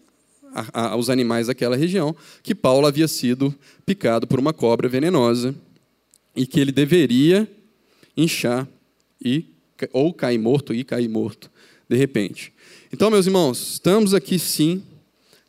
a, 0.53 0.89
a, 0.89 0.95
os 0.95 1.09
animais 1.09 1.47
daquela 1.47 1.75
região, 1.75 2.15
que 2.43 2.53
Paulo 2.53 2.85
havia 2.85 3.07
sido 3.07 3.55
picado 3.87 4.27
por 4.27 4.39
uma 4.39 4.53
cobra 4.53 4.87
venenosa 4.87 5.55
e 6.35 6.45
que 6.45 6.59
ele 6.59 6.71
deveria 6.71 7.49
inchar 8.15 8.67
e 9.19 9.45
ou 9.91 10.13
cair 10.13 10.37
morto 10.37 10.75
e 10.75 10.83
cair 10.83 11.09
morto 11.09 11.49
de 11.89 11.95
repente. 11.95 12.53
Então, 12.91 13.09
meus 13.09 13.25
irmãos, 13.25 13.73
estamos 13.73 14.13
aqui 14.13 14.39
sim 14.39 14.83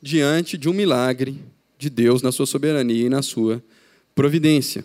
diante 0.02 0.58
de 0.58 0.68
um 0.68 0.72
milagre 0.72 1.40
de 1.78 1.90
Deus 1.90 2.22
na 2.22 2.32
sua 2.32 2.46
soberania 2.46 3.06
e 3.06 3.08
na 3.08 3.22
sua 3.22 3.62
providência. 4.14 4.84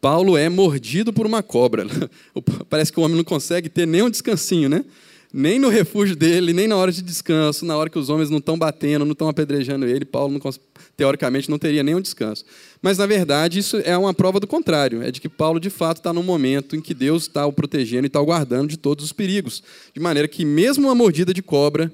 Paulo 0.00 0.36
é 0.36 0.48
mordido 0.48 1.12
por 1.12 1.26
uma 1.26 1.42
cobra. 1.42 1.86
Parece 2.68 2.92
que 2.92 3.00
o 3.00 3.02
homem 3.02 3.16
não 3.16 3.24
consegue 3.24 3.68
ter 3.68 3.86
nem 3.86 4.02
um 4.02 4.10
descansinho, 4.10 4.68
né? 4.68 4.84
Nem 5.32 5.58
no 5.58 5.68
refúgio 5.68 6.16
dele, 6.16 6.52
nem 6.52 6.66
na 6.66 6.76
hora 6.76 6.90
de 6.90 7.02
descanso, 7.02 7.64
na 7.64 7.76
hora 7.76 7.90
que 7.90 7.98
os 7.98 8.08
homens 8.08 8.30
não 8.30 8.38
estão 8.38 8.58
batendo, 8.58 9.04
não 9.04 9.12
estão 9.12 9.28
apedrejando 9.28 9.86
ele, 9.86 10.04
Paulo 10.04 10.32
não, 10.32 10.52
teoricamente 10.96 11.50
não 11.50 11.58
teria 11.58 11.82
nenhum 11.82 12.00
descanso. 12.00 12.44
Mas, 12.80 12.96
na 12.98 13.06
verdade, 13.06 13.58
isso 13.58 13.76
é 13.78 13.96
uma 13.98 14.14
prova 14.14 14.40
do 14.40 14.46
contrário. 14.46 15.02
É 15.02 15.10
de 15.10 15.20
que 15.20 15.28
Paulo, 15.28 15.60
de 15.60 15.68
fato, 15.70 15.98
está 15.98 16.12
num 16.12 16.22
momento 16.22 16.74
em 16.76 16.80
que 16.80 16.94
Deus 16.94 17.24
está 17.24 17.44
o 17.46 17.52
protegendo 17.52 18.06
e 18.06 18.08
está 18.08 18.20
o 18.20 18.26
guardando 18.26 18.68
de 18.68 18.76
todos 18.76 19.04
os 19.04 19.12
perigos. 19.12 19.62
De 19.92 20.00
maneira 20.00 20.28
que, 20.28 20.44
mesmo 20.44 20.86
uma 20.86 20.94
mordida 20.94 21.34
de 21.34 21.42
cobra, 21.42 21.92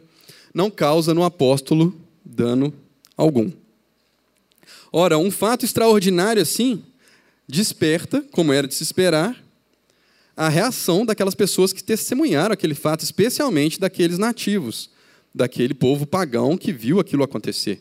não 0.54 0.70
causa 0.70 1.14
no 1.14 1.24
apóstolo 1.24 1.94
dano 2.24 2.72
algum. 3.16 3.50
Ora, 4.92 5.16
um 5.18 5.30
fato 5.30 5.64
extraordinário 5.64 6.42
assim 6.42 6.82
desperta, 7.48 8.24
como 8.30 8.52
era 8.52 8.68
de 8.68 8.74
se 8.74 8.82
esperar, 8.82 9.36
a 10.46 10.48
reação 10.48 11.07
daquelas 11.07 11.35
pessoas 11.35 11.72
que 11.72 11.85
testemunharam 11.85 12.52
aquele 12.52 12.74
fato, 12.74 13.05
especialmente 13.05 13.78
daqueles 13.78 14.18
nativos, 14.18 14.90
daquele 15.33 15.72
povo 15.72 16.05
pagão 16.05 16.59
que 16.59 16.72
viu 16.72 16.98
aquilo 16.98 17.22
acontecer. 17.22 17.81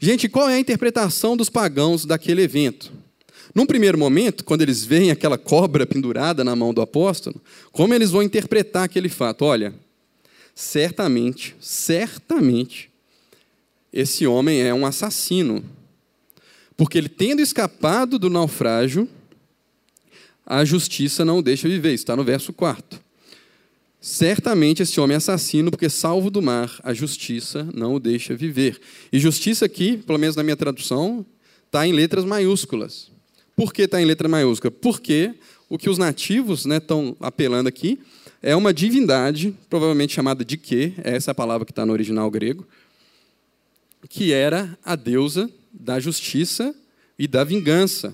Gente, 0.00 0.28
qual 0.28 0.48
é 0.48 0.54
a 0.54 0.58
interpretação 0.58 1.36
dos 1.36 1.48
pagãos 1.48 2.04
daquele 2.04 2.42
evento? 2.42 2.92
Num 3.54 3.64
primeiro 3.64 3.96
momento, 3.96 4.44
quando 4.44 4.62
eles 4.62 4.84
veem 4.84 5.12
aquela 5.12 5.38
cobra 5.38 5.86
pendurada 5.86 6.42
na 6.42 6.56
mão 6.56 6.74
do 6.74 6.80
apóstolo, 6.80 7.40
como 7.70 7.94
eles 7.94 8.10
vão 8.10 8.22
interpretar 8.22 8.84
aquele 8.84 9.08
fato? 9.08 9.44
Olha, 9.44 9.72
certamente, 10.54 11.54
certamente, 11.60 12.90
esse 13.92 14.26
homem 14.26 14.62
é 14.62 14.74
um 14.74 14.84
assassino. 14.84 15.64
Porque 16.76 16.98
ele, 16.98 17.08
tendo 17.08 17.40
escapado 17.40 18.18
do 18.18 18.28
naufrágio, 18.28 19.08
a 20.46 20.64
justiça 20.64 21.24
não 21.24 21.38
o 21.38 21.42
deixa 21.42 21.68
viver. 21.68 21.92
Está 21.92 22.16
no 22.16 22.24
verso 22.24 22.52
4. 22.52 23.00
Certamente 24.00 24.82
esse 24.82 24.98
homem 25.00 25.14
é 25.14 25.18
assassino, 25.18 25.70
porque 25.70 25.88
salvo 25.88 26.28
do 26.28 26.42
mar, 26.42 26.80
a 26.82 26.92
justiça 26.92 27.68
não 27.72 27.94
o 27.94 28.00
deixa 28.00 28.34
viver. 28.34 28.80
E 29.12 29.18
justiça 29.20 29.64
aqui, 29.64 29.96
pelo 29.98 30.18
menos 30.18 30.34
na 30.34 30.42
minha 30.42 30.56
tradução, 30.56 31.24
está 31.66 31.86
em 31.86 31.92
letras 31.92 32.24
maiúsculas. 32.24 33.12
Por 33.54 33.72
que 33.72 33.82
está 33.82 34.02
em 34.02 34.04
letra 34.04 34.28
maiúscula? 34.28 34.70
Porque 34.72 35.34
o 35.68 35.78
que 35.78 35.88
os 35.88 35.98
nativos 35.98 36.66
estão 36.66 37.04
né, 37.06 37.16
apelando 37.20 37.68
aqui 37.68 37.98
é 38.42 38.56
uma 38.56 38.74
divindade, 38.74 39.54
provavelmente 39.70 40.12
chamada 40.12 40.44
de 40.44 40.56
quê, 40.56 40.94
essa 40.98 41.30
é 41.30 41.32
a 41.32 41.34
palavra 41.34 41.64
que 41.64 41.70
está 41.70 41.86
no 41.86 41.92
original 41.92 42.28
grego, 42.28 42.66
que 44.08 44.32
era 44.32 44.76
a 44.84 44.96
deusa 44.96 45.48
da 45.72 46.00
justiça 46.00 46.74
e 47.16 47.28
da 47.28 47.44
vingança. 47.44 48.12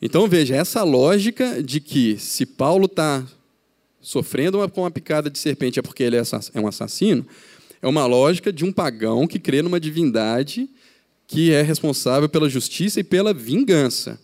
Então 0.00 0.26
veja, 0.26 0.56
essa 0.56 0.82
lógica 0.82 1.62
de 1.62 1.80
que 1.80 2.16
se 2.18 2.46
Paulo 2.46 2.86
está 2.86 3.26
sofrendo 4.00 4.66
com 4.70 4.82
uma 4.82 4.90
picada 4.90 5.28
de 5.28 5.38
serpente 5.38 5.78
é 5.78 5.82
porque 5.82 6.02
ele 6.02 6.16
é, 6.16 6.22
é 6.54 6.60
um 6.60 6.66
assassino, 6.66 7.26
é 7.82 7.86
uma 7.86 8.06
lógica 8.06 8.52
de 8.52 8.64
um 8.64 8.72
pagão 8.72 9.26
que 9.26 9.38
crê 9.38 9.62
numa 9.62 9.78
divindade 9.78 10.68
que 11.26 11.52
é 11.52 11.62
responsável 11.62 12.28
pela 12.28 12.48
justiça 12.48 12.98
e 12.98 13.04
pela 13.04 13.32
vingança. 13.32 14.18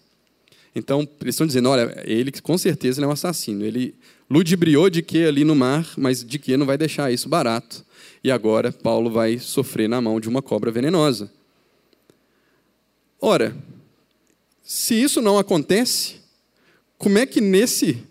Então, 0.75 1.09
eles 1.21 1.35
estão 1.35 1.47
dizendo, 1.47 1.69
olha, 1.71 2.03
ele 2.05 2.33
com 2.43 2.59
certeza 2.59 2.99
ele 2.99 3.07
é 3.07 3.09
um 3.09 3.13
assassino. 3.13 3.65
Ele 3.65 3.95
ludibriou 4.29 4.91
de 4.91 5.03
que 5.03 5.25
ali 5.25 5.45
no 5.45 5.55
mar, 5.55 5.89
mas 5.97 6.25
de 6.25 6.39
que 6.39 6.57
não 6.57 6.67
vai 6.67 6.77
deixar 6.77 7.13
isso 7.13 7.29
barato. 7.29 7.85
E 8.25 8.31
agora 8.31 8.73
Paulo 8.73 9.09
vai 9.09 9.39
sofrer 9.39 9.89
na 9.89 10.01
mão 10.01 10.19
de 10.19 10.29
uma 10.29 10.43
cobra 10.43 10.71
venenosa. 10.71 11.33
Ora, 13.21 13.57
se 14.67 15.01
isso 15.01 15.23
não 15.23 15.39
acontece, 15.39 16.17
como 16.99 17.19
é 17.19 17.25
que 17.25 17.41
nesse, 17.41 18.03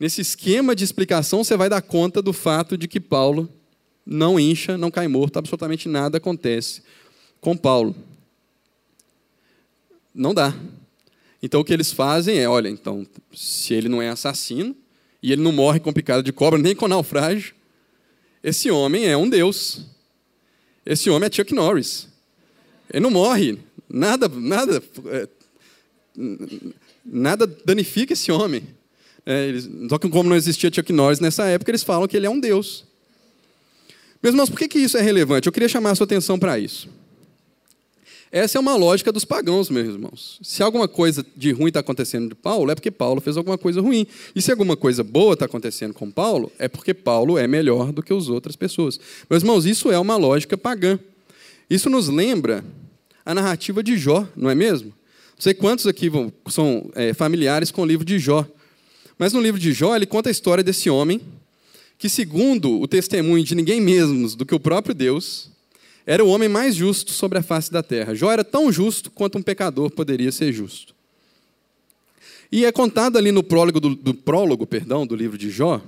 nesse 0.00 0.20
esquema 0.20 0.74
de 0.74 0.82
explicação 0.82 1.44
você 1.44 1.56
vai 1.56 1.68
dar 1.68 1.80
conta 1.80 2.20
do 2.20 2.32
fato 2.32 2.76
de 2.76 2.88
que 2.88 2.98
Paulo 2.98 3.48
não 4.04 4.38
incha, 4.38 4.76
não 4.76 4.90
cai 4.90 5.06
morto, 5.06 5.38
absolutamente 5.38 5.88
nada 5.88 6.18
acontece 6.18 6.82
com 7.40 7.56
Paulo? 7.56 7.94
Não 10.12 10.34
dá. 10.34 10.52
Então 11.40 11.60
o 11.60 11.64
que 11.64 11.72
eles 11.72 11.92
fazem 11.92 12.36
é, 12.36 12.48
olha, 12.48 12.68
então, 12.68 13.06
se 13.32 13.72
ele 13.72 13.88
não 13.88 14.02
é 14.02 14.08
assassino, 14.08 14.74
e 15.22 15.30
ele 15.30 15.42
não 15.42 15.52
morre 15.52 15.78
com 15.78 15.92
picada 15.92 16.20
de 16.20 16.32
cobra, 16.32 16.58
nem 16.58 16.74
com 16.74 16.88
naufrágio, 16.88 17.54
esse 18.42 18.72
homem 18.72 19.06
é 19.06 19.16
um 19.16 19.28
deus. 19.28 19.82
Esse 20.84 21.10
homem 21.10 21.28
é 21.28 21.32
Chuck 21.32 21.54
Norris. 21.54 22.08
Ele 22.90 23.04
não 23.04 23.10
morre. 23.10 23.58
Nada, 23.88 24.28
nada, 24.28 24.82
é, 25.06 25.28
nada 27.04 27.46
danifica 27.64 28.12
esse 28.12 28.30
homem. 28.32 28.62
É, 29.24 29.48
eles, 29.48 29.68
só 29.88 29.98
que 29.98 30.08
como 30.08 30.28
não 30.28 30.36
existia 30.36 30.70
Chuck 30.72 30.92
Norris 30.92 31.20
nessa 31.20 31.44
época, 31.46 31.70
eles 31.70 31.82
falam 31.82 32.06
que 32.06 32.16
ele 32.16 32.26
é 32.26 32.30
um 32.30 32.38
deus. 32.38 32.84
Meus 34.22 34.32
irmãos, 34.32 34.50
por 34.50 34.58
que, 34.58 34.68
que 34.68 34.78
isso 34.78 34.96
é 34.96 35.02
relevante? 35.02 35.46
Eu 35.46 35.52
queria 35.52 35.68
chamar 35.68 35.90
a 35.90 35.94
sua 35.94 36.04
atenção 36.04 36.38
para 36.38 36.58
isso. 36.58 36.88
Essa 38.30 38.58
é 38.58 38.60
uma 38.60 38.76
lógica 38.76 39.12
dos 39.12 39.24
pagãos, 39.24 39.70
meus 39.70 39.86
irmãos. 39.86 40.38
Se 40.42 40.62
alguma 40.62 40.88
coisa 40.88 41.24
de 41.36 41.52
ruim 41.52 41.68
está 41.68 41.80
acontecendo 41.80 42.28
de 42.28 42.34
Paulo, 42.34 42.70
é 42.70 42.74
porque 42.74 42.90
Paulo 42.90 43.20
fez 43.20 43.36
alguma 43.36 43.56
coisa 43.56 43.80
ruim. 43.80 44.06
E 44.34 44.42
se 44.42 44.50
alguma 44.50 44.76
coisa 44.76 45.04
boa 45.04 45.34
está 45.34 45.44
acontecendo 45.46 45.94
com 45.94 46.10
Paulo, 46.10 46.50
é 46.58 46.68
porque 46.68 46.92
Paulo 46.92 47.38
é 47.38 47.46
melhor 47.46 47.92
do 47.92 48.02
que 48.02 48.12
as 48.12 48.28
outras 48.28 48.56
pessoas. 48.56 48.98
Meus 49.30 49.42
irmãos, 49.42 49.64
isso 49.64 49.90
é 49.90 49.98
uma 49.98 50.16
lógica 50.16 50.58
pagã. 50.58 50.98
Isso 51.70 51.88
nos 51.88 52.08
lembra 52.08 52.64
a 53.24 53.34
narrativa 53.34 53.82
de 53.82 53.96
Jó, 53.96 54.26
não 54.36 54.50
é 54.50 54.54
mesmo? 54.54 54.92
Não 55.36 55.42
sei 55.42 55.52
quantos 55.52 55.86
aqui 55.86 56.10
são 56.48 56.90
é, 56.94 57.12
familiares 57.12 57.70
com 57.70 57.82
o 57.82 57.86
livro 57.86 58.06
de 58.06 58.18
Jó. 58.18 58.46
Mas 59.18 59.34
no 59.34 59.40
livro 59.40 59.60
de 59.60 59.70
Jó, 59.70 59.94
ele 59.94 60.06
conta 60.06 60.30
a 60.30 60.32
história 60.32 60.64
desse 60.64 60.88
homem 60.88 61.20
que, 61.98 62.08
segundo 62.08 62.80
o 62.80 62.88
testemunho 62.88 63.44
de 63.44 63.54
ninguém 63.54 63.78
menos 63.78 64.34
do 64.34 64.46
que 64.46 64.54
o 64.54 64.60
próprio 64.60 64.94
Deus, 64.94 65.50
era 66.06 66.24
o 66.24 66.28
homem 66.28 66.48
mais 66.48 66.74
justo 66.74 67.12
sobre 67.12 67.36
a 67.36 67.42
face 67.42 67.70
da 67.70 67.82
terra. 67.82 68.14
Jó 68.14 68.32
era 68.32 68.42
tão 68.42 68.72
justo 68.72 69.10
quanto 69.10 69.36
um 69.36 69.42
pecador 69.42 69.90
poderia 69.90 70.32
ser 70.32 70.52
justo. 70.54 70.94
E 72.50 72.64
é 72.64 72.72
contado 72.72 73.18
ali 73.18 73.30
no 73.30 73.42
prólogo 73.42 73.78
do, 73.78 73.94
do 73.94 74.14
prólogo, 74.14 74.66
perdão, 74.66 75.06
do 75.06 75.14
livro 75.14 75.36
de 75.36 75.50
Jó, 75.50 75.82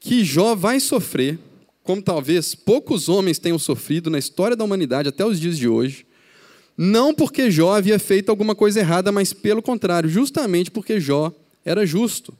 que 0.00 0.22
Jó 0.22 0.54
vai 0.54 0.80
sofrer, 0.80 1.38
como 1.82 2.02
talvez 2.02 2.54
poucos 2.54 3.08
homens 3.08 3.38
tenham 3.38 3.58
sofrido 3.58 4.10
na 4.10 4.18
história 4.18 4.54
da 4.54 4.64
humanidade 4.64 5.08
até 5.08 5.24
os 5.24 5.40
dias 5.40 5.56
de 5.56 5.66
hoje, 5.66 6.04
não 6.80 7.12
porque 7.12 7.50
Jó 7.50 7.74
havia 7.74 7.98
feito 7.98 8.30
alguma 8.30 8.54
coisa 8.54 8.78
errada, 8.78 9.10
mas 9.10 9.32
pelo 9.32 9.60
contrário, 9.60 10.08
justamente 10.08 10.70
porque 10.70 11.00
Jó 11.00 11.32
era 11.64 11.84
justo. 11.84 12.32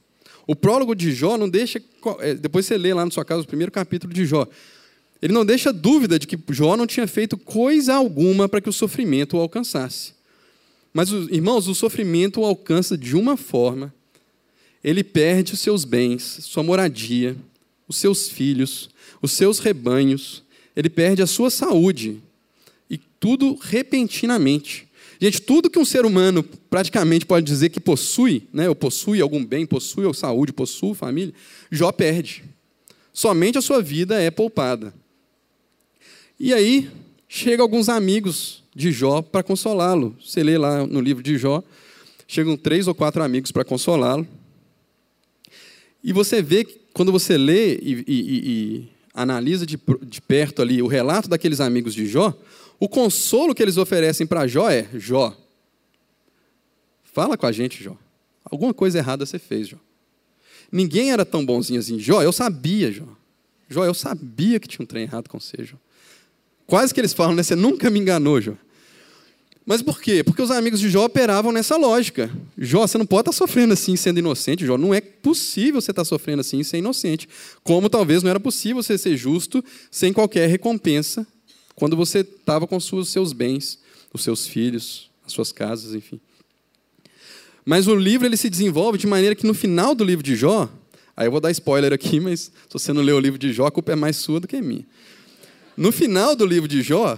O 0.47 0.55
prólogo 0.55 0.95
de 0.95 1.11
Jó 1.11 1.37
não 1.37 1.49
deixa. 1.49 1.81
É, 2.19 2.33
depois 2.35 2.65
você 2.65 2.77
lê 2.77 2.93
lá 2.93 3.03
na 3.03 3.11
sua 3.11 3.25
casa 3.25 3.41
o 3.41 3.45
primeiro 3.47 3.69
capítulo 3.69 4.13
de 4.13 4.25
Jó. 4.25 4.47
Ele 5.21 5.33
não 5.33 5.45
deixa 5.45 5.73
dúvida 5.73 6.17
de 6.17 6.25
que 6.25 6.39
Jó 6.51 6.77
não 6.77 6.87
tinha 6.87 7.05
feito 7.05 7.37
coisa 7.37 7.93
alguma 7.93 8.47
para 8.47 8.61
que 8.61 8.69
o 8.69 8.73
sofrimento 8.73 9.35
o 9.35 9.41
alcançasse. 9.41 10.13
Mas, 10.93 11.11
irmãos, 11.11 11.67
o 11.67 11.75
sofrimento 11.75 12.39
o 12.39 12.45
alcança 12.45 12.97
de 12.97 13.17
uma 13.17 13.35
forma. 13.35 13.93
Ele 14.81 15.03
perde 15.03 15.53
os 15.53 15.59
seus 15.59 15.83
bens, 15.83 16.39
sua 16.43 16.63
moradia, 16.63 17.35
os 17.89 17.97
seus 17.97 18.29
filhos, 18.29 18.89
os 19.21 19.33
seus 19.33 19.59
rebanhos, 19.59 20.41
ele 20.75 20.89
perde 20.89 21.21
a 21.21 21.27
sua 21.27 21.49
saúde. 21.49 22.21
E 22.89 22.97
tudo 22.97 23.57
repentinamente. 23.61 24.87
Gente, 25.21 25.41
tudo 25.41 25.69
que 25.69 25.77
um 25.77 25.85
ser 25.85 26.05
humano 26.05 26.41
praticamente 26.69 27.25
pode 27.25 27.45
dizer 27.45 27.69
que 27.69 27.79
possui, 27.79 28.47
né, 28.53 28.69
ou 28.69 28.75
possui 28.75 29.19
algum 29.19 29.43
bem, 29.43 29.65
possui 29.65 30.05
ou 30.05 30.13
saúde, 30.13 30.53
possui 30.53 30.93
família, 30.93 31.33
Jó 31.69 31.91
perde. 31.91 32.43
Somente 33.11 33.57
a 33.57 33.61
sua 33.61 33.81
vida 33.81 34.21
é 34.21 34.31
poupada. 34.31 34.93
E 36.39 36.53
aí, 36.53 36.89
chega 37.27 37.61
alguns 37.61 37.89
amigos 37.89 38.63
de 38.73 38.93
Jó 38.93 39.21
para 39.21 39.43
consolá-lo. 39.43 40.15
Você 40.23 40.41
lê 40.41 40.57
lá 40.57 40.87
no 40.87 41.01
livro 41.01 41.21
de 41.21 41.37
Jó, 41.37 41.61
chegam 42.25 42.55
três 42.55 42.87
ou 42.87 42.95
quatro 42.95 43.21
amigos 43.21 43.51
para 43.51 43.65
consolá-lo. 43.65 44.25
E 46.01 46.13
você 46.13 46.41
vê, 46.41 46.65
quando 46.93 47.11
você 47.11 47.37
lê 47.37 47.75
e, 47.75 48.05
e, 48.07 48.07
e 48.07 48.89
analisa 49.13 49.65
de, 49.65 49.77
de 50.01 50.21
perto 50.21 50.61
ali 50.61 50.81
o 50.81 50.87
relato 50.87 51.27
daqueles 51.27 51.59
amigos 51.59 51.93
de 51.93 52.05
Jó, 52.05 52.33
o 52.79 52.87
consolo 52.87 53.53
que 53.53 53.61
eles 53.61 53.77
oferecem 53.77 54.25
para 54.25 54.47
Jó 54.47 54.69
é: 54.69 54.87
Jó, 54.93 55.35
fala 57.03 57.37
com 57.37 57.45
a 57.45 57.51
gente, 57.51 57.83
Jó. 57.83 57.97
Alguma 58.43 58.73
coisa 58.73 58.97
errada 58.97 59.25
você 59.25 59.37
fez, 59.37 59.67
Jó. 59.67 59.77
Ninguém 60.71 61.11
era 61.11 61.25
tão 61.25 61.45
bonzinho 61.45 61.79
assim. 61.79 61.99
Jó, 61.99 62.21
eu 62.21 62.31
sabia, 62.31 62.91
Jó. 62.91 63.05
Jó, 63.67 63.83
eu 63.83 63.93
sabia 63.93 64.59
que 64.59 64.67
tinha 64.67 64.83
um 64.83 64.87
trem 64.87 65.03
errado 65.03 65.27
com 65.27 65.39
você, 65.39 65.63
Jó. 65.63 65.75
Quase 66.65 66.93
que 66.93 67.01
eles 67.01 67.13
falam, 67.13 67.35
né? 67.35 67.43
Você 67.43 67.55
nunca 67.55 67.89
me 67.89 67.99
enganou, 67.99 68.39
Jó. 68.39 68.53
Mas 69.65 69.83
por 69.83 70.01
quê? 70.01 70.23
Porque 70.23 70.41
os 70.41 70.49
amigos 70.49 70.79
de 70.79 70.89
Jó 70.89 71.05
operavam 71.05 71.51
nessa 71.51 71.75
lógica. 71.77 72.31
Jó, 72.57 72.87
você 72.87 72.97
não 72.97 73.05
pode 73.05 73.29
estar 73.29 73.33
sofrendo 73.33 73.73
assim 73.73 73.95
sendo 73.95 74.17
inocente, 74.17 74.65
Jó. 74.65 74.77
Não 74.77 74.93
é 74.93 75.01
possível 75.01 75.81
você 75.81 75.91
estar 75.91 76.05
sofrendo 76.05 76.39
assim 76.39 76.63
ser 76.63 76.77
inocente. 76.77 77.27
Como 77.63 77.89
talvez 77.89 78.23
não 78.23 78.29
era 78.29 78.39
possível 78.39 78.81
você 78.81 78.97
ser 78.97 79.17
justo 79.17 79.63
sem 79.91 80.13
qualquer 80.13 80.47
recompensa 80.47 81.27
quando 81.79 81.95
você 81.95 82.19
estava 82.19 82.67
com 82.67 82.75
os 82.75 83.09
seus 83.09 83.33
bens, 83.33 83.79
os 84.13 84.21
seus 84.21 84.45
filhos, 84.45 85.09
as 85.25 85.31
suas 85.31 85.51
casas, 85.51 85.95
enfim. 85.95 86.19
Mas 87.65 87.87
o 87.87 87.95
livro 87.95 88.27
ele 88.27 88.37
se 88.37 88.49
desenvolve 88.49 88.97
de 88.97 89.07
maneira 89.07 89.33
que 89.33 89.47
no 89.47 89.53
final 89.53 89.95
do 89.95 90.03
livro 90.03 90.23
de 90.23 90.35
Jó, 90.35 90.69
aí 91.15 91.27
eu 91.27 91.31
vou 91.31 91.39
dar 91.39 91.51
spoiler 91.51 91.93
aqui, 91.93 92.19
mas 92.21 92.41
se 92.41 92.51
você 92.73 92.91
não 92.91 93.01
leu 93.01 93.15
o 93.15 93.19
livro 93.19 93.39
de 93.39 93.53
Jó, 93.53 93.65
a 93.65 93.71
culpa 93.71 93.93
é 93.93 93.95
mais 93.95 94.17
sua 94.17 94.39
do 94.39 94.47
que 94.47 94.61
minha. 94.61 94.85
No 95.77 95.91
final 95.91 96.35
do 96.35 96.45
livro 96.45 96.67
de 96.67 96.81
Jó, 96.81 97.17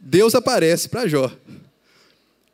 Deus 0.00 0.34
aparece 0.34 0.88
para 0.88 1.08
Jó. 1.08 1.30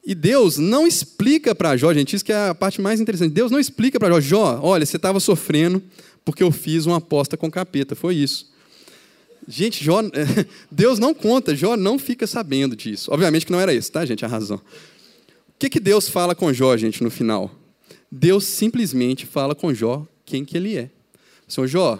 E 0.04 0.14
Deus 0.14 0.56
não 0.56 0.86
explica 0.86 1.54
para 1.54 1.76
Jó, 1.76 1.92
gente, 1.92 2.16
isso 2.16 2.24
que 2.24 2.32
é 2.32 2.48
a 2.48 2.54
parte 2.54 2.80
mais 2.80 3.00
interessante. 3.00 3.32
Deus 3.32 3.50
não 3.50 3.60
explica 3.60 4.00
para 4.00 4.14
Jó, 4.14 4.20
Jó, 4.20 4.60
olha, 4.62 4.86
você 4.86 4.96
estava 4.96 5.20
sofrendo 5.20 5.82
porque 6.24 6.42
eu 6.42 6.50
fiz 6.50 6.86
uma 6.86 6.96
aposta 6.96 7.36
com 7.36 7.50
capeta, 7.50 7.94
foi 7.94 8.14
isso. 8.14 8.50
Gente, 9.50 9.82
Jó, 9.82 10.00
Deus 10.70 11.00
não 11.00 11.12
conta, 11.12 11.56
Jó 11.56 11.76
não 11.76 11.98
fica 11.98 12.24
sabendo 12.24 12.76
disso. 12.76 13.12
Obviamente 13.12 13.44
que 13.44 13.52
não 13.52 13.60
era 13.60 13.74
isso, 13.74 13.90
tá, 13.90 14.06
gente? 14.06 14.24
A 14.24 14.28
razão. 14.28 14.56
O 14.56 15.58
que, 15.58 15.68
que 15.68 15.80
Deus 15.80 16.08
fala 16.08 16.34
com 16.34 16.52
Jó, 16.52 16.76
gente, 16.76 17.02
no 17.02 17.10
final? 17.10 17.50
Deus 18.10 18.44
simplesmente 18.44 19.26
fala 19.26 19.54
com 19.54 19.74
Jó 19.74 20.06
quem 20.24 20.44
que 20.44 20.56
ele 20.56 20.78
é. 20.78 20.88
Senhor 21.48 21.66
Jó, 21.66 21.98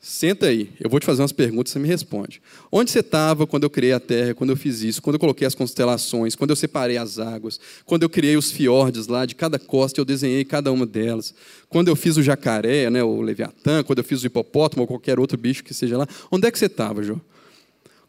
Senta 0.00 0.46
aí, 0.46 0.70
eu 0.78 0.88
vou 0.88 1.00
te 1.00 1.06
fazer 1.06 1.22
umas 1.22 1.32
perguntas 1.32 1.70
e 1.70 1.72
você 1.72 1.78
me 1.80 1.88
responde. 1.88 2.40
Onde 2.70 2.90
você 2.90 3.00
estava 3.00 3.48
quando 3.48 3.64
eu 3.64 3.70
criei 3.70 3.92
a 3.92 3.98
terra, 3.98 4.32
quando 4.32 4.50
eu 4.50 4.56
fiz 4.56 4.80
isso, 4.80 5.02
quando 5.02 5.14
eu 5.14 5.20
coloquei 5.20 5.44
as 5.44 5.56
constelações, 5.56 6.36
quando 6.36 6.50
eu 6.50 6.56
separei 6.56 6.96
as 6.96 7.18
águas, 7.18 7.58
quando 7.84 8.04
eu 8.04 8.08
criei 8.08 8.36
os 8.36 8.52
fiordes 8.52 9.08
lá, 9.08 9.26
de 9.26 9.34
cada 9.34 9.58
costa 9.58 10.00
eu 10.00 10.04
desenhei 10.04 10.44
cada 10.44 10.70
uma 10.70 10.86
delas, 10.86 11.34
quando 11.68 11.88
eu 11.88 11.96
fiz 11.96 12.16
o 12.16 12.22
jacaré, 12.22 12.88
né, 12.88 13.02
o 13.02 13.20
leviatã, 13.20 13.82
quando 13.82 13.98
eu 13.98 14.04
fiz 14.04 14.22
o 14.22 14.26
hipopótamo 14.26 14.82
ou 14.82 14.86
qualquer 14.86 15.18
outro 15.18 15.36
bicho 15.36 15.64
que 15.64 15.74
seja 15.74 15.98
lá, 15.98 16.06
onde 16.30 16.46
é 16.46 16.50
que 16.52 16.58
você 16.58 16.66
estava, 16.66 17.02
Jó? 17.02 17.14
O 17.14 17.20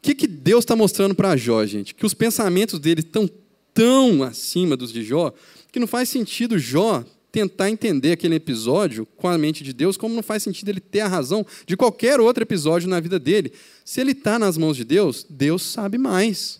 que, 0.02 0.14
que 0.14 0.28
Deus 0.28 0.64
está 0.64 0.76
mostrando 0.76 1.16
para 1.16 1.36
Jó, 1.36 1.66
gente? 1.66 1.96
Que 1.96 2.06
os 2.06 2.14
pensamentos 2.14 2.80
dele 2.80 3.02
estão 3.02 3.28
tão 3.74 4.22
acima 4.22 4.78
dos 4.78 4.94
de 4.94 5.04
Jó 5.04 5.34
que 5.72 5.80
não 5.80 5.88
faz 5.88 6.08
sentido 6.08 6.60
Jó 6.60 7.04
tentar 7.32 7.70
entender 7.70 8.14
aquele 8.14 8.36
episódio 8.36 9.06
com 9.18 9.28
a 9.28 9.38
mente 9.38 9.64
de 9.64 9.74
Deus, 9.74 9.98
como 9.98 10.16
não 10.16 10.24
faz 10.24 10.44
sentido 10.44 10.70
ele 10.70 10.80
ter 10.80 11.02
a 11.02 11.08
razão 11.08 11.46
de 11.66 11.78
qualquer 11.78 12.20
outro 12.20 12.44
episódio 12.44 12.90
na 12.90 13.00
vida 13.00 13.20
dele. 13.20 13.54
Se 13.86 14.02
ele 14.02 14.12
está 14.12 14.40
nas 14.40 14.58
mãos 14.58 14.76
de 14.76 14.84
Deus, 14.84 15.26
Deus 15.30 15.62
sabe 15.64 15.98
mais. 15.98 16.60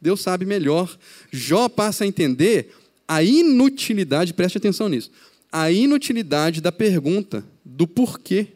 Deus 0.00 0.20
sabe 0.20 0.44
melhor. 0.44 0.96
Jó 1.30 1.68
passa 1.68 2.04
a 2.04 2.06
entender 2.06 2.74
a 3.06 3.22
inutilidade, 3.22 4.32
preste 4.32 4.58
atenção 4.58 4.88
nisso, 4.88 5.10
a 5.50 5.70
inutilidade 5.70 6.60
da 6.60 6.70
pergunta, 6.70 7.44
do 7.64 7.86
porquê. 7.86 8.48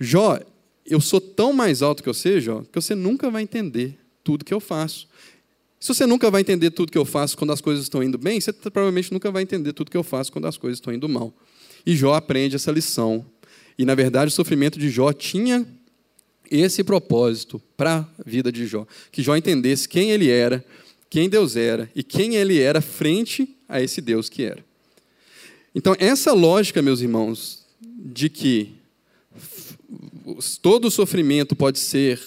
Jó, 0.00 0.40
eu 0.84 1.00
sou 1.00 1.20
tão 1.20 1.52
mais 1.52 1.82
alto 1.82 2.02
que 2.02 2.08
você, 2.08 2.40
Jó, 2.40 2.62
que 2.62 2.80
você 2.80 2.94
nunca 2.94 3.30
vai 3.30 3.42
entender 3.42 3.98
tudo 4.24 4.44
que 4.44 4.54
eu 4.54 4.60
faço. 4.60 5.08
Se 5.86 5.94
você 5.94 6.04
nunca 6.04 6.32
vai 6.32 6.40
entender 6.40 6.72
tudo 6.72 6.90
que 6.90 6.98
eu 6.98 7.04
faço 7.04 7.38
quando 7.38 7.52
as 7.52 7.60
coisas 7.60 7.84
estão 7.84 8.02
indo 8.02 8.18
bem, 8.18 8.40
você 8.40 8.52
provavelmente 8.52 9.12
nunca 9.12 9.30
vai 9.30 9.44
entender 9.44 9.72
tudo 9.72 9.88
que 9.88 9.96
eu 9.96 10.02
faço 10.02 10.32
quando 10.32 10.46
as 10.46 10.58
coisas 10.58 10.78
estão 10.78 10.92
indo 10.92 11.08
mal. 11.08 11.32
E 11.86 11.94
Jó 11.94 12.14
aprende 12.14 12.56
essa 12.56 12.72
lição. 12.72 13.24
E, 13.78 13.84
na 13.84 13.94
verdade, 13.94 14.26
o 14.26 14.34
sofrimento 14.34 14.80
de 14.80 14.90
Jó 14.90 15.12
tinha 15.12 15.64
esse 16.50 16.82
propósito 16.82 17.62
para 17.76 17.98
a 17.98 18.28
vida 18.28 18.50
de 18.50 18.66
Jó. 18.66 18.84
Que 19.12 19.22
Jó 19.22 19.36
entendesse 19.36 19.88
quem 19.88 20.10
ele 20.10 20.28
era, 20.28 20.64
quem 21.08 21.28
Deus 21.28 21.54
era 21.54 21.88
e 21.94 22.02
quem 22.02 22.34
ele 22.34 22.58
era 22.58 22.80
frente 22.80 23.56
a 23.68 23.80
esse 23.80 24.00
Deus 24.00 24.28
que 24.28 24.42
era. 24.42 24.64
Então, 25.72 25.94
essa 26.00 26.32
lógica, 26.32 26.82
meus 26.82 27.00
irmãos, 27.00 27.64
de 27.80 28.28
que 28.28 28.74
todo 30.60 30.90
sofrimento 30.90 31.54
pode 31.54 31.78
ser 31.78 32.20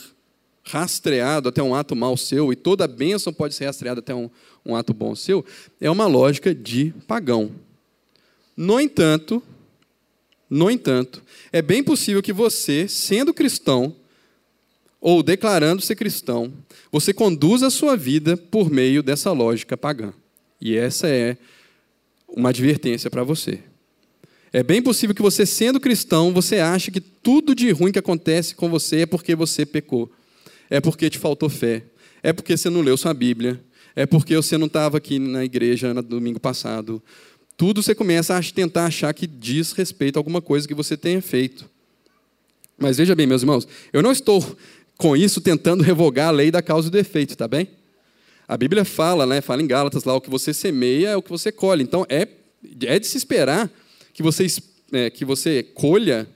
rastreado 0.69 1.49
até 1.49 1.61
um 1.61 1.73
ato 1.73 1.95
mal 1.95 2.15
seu, 2.15 2.53
e 2.53 2.55
toda 2.55 2.87
bênção 2.87 3.33
pode 3.33 3.55
ser 3.55 3.65
rastreada 3.65 3.99
até 3.99 4.13
um, 4.13 4.29
um 4.65 4.75
ato 4.75 4.93
bom 4.93 5.15
seu, 5.15 5.43
é 5.81 5.89
uma 5.89 6.05
lógica 6.05 6.53
de 6.53 6.93
pagão. 7.07 7.51
No 8.55 8.79
entanto, 8.79 9.41
no 10.49 10.69
entanto, 10.69 11.23
é 11.51 11.61
bem 11.61 11.83
possível 11.83 12.21
que 12.21 12.33
você, 12.33 12.87
sendo 12.87 13.33
cristão, 13.33 13.95
ou 15.01 15.23
declarando 15.23 15.81
ser 15.81 15.95
cristão, 15.95 16.51
você 16.91 17.13
conduza 17.13 17.67
a 17.67 17.71
sua 17.71 17.95
vida 17.95 18.35
por 18.35 18.69
meio 18.69 19.01
dessa 19.01 19.31
lógica 19.31 19.77
pagã. 19.77 20.13
E 20.59 20.75
essa 20.75 21.07
é 21.07 21.37
uma 22.27 22.49
advertência 22.49 23.09
para 23.09 23.23
você. 23.23 23.59
É 24.51 24.61
bem 24.61 24.81
possível 24.81 25.15
que 25.15 25.21
você, 25.21 25.45
sendo 25.45 25.79
cristão, 25.79 26.33
você 26.33 26.59
ache 26.59 26.91
que 26.91 26.99
tudo 26.99 27.55
de 27.55 27.71
ruim 27.71 27.91
que 27.91 27.99
acontece 27.99 28.55
com 28.55 28.69
você 28.69 29.01
é 29.01 29.05
porque 29.05 29.35
você 29.35 29.65
pecou 29.65 30.11
é 30.69 30.79
porque 30.79 31.09
te 31.09 31.17
faltou 31.17 31.49
fé, 31.49 31.83
é 32.21 32.31
porque 32.31 32.55
você 32.55 32.69
não 32.69 32.81
leu 32.81 32.97
sua 32.97 33.13
Bíblia, 33.13 33.59
é 33.95 34.05
porque 34.05 34.35
você 34.35 34.57
não 34.57 34.67
estava 34.67 34.97
aqui 34.97 35.19
na 35.19 35.43
igreja 35.43 35.93
no 35.93 36.01
domingo 36.01 36.39
passado. 36.39 37.01
Tudo 37.57 37.81
você 37.83 37.93
começa 37.93 38.37
a 38.37 38.41
tentar 38.41 38.85
achar 38.85 39.13
que 39.13 39.27
diz 39.27 39.73
respeito 39.73 40.17
a 40.17 40.19
alguma 40.19 40.41
coisa 40.41 40.67
que 40.67 40.73
você 40.73 40.95
tenha 40.95 41.21
feito. 41.21 41.69
Mas 42.77 42.97
veja 42.97 43.13
bem, 43.13 43.27
meus 43.27 43.41
irmãos, 43.41 43.67
eu 43.91 44.01
não 44.01 44.11
estou 44.11 44.57
com 44.97 45.15
isso 45.15 45.41
tentando 45.41 45.83
revogar 45.83 46.29
a 46.29 46.31
lei 46.31 46.51
da 46.51 46.61
causa 46.61 46.87
e 46.87 46.91
do 46.91 46.97
efeito, 46.97 47.35
tá 47.35 47.47
bem? 47.47 47.67
A 48.47 48.57
Bíblia 48.57 48.85
fala, 48.85 49.25
né, 49.25 49.41
fala 49.41 49.61
em 49.61 49.67
Gálatas 49.67 50.05
lá, 50.05 50.13
o 50.15 50.21
que 50.21 50.29
você 50.29 50.53
semeia 50.53 51.09
é 51.09 51.17
o 51.17 51.21
que 51.21 51.29
você 51.29 51.51
colhe. 51.51 51.83
Então 51.83 52.05
é, 52.09 52.27
é 52.83 52.99
de 52.99 53.07
se 53.07 53.17
esperar 53.17 53.69
que 54.13 54.23
você, 54.23 54.47
é, 54.91 55.09
que 55.09 55.23
você 55.23 55.61
colha 55.61 56.27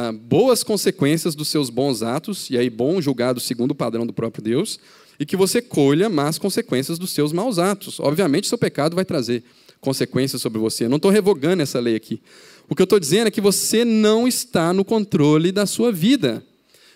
ah, 0.00 0.12
boas 0.12 0.62
consequências 0.62 1.34
dos 1.34 1.48
seus 1.48 1.70
bons 1.70 2.04
atos, 2.04 2.50
e 2.50 2.56
aí 2.56 2.70
bom 2.70 3.00
julgado 3.00 3.40
segundo 3.40 3.72
o 3.72 3.74
padrão 3.74 4.06
do 4.06 4.12
próprio 4.12 4.44
Deus, 4.44 4.78
e 5.18 5.26
que 5.26 5.36
você 5.36 5.60
colha 5.60 6.08
más 6.08 6.38
consequências 6.38 7.00
dos 7.00 7.10
seus 7.10 7.32
maus 7.32 7.58
atos. 7.58 7.98
Obviamente, 7.98 8.46
seu 8.46 8.56
pecado 8.56 8.94
vai 8.94 9.04
trazer 9.04 9.42
consequências 9.80 10.40
sobre 10.40 10.60
você. 10.60 10.84
Eu 10.84 10.88
não 10.88 10.98
estou 10.98 11.10
revogando 11.10 11.64
essa 11.64 11.80
lei 11.80 11.96
aqui. 11.96 12.22
O 12.68 12.76
que 12.76 12.82
eu 12.82 12.84
estou 12.84 13.00
dizendo 13.00 13.26
é 13.26 13.30
que 13.32 13.40
você 13.40 13.84
não 13.84 14.28
está 14.28 14.72
no 14.72 14.84
controle 14.84 15.50
da 15.50 15.66
sua 15.66 15.90
vida, 15.90 16.44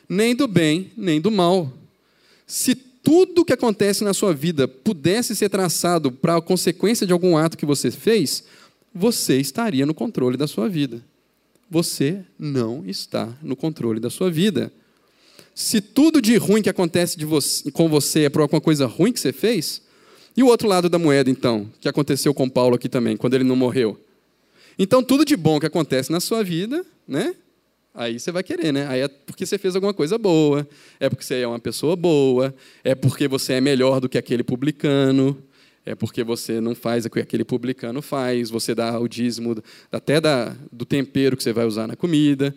nem 0.08 0.32
do 0.32 0.46
bem, 0.46 0.92
nem 0.96 1.20
do 1.20 1.32
mal. 1.32 1.72
Se 2.46 2.72
tudo 2.72 3.44
que 3.44 3.52
acontece 3.52 4.04
na 4.04 4.14
sua 4.14 4.32
vida 4.32 4.68
pudesse 4.68 5.34
ser 5.34 5.48
traçado 5.48 6.12
para 6.12 6.36
a 6.36 6.40
consequência 6.40 7.04
de 7.04 7.12
algum 7.12 7.36
ato 7.36 7.58
que 7.58 7.66
você 7.66 7.90
fez, 7.90 8.44
você 8.94 9.40
estaria 9.40 9.84
no 9.84 9.92
controle 9.92 10.36
da 10.36 10.46
sua 10.46 10.68
vida 10.68 11.02
você 11.72 12.22
não 12.38 12.84
está 12.86 13.34
no 13.42 13.56
controle 13.56 13.98
da 13.98 14.10
sua 14.10 14.30
vida. 14.30 14.70
Se 15.54 15.80
tudo 15.80 16.20
de 16.20 16.36
ruim 16.36 16.60
que 16.60 16.68
acontece 16.68 17.24
você, 17.24 17.70
com 17.70 17.88
você 17.88 18.24
é 18.24 18.28
por 18.28 18.42
alguma 18.42 18.60
coisa 18.60 18.84
ruim 18.84 19.10
que 19.10 19.18
você 19.18 19.32
fez, 19.32 19.80
e 20.36 20.42
o 20.42 20.48
outro 20.48 20.68
lado 20.68 20.90
da 20.90 20.98
moeda, 20.98 21.30
então, 21.30 21.66
que 21.80 21.88
aconteceu 21.88 22.34
com 22.34 22.46
Paulo 22.46 22.74
aqui 22.74 22.90
também, 22.90 23.16
quando 23.16 23.32
ele 23.32 23.44
não 23.44 23.56
morreu? 23.56 23.98
Então, 24.78 25.02
tudo 25.02 25.24
de 25.24 25.34
bom 25.34 25.58
que 25.58 25.64
acontece 25.64 26.12
na 26.12 26.20
sua 26.20 26.44
vida, 26.44 26.84
né? 27.08 27.34
Aí 27.94 28.20
você 28.20 28.30
vai 28.30 28.42
querer, 28.42 28.70
né? 28.70 28.86
Aí 28.86 29.00
é 29.00 29.08
porque 29.08 29.46
você 29.46 29.56
fez 29.56 29.74
alguma 29.74 29.94
coisa 29.94 30.18
boa, 30.18 30.68
é 31.00 31.08
porque 31.08 31.24
você 31.24 31.36
é 31.36 31.46
uma 31.46 31.58
pessoa 31.58 31.96
boa, 31.96 32.54
é 32.84 32.94
porque 32.94 33.26
você 33.26 33.54
é 33.54 33.60
melhor 33.62 33.98
do 33.98 34.10
que 34.10 34.18
aquele 34.18 34.42
publicano, 34.42 35.42
é 35.84 35.94
porque 35.94 36.22
você 36.22 36.60
não 36.60 36.74
faz 36.74 37.04
o 37.04 37.10
que 37.10 37.20
aquele 37.20 37.44
publicano 37.44 38.00
faz, 38.00 38.50
você 38.50 38.74
dá 38.74 38.98
o 38.98 39.08
dízimo 39.08 39.62
até 39.90 40.20
da, 40.20 40.56
do 40.70 40.84
tempero 40.84 41.36
que 41.36 41.42
você 41.42 41.52
vai 41.52 41.66
usar 41.66 41.86
na 41.86 41.96
comida. 41.96 42.54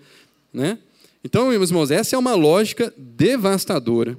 Né? 0.54 0.78
Então, 1.24 1.50
meus 1.50 1.70
irmãos, 1.70 1.90
essa 1.90 2.16
é 2.16 2.20
uma 2.20 2.36
lógica 2.36 2.94
devastadora. 2.98 4.18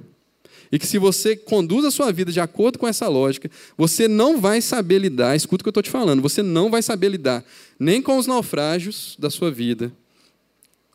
E 0.69 0.77
que 0.77 0.85
se 0.85 0.97
você 0.97 1.35
conduz 1.35 1.85
a 1.85 1.91
sua 1.91 2.11
vida 2.11 2.29
de 2.29 2.41
acordo 2.41 2.77
com 2.77 2.85
essa 2.85 3.07
lógica, 3.07 3.49
você 3.77 4.05
não 4.07 4.41
vai 4.41 4.59
saber 4.61 4.99
lidar, 4.99 5.33
escuta 5.33 5.61
o 5.61 5.63
que 5.63 5.69
eu 5.69 5.71
estou 5.71 5.83
te 5.83 5.89
falando, 5.89 6.21
você 6.21 6.43
não 6.43 6.69
vai 6.69 6.81
saber 6.81 7.07
lidar 7.07 7.45
nem 7.79 8.01
com 8.01 8.17
os 8.17 8.27
naufrágios 8.27 9.15
da 9.17 9.29
sua 9.29 9.49
vida, 9.49 9.91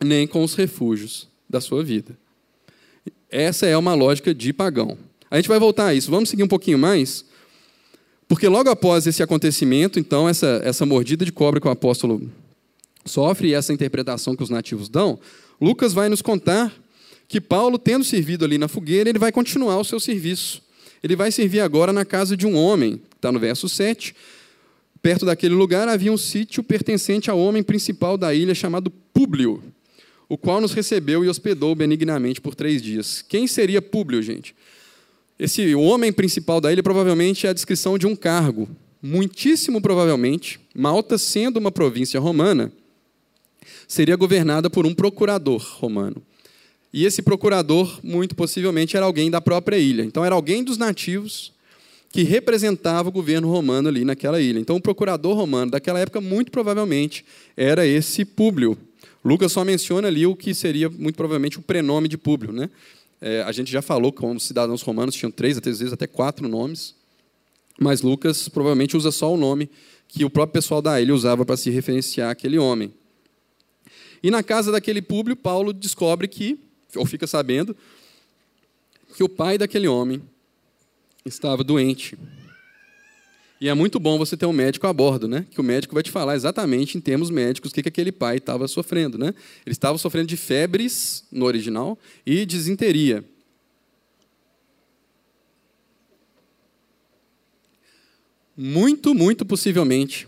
nem 0.03 0.27
com 0.27 0.45
os 0.45 0.55
refúgios 0.55 1.27
da 1.49 1.61
sua 1.61 1.83
vida. 1.83 2.19
Essa 3.31 3.67
é 3.67 3.77
uma 3.77 3.95
lógica 3.95 4.35
de 4.35 4.53
pagão. 4.53 4.99
A 5.31 5.37
gente 5.37 5.49
vai 5.49 5.59
voltar 5.59 5.87
a 5.87 5.95
isso. 5.95 6.11
Vamos 6.11 6.29
seguir 6.29 6.43
um 6.43 6.49
pouquinho 6.49 6.79
mais. 6.79 7.25
Porque 8.33 8.49
logo 8.49 8.71
após 8.71 9.07
esse 9.07 9.23
acontecimento, 9.23 9.99
então, 9.99 10.27
essa, 10.27 10.59
essa 10.65 10.87
mordida 10.87 11.23
de 11.23 11.31
cobra 11.31 11.61
que 11.61 11.69
o 11.69 11.71
apóstolo 11.71 12.33
sofre 13.05 13.49
e 13.49 13.53
essa 13.53 13.75
interpretação 13.75 14.35
que 14.35 14.43
os 14.43 14.49
nativos 14.49 14.89
dão, 14.89 15.21
Lucas 15.61 15.93
vai 15.93 16.09
nos 16.09 16.23
contar 16.23 16.73
que 17.29 17.43
Paulo, 17.43 17.79
tendo 17.79 18.03
servido 18.03 18.47
ali 18.47 18.57
na 18.57 18.69
fogueira, 18.69 19.11
ele 19.11 19.19
vai 19.19 19.31
continuar 19.31 19.77
o 19.77 19.85
seu 19.85 20.01
serviço. 20.01 20.63
Ele 21.03 21.15
vai 21.15 21.31
servir 21.31 21.61
agora 21.61 21.93
na 21.93 22.07
casa 22.07 22.35
de 22.35 22.47
um 22.47 22.57
homem, 22.57 23.03
está 23.15 23.31
no 23.31 23.39
verso 23.39 23.69
7. 23.69 24.17
Perto 25.03 25.27
daquele 25.27 25.55
lugar 25.55 25.87
havia 25.87 26.11
um 26.11 26.17
sítio 26.17 26.63
pertencente 26.63 27.31
ao 27.31 27.39
homem 27.39 27.63
principal 27.63 28.17
da 28.17 28.33
ilha 28.33 28.55
chamado 28.55 28.91
Públio, 29.13 29.63
o 30.27 30.39
qual 30.39 30.59
nos 30.59 30.73
recebeu 30.73 31.23
e 31.23 31.29
hospedou 31.29 31.75
benignamente 31.75 32.41
por 32.41 32.55
três 32.55 32.81
dias. 32.81 33.21
Quem 33.21 33.47
seria 33.47 33.83
Públio, 33.83 34.23
gente? 34.23 34.55
Esse 35.43 35.75
homem 35.75 36.13
principal 36.13 36.61
da 36.61 36.73
ilha 36.73 36.85
provavelmente 36.85 37.49
é 37.49 37.51
a 37.51 37.53
descrição 37.53 37.99
de 37.99 38.07
um 38.07 38.15
cargo. 38.15 38.69
Muitíssimo 39.03 39.83
provavelmente, 39.83 40.61
Malta, 40.73 41.19
sendo 41.19 41.57
uma 41.57 41.73
província 41.73 42.21
romana, 42.21 42.71
seria 43.89 44.15
governada 44.15 44.71
por 44.71 44.87
um 44.87 44.95
procurador 44.95 45.61
romano. 45.81 46.23
E 46.93 47.05
esse 47.05 47.23
procurador, 47.23 47.99
muito 48.05 48.37
possivelmente, 48.37 48.97
era 48.97 49.05
alguém 49.05 49.33
da 49.33 49.41
própria 49.41 49.77
ilha. 49.77 50.05
Então, 50.05 50.25
era 50.25 50.37
alguém 50.37 50.63
dos 50.63 50.79
nativos 50.79 51.53
que 52.13 52.23
representava 52.23 53.09
o 53.09 53.13
governo 53.13 53.51
romano 53.51 53.89
ali 53.89 54.05
naquela 54.05 54.41
ilha. 54.41 54.61
Então, 54.61 54.77
o 54.77 54.81
procurador 54.81 55.37
romano 55.37 55.73
daquela 55.73 55.99
época, 55.99 56.21
muito 56.21 56.53
provavelmente, 56.53 57.25
era 57.57 57.85
esse 57.85 58.25
Públio. 58.25 58.79
Lucas 59.25 59.51
só 59.51 59.65
menciona 59.65 60.07
ali 60.07 60.25
o 60.25 60.37
que 60.37 60.55
seria, 60.55 60.89
muito 60.89 61.17
provavelmente, 61.17 61.59
o 61.59 61.63
prenome 61.63 62.07
de 62.07 62.17
Públio. 62.17 62.53
Né? 62.53 62.71
É, 63.25 63.43
a 63.43 63.53
gente 63.53 63.71
já 63.71 63.81
falou 63.81 64.13
que, 64.13 64.19
como 64.19 64.41
cidadãos 64.41 64.83
romanos, 64.83 65.15
tinham 65.15 65.31
três, 65.31 65.57
às 65.57 65.65
vezes 65.65 65.93
até 65.93 66.09
quatro 66.09 66.49
nomes. 66.49 66.97
Mas 67.81 68.03
Lucas 68.03 68.49
provavelmente 68.49 68.97
usa 68.97 69.13
só 69.13 69.33
o 69.33 69.37
nome 69.37 69.71
que 70.09 70.25
o 70.25 70.31
próprio 70.31 70.61
pessoal 70.61 70.83
da 70.83 71.01
ilha 71.01 71.15
usava 71.15 71.47
para 71.47 71.57
se 71.57 71.71
referenciar 71.71 72.31
aquele 72.31 72.59
homem. 72.59 72.93
E 74.23 74.31
na 74.31 74.43
casa 74.43 74.73
daquele 74.73 75.01
Públio, 75.01 75.37
Paulo 75.37 75.73
descobre 75.73 76.27
que 76.27 76.59
ou 76.97 77.07
fica 77.07 77.27
sabendo, 77.27 77.77
que 79.17 79.23
o 79.23 79.29
pai 79.29 79.57
daquele 79.57 79.89
homem 79.89 80.23
estava 81.25 81.63
doente. 81.63 82.19
E 83.63 83.69
é 83.69 83.75
muito 83.75 84.01
bom 84.01 84.19
você 84.19 84.37
ter 84.37 84.45
um 84.45 84.53
médico 84.53 84.89
a 84.89 84.93
bordo, 84.93 85.29
né? 85.29 85.47
Que 85.49 85.61
o 85.61 85.63
médico 85.63 85.95
vai 85.95 86.03
te 86.03 86.11
falar 86.11 86.35
exatamente 86.35 86.99
em 86.99 87.01
termos 87.01 87.31
médicos 87.31 87.71
o 87.71 87.75
que, 87.77 87.81
que 87.81 87.89
aquele 87.89 88.11
pai 88.11 88.39
estava 88.39 88.67
sofrendo, 88.67 89.17
né? 89.17 89.33
Ele 89.65 89.73
estava 89.73 89.97
sofrendo 89.99 90.27
de 90.27 90.37
febres 90.37 91.23
no 91.31 91.45
original 91.45 91.97
e 92.27 92.45
desinteria. 92.45 93.25
Muito, 98.57 99.15
muito 99.15 99.47
possivelmente, 99.47 100.27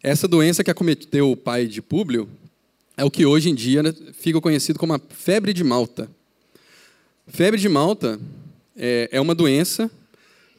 essa 0.00 0.28
doença 0.28 0.62
que 0.62 0.70
acometeu 0.70 1.32
o 1.32 1.36
pai 1.36 1.66
de 1.66 1.82
Públio 1.82 2.28
é 2.96 3.04
o 3.04 3.10
que 3.10 3.26
hoje 3.26 3.50
em 3.50 3.54
dia 3.56 3.82
né, 3.82 3.92
fica 4.12 4.40
conhecido 4.40 4.78
como 4.78 4.92
a 4.92 5.00
febre 5.08 5.52
de 5.52 5.64
Malta. 5.64 6.08
Febre 7.26 7.60
de 7.60 7.68
Malta 7.68 8.20
é, 8.76 9.08
é 9.10 9.20
uma 9.20 9.34
doença 9.34 9.90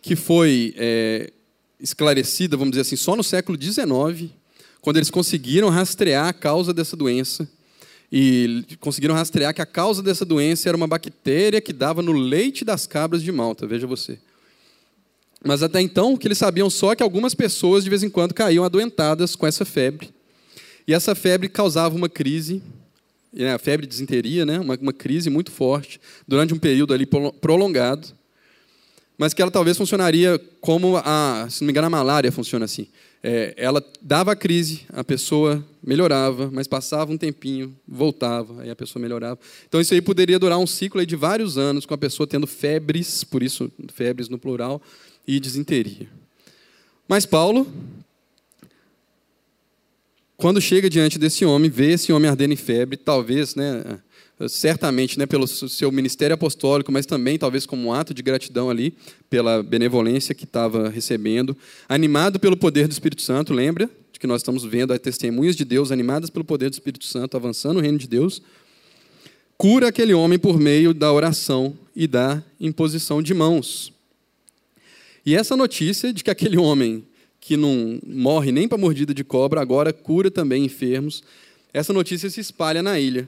que 0.02 0.18
foi 0.18 0.74
é, 0.76 1.32
esclarecida, 1.80 2.58
vamos 2.58 2.72
dizer 2.72 2.82
assim, 2.82 2.96
só 2.96 3.16
no 3.16 3.24
século 3.24 3.62
XIX, 3.62 4.32
quando 4.82 4.98
eles 4.98 5.10
conseguiram 5.10 5.70
rastrear 5.70 6.28
a 6.28 6.34
causa 6.34 6.74
dessa 6.74 6.96
doença. 6.96 7.50
E 8.12 8.64
conseguiram 8.80 9.16
rastrear 9.16 9.54
que 9.54 9.62
a 9.62 9.66
causa 9.66 10.02
dessa 10.02 10.24
doença 10.24 10.70
era 10.70 10.78
uma 10.78 10.88
bactéria 10.88 11.60
que 11.60 11.74
dava 11.74 12.02
no 12.02 12.12
leite 12.12 12.64
das 12.64 12.86
cabras 12.86 13.24
de 13.24 13.32
Malta, 13.32 13.66
veja 13.66 13.88
você. 13.88 14.20
Mas 15.44 15.62
até 15.62 15.82
então, 15.82 16.14
o 16.14 16.18
que 16.18 16.28
eles 16.28 16.38
sabiam 16.38 16.70
só 16.70 16.92
é 16.92 16.96
que 16.96 17.04
algumas 17.04 17.36
pessoas 17.36 17.84
de 17.84 17.90
vez 17.90 18.04
em 18.04 18.10
quando 18.10 18.34
caíam 18.34 18.64
adoentadas 18.64 19.36
com 19.36 19.46
essa 19.46 19.66
febre. 19.66 20.10
E 20.88 20.94
essa 20.94 21.16
febre 21.16 21.50
causava 21.50 21.96
uma 21.96 22.08
crise, 22.08 22.62
né, 23.34 23.54
a 23.54 23.60
febre 23.60 23.86
de 23.86 23.92
desinteria, 23.92 24.46
né, 24.46 24.60
uma, 24.60 24.76
uma 24.76 24.94
crise 24.94 25.30
muito 25.30 25.52
forte, 25.52 26.00
durante 26.28 26.54
um 26.54 26.60
período 26.60 26.94
ali 26.94 27.06
prolongado, 27.06 28.08
mas 29.18 29.34
que 29.34 29.42
ela 29.42 29.52
talvez 29.52 29.78
funcionaria 29.78 30.40
como, 30.60 30.98
a, 30.98 31.48
se 31.50 31.62
não 31.62 31.68
me 31.68 31.72
engano, 31.72 31.88
a 31.88 31.90
malária 31.90 32.32
funciona 32.32 32.66
assim. 32.66 32.88
É, 33.24 33.56
ela 33.58 33.84
dava 34.02 34.34
a 34.34 34.36
crise, 34.36 34.82
a 34.90 35.04
pessoa 35.04 35.66
melhorava, 35.82 36.50
mas 36.54 36.68
passava 36.68 37.12
um 37.12 37.18
tempinho, 37.18 37.76
voltava, 37.88 38.62
aí 38.62 38.70
a 38.70 38.76
pessoa 38.76 39.02
melhorava. 39.02 39.40
Então 39.68 39.82
isso 39.82 39.94
aí 39.94 40.02
poderia 40.02 40.38
durar 40.38 40.60
um 40.60 40.68
ciclo 40.68 41.04
de 41.04 41.16
vários 41.16 41.58
anos, 41.58 41.86
com 41.86 41.94
a 41.94 41.98
pessoa 41.98 42.28
tendo 42.28 42.46
febres, 42.46 43.24
por 43.24 43.42
isso 43.42 43.72
febres 43.94 44.30
no 44.30 44.38
plural, 44.38 44.82
e 45.28 45.40
desinteria. 45.40 46.08
Mas 47.08 47.26
Paulo, 47.26 47.66
quando 50.38 50.62
chega 50.62 50.90
diante 50.90 51.18
desse 51.18 51.46
homem, 51.46 51.70
vê 51.70 51.94
esse 51.94 52.14
homem 52.14 52.30
ardendo 52.30 52.54
em 52.54 52.58
febre, 52.58 52.98
talvez, 52.98 53.56
né, 53.56 54.00
certamente, 54.50 55.18
né, 55.18 55.26
pelo 55.26 55.48
seu 55.48 55.92
ministério 55.92 56.34
apostólico, 56.34 56.92
mas 56.92 57.06
também 57.06 57.38
talvez 57.38 57.66
como 57.66 57.88
um 57.88 57.94
ato 57.94 58.14
de 58.14 58.22
gratidão 58.22 58.70
ali 58.70 58.94
pela 59.30 59.64
benevolência 59.64 60.36
que 60.36 60.44
estava 60.44 60.90
recebendo, 60.90 61.56
animado 61.88 62.40
pelo 62.40 62.58
poder 62.58 62.88
do 62.88 62.92
Espírito 62.92 63.22
Santo, 63.22 63.54
lembra 63.54 63.90
de 64.12 64.20
que 64.20 64.28
nós 64.28 64.42
estamos 64.42 64.64
vendo 64.64 64.92
as 64.92 65.00
testemunhas 65.00 65.56
de 65.56 65.64
Deus 65.64 65.92
animadas 65.92 66.30
pelo 66.30 66.44
poder 66.44 66.70
do 66.70 66.74
Espírito 66.74 67.06
Santo 67.06 67.38
avançando 67.38 67.76
no 67.76 67.82
reino 67.82 67.98
de 67.98 68.08
Deus, 68.08 68.42
cura 69.58 69.88
aquele 69.88 70.14
homem 70.14 70.38
por 70.38 70.60
meio 70.60 70.94
da 70.94 71.12
oração 71.12 71.78
e 71.96 72.08
da 72.08 72.44
imposição 72.60 73.22
de 73.22 73.34
mãos. 73.34 73.94
E 75.26 75.36
essa 75.36 75.56
notícia 75.56 76.14
de 76.14 76.24
que 76.24 76.30
aquele 76.30 76.58
homem 76.58 77.04
que 77.46 77.56
não 77.56 78.00
morre 78.06 78.52
nem 78.52 78.68
para 78.68 78.76
mordida 78.78 79.14
de 79.14 79.24
cobra, 79.24 79.62
agora 79.62 79.94
cura 79.94 80.32
também 80.32 80.66
enfermos. 80.66 81.24
Essa 81.72 81.94
notícia 81.94 82.28
se 82.28 82.42
espalha 82.42 82.82
na 82.82 83.00
ilha. 83.00 83.28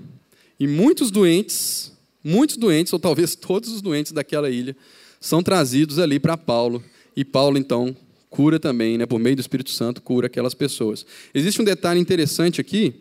E 0.60 0.68
muitos 0.68 1.12
doentes, 1.12 1.92
muitos 2.24 2.58
doentes, 2.58 2.94
ou 2.94 3.00
talvez 3.00 3.36
todos 3.38 3.72
os 3.72 3.82
doentes 3.82 4.12
daquela 4.12 4.50
ilha, 4.50 4.76
são 5.20 5.42
trazidos 5.42 6.00
ali 6.00 6.20
para 6.20 6.38
Paulo. 6.38 6.84
E 7.16 7.26
Paulo, 7.26 7.58
então, 7.58 7.96
cura 8.30 8.60
também, 8.60 8.98
né, 8.98 9.06
por 9.06 9.20
meio 9.20 9.36
do 9.36 9.40
Espírito 9.40 9.72
Santo, 9.72 10.02
cura 10.02 10.28
aquelas 10.28 10.54
pessoas. 10.54 11.06
Existe 11.34 11.62
um 11.62 11.66
detalhe 11.66 12.00
interessante 12.00 12.62
aqui, 12.62 12.94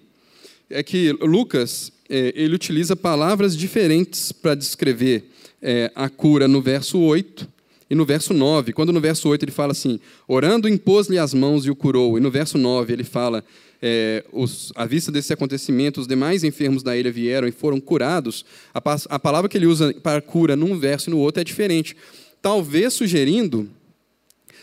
é 0.68 0.82
que 0.82 1.12
Lucas 1.20 1.92
é, 2.08 2.32
ele 2.34 2.54
utiliza 2.54 2.96
palavras 2.96 3.56
diferentes 3.56 4.32
para 4.32 4.54
descrever 4.54 5.30
é, 5.62 5.90
a 5.94 6.08
cura 6.08 6.48
no 6.48 6.60
verso 6.60 6.98
8 6.98 7.48
e 7.88 7.94
no 7.94 8.04
verso 8.04 8.34
9, 8.34 8.72
quando 8.72 8.92
no 8.92 9.00
verso 9.00 9.28
8 9.28 9.44
ele 9.44 9.52
fala 9.52 9.72
assim: 9.72 10.00
orando, 10.26 10.68
impôs-lhe 10.68 11.18
as 11.18 11.32
mãos 11.32 11.66
e 11.66 11.70
o 11.70 11.76
curou. 11.76 12.18
E 12.18 12.20
no 12.20 12.30
verso 12.30 12.58
9 12.58 12.92
ele 12.92 13.04
fala: 13.04 13.44
é, 13.82 14.24
os, 14.32 14.72
à 14.74 14.86
vista 14.86 15.12
desse 15.12 15.32
acontecimento, 15.32 16.00
os 16.00 16.06
demais 16.06 16.44
enfermos 16.44 16.82
da 16.82 16.96
ilha 16.96 17.10
vieram 17.10 17.46
e 17.46 17.52
foram 17.52 17.80
curados. 17.80 18.44
A, 18.72 18.80
a 19.10 19.18
palavra 19.18 19.48
que 19.48 19.56
ele 19.56 19.66
usa 19.66 19.94
para 19.94 20.20
cura 20.20 20.56
num 20.56 20.78
verso 20.78 21.10
e 21.10 21.12
no 21.12 21.18
outro 21.18 21.40
é 21.40 21.44
diferente. 21.44 21.96
Talvez 22.40 22.94
sugerindo 22.94 23.68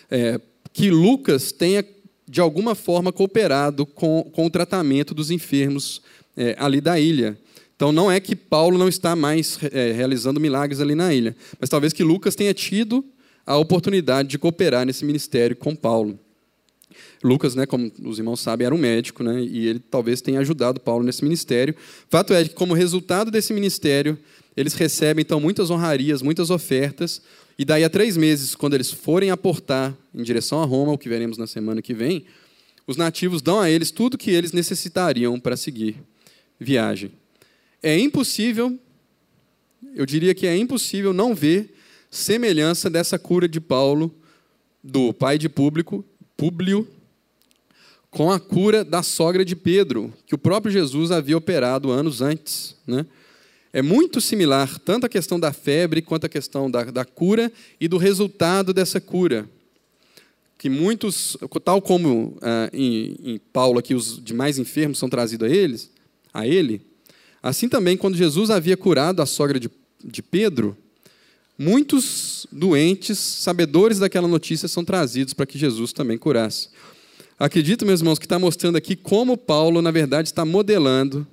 é, 0.10 0.40
que 0.72 0.90
Lucas 0.90 1.52
tenha, 1.52 1.86
de 2.28 2.42
alguma 2.42 2.76
forma, 2.76 3.12
cooperado 3.12 3.86
com, 3.86 4.30
com 4.32 4.46
o 4.46 4.50
tratamento 4.50 5.14
dos 5.14 5.32
enfermos 5.32 6.02
é, 6.36 6.56
ali 6.58 6.82
da 6.82 7.00
ilha. 7.00 7.38
Então 7.76 7.92
não 7.92 8.12
é 8.12 8.20
que 8.20 8.36
Paulo 8.36 8.78
não 8.78 8.88
está 8.88 9.16
mais 9.16 9.60
é, 9.72 9.92
realizando 9.92 10.40
milagres 10.40 10.80
ali 10.80 10.96
na 10.96 11.14
ilha, 11.14 11.36
mas 11.60 11.70
talvez 11.70 11.92
que 11.92 12.04
Lucas 12.04 12.36
tenha 12.36 12.54
tido 12.54 13.04
a 13.46 13.58
oportunidade 13.58 14.30
de 14.30 14.38
cooperar 14.38 14.86
nesse 14.86 15.04
ministério 15.04 15.56
com 15.56 15.76
Paulo. 15.76 16.18
Lucas, 17.24 17.56
né, 17.56 17.66
como 17.66 17.92
os 18.04 18.18
irmãos 18.18 18.40
sabem, 18.40 18.66
era 18.66 18.74
um 18.74 18.78
médico, 18.78 19.24
né, 19.24 19.42
e 19.42 19.68
ele 19.68 19.80
talvez 19.80 20.22
tenha 20.22 20.40
ajudado 20.40 20.80
Paulo 20.80 21.04
nesse 21.04 21.24
ministério. 21.24 21.76
Fato 22.10 22.34
é 22.34 22.44
que, 22.44 22.54
como 22.54 22.74
resultado 22.74 23.30
desse 23.30 23.54
ministério, 23.54 24.18
eles 24.56 24.74
recebem 24.74 25.22
então 25.22 25.40
muitas 25.40 25.70
honrarias, 25.70 26.22
muitas 26.22 26.50
ofertas, 26.50 27.22
e 27.58 27.66
daí 27.66 27.84
a 27.84 27.90
três 27.90 28.18
meses, 28.18 28.56
quando 28.56 28.74
eles 28.74 28.92
forem 28.92 29.30
aportar 29.30 29.96
em 30.14 30.24
direção 30.24 30.62
a 30.62 30.66
Roma, 30.66 30.92
o 30.92 30.98
que 30.98 31.10
veremos 31.10 31.38
na 31.38 31.48
semana 31.48 31.82
que 31.82 31.94
vem, 31.94 32.26
os 32.86 32.98
nativos 32.98 33.42
dão 33.42 33.60
a 33.60 33.70
eles 33.70 33.92
tudo 33.92 34.18
que 34.18 34.32
eles 34.32 34.52
necessitariam 34.52 35.40
para 35.40 35.56
seguir 35.56 35.96
viagem. 36.60 37.12
É 37.82 37.98
impossível, 37.98 38.78
eu 39.96 40.06
diria 40.06 40.34
que 40.34 40.48
é 40.48 40.56
impossível 40.58 41.14
não 41.14 41.34
ver 41.34 41.74
semelhança 42.10 42.90
dessa 42.90 43.18
cura 43.18 43.48
de 43.48 43.60
Paulo, 43.60 44.14
do 44.84 45.14
pai 45.14 45.38
de 45.38 45.48
público, 45.48 46.04
Públio, 46.36 46.88
com 48.10 48.32
a 48.32 48.40
cura 48.40 48.84
da 48.84 49.02
sogra 49.02 49.44
de 49.44 49.56
Pedro, 49.56 50.14
que 50.26 50.36
o 50.36 50.38
próprio 50.38 50.72
Jesus 50.72 51.12
havia 51.12 51.38
operado 51.38 51.92
anos 51.92 52.22
antes. 52.22 52.76
Né? 52.86 53.06
é 53.74 53.82
muito 53.82 54.22
similar, 54.22 54.78
tanto 54.78 55.08
a 55.08 55.10
questão 55.10 55.40
da 55.40 55.52
febre 55.52 56.04
quanto 56.04 56.28
a 56.28 56.30
questão 56.30 56.70
da, 56.70 56.84
da 56.84 57.04
cura 57.04 57.52
e 57.82 57.88
do 57.88 57.98
resultado 57.98 58.72
dessa 58.72 59.02
cura. 59.02 59.50
Que 60.60 60.70
muitos, 60.70 61.36
tal 61.66 61.82
como 61.82 62.38
ah, 62.40 62.70
em, 62.72 63.18
em, 63.24 63.42
Paulo 63.52 63.80
aqui 63.80 63.96
os 63.96 64.24
demais 64.24 64.60
enfermos 64.60 65.00
são 65.00 65.10
trazidos 65.10 65.50
a 65.50 65.52
eles, 65.54 65.90
a 66.32 66.48
ele, 66.48 66.86
assim 67.42 67.68
também 67.68 67.98
quando 67.98 68.16
Jesus 68.16 68.52
havia 68.52 68.78
curado 68.78 69.24
a 69.24 69.26
sogra 69.26 69.60
de, 69.60 69.70
de 70.06 70.22
Pedro, 70.22 70.78
muitos 71.58 72.48
doentes, 72.52 73.18
sabedores 73.18 74.00
daquela 74.00 74.28
notícia, 74.28 74.68
são 74.68 74.84
trazidos 74.84 75.34
para 75.34 75.46
que 75.46 75.58
Jesus 75.58 75.94
também 75.94 76.18
curasse. 76.18 76.70
Acredito, 77.38 77.86
meus 77.86 78.00
irmãos, 78.00 78.20
que 78.20 78.26
está 78.26 78.38
mostrando 78.40 78.78
aqui 78.78 78.96
como 78.96 79.38
Paulo, 79.38 79.82
na 79.82 79.92
verdade, 79.92 80.28
está 80.28 80.46
modelando 80.46 81.28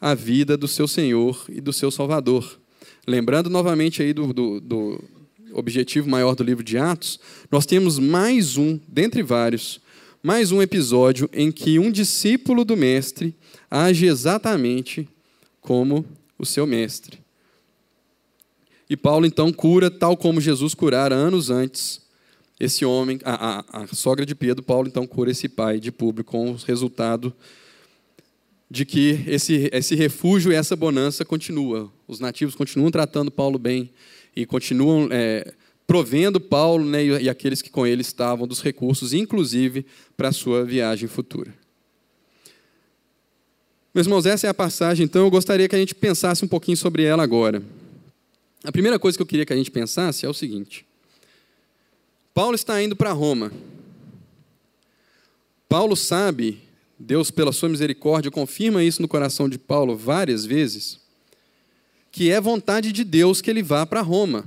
a 0.00 0.14
vida 0.14 0.56
do 0.56 0.66
seu 0.66 0.88
Senhor 0.88 1.44
e 1.48 1.60
do 1.60 1.72
seu 1.72 1.90
Salvador. 1.90 2.60
Lembrando 3.06 3.48
novamente 3.48 4.02
aí 4.02 4.12
do, 4.12 4.32
do, 4.32 4.60
do 4.60 5.04
objetivo 5.52 6.08
maior 6.08 6.34
do 6.34 6.42
livro 6.42 6.64
de 6.64 6.76
Atos, 6.76 7.20
nós 7.50 7.64
temos 7.66 7.98
mais 7.98 8.56
um, 8.56 8.78
dentre 8.88 9.22
vários, 9.22 9.80
mais 10.22 10.50
um 10.50 10.60
episódio 10.60 11.30
em 11.32 11.52
que 11.52 11.78
um 11.78 11.90
discípulo 11.90 12.64
do 12.64 12.76
Mestre 12.76 13.34
age 13.70 14.06
exatamente 14.06 15.08
como 15.60 16.04
o 16.38 16.44
seu 16.44 16.66
Mestre. 16.66 17.21
E 18.92 18.96
Paulo 18.96 19.24
então 19.24 19.50
cura, 19.50 19.90
tal 19.90 20.14
como 20.18 20.38
Jesus 20.38 20.74
curara 20.74 21.14
anos 21.14 21.48
antes, 21.48 22.02
esse 22.60 22.84
homem, 22.84 23.18
a, 23.24 23.64
a, 23.72 23.84
a 23.84 23.86
sogra 23.86 24.26
de 24.26 24.34
Pedro, 24.34 24.62
Paulo 24.62 24.86
então 24.86 25.06
cura 25.06 25.30
esse 25.30 25.48
pai 25.48 25.80
de 25.80 25.90
público 25.90 26.32
com 26.32 26.50
o 26.50 26.56
resultado 26.56 27.32
de 28.70 28.84
que 28.84 29.24
esse, 29.26 29.70
esse 29.72 29.94
refúgio 29.94 30.52
e 30.52 30.54
essa 30.54 30.76
bonança 30.76 31.24
continua. 31.24 31.90
Os 32.06 32.20
nativos 32.20 32.54
continuam 32.54 32.90
tratando 32.90 33.30
Paulo 33.30 33.58
bem 33.58 33.88
e 34.36 34.44
continuam 34.44 35.08
é, 35.10 35.54
provendo 35.86 36.38
Paulo 36.38 36.84
né, 36.84 37.02
e, 37.02 37.22
e 37.22 37.30
aqueles 37.30 37.62
que 37.62 37.70
com 37.70 37.86
ele 37.86 38.02
estavam 38.02 38.46
dos 38.46 38.60
recursos, 38.60 39.14
inclusive 39.14 39.86
para 40.18 40.28
a 40.28 40.32
sua 40.32 40.66
viagem 40.66 41.08
futura. 41.08 41.54
Meus 43.94 44.06
irmãos, 44.06 44.26
essa 44.26 44.46
é 44.46 44.50
a 44.50 44.54
passagem, 44.54 45.04
então 45.06 45.22
eu 45.22 45.30
gostaria 45.30 45.66
que 45.66 45.74
a 45.74 45.78
gente 45.78 45.94
pensasse 45.94 46.44
um 46.44 46.48
pouquinho 46.48 46.76
sobre 46.76 47.04
ela 47.04 47.22
agora. 47.22 47.62
A 48.64 48.70
primeira 48.70 48.98
coisa 48.98 49.18
que 49.18 49.22
eu 49.22 49.26
queria 49.26 49.44
que 49.44 49.52
a 49.52 49.56
gente 49.56 49.70
pensasse 49.70 50.24
é 50.24 50.28
o 50.28 50.34
seguinte: 50.34 50.86
Paulo 52.32 52.54
está 52.54 52.80
indo 52.82 52.94
para 52.94 53.12
Roma. 53.12 53.52
Paulo 55.68 55.96
sabe 55.96 56.60
Deus, 56.98 57.30
pela 57.30 57.50
sua 57.50 57.68
misericórdia, 57.68 58.30
confirma 58.30 58.84
isso 58.84 59.02
no 59.02 59.08
coração 59.08 59.48
de 59.48 59.58
Paulo 59.58 59.96
várias 59.96 60.44
vezes, 60.44 61.00
que 62.12 62.30
é 62.30 62.40
vontade 62.40 62.92
de 62.92 63.02
Deus 63.02 63.40
que 63.40 63.50
ele 63.50 63.62
vá 63.62 63.84
para 63.84 64.00
Roma. 64.00 64.46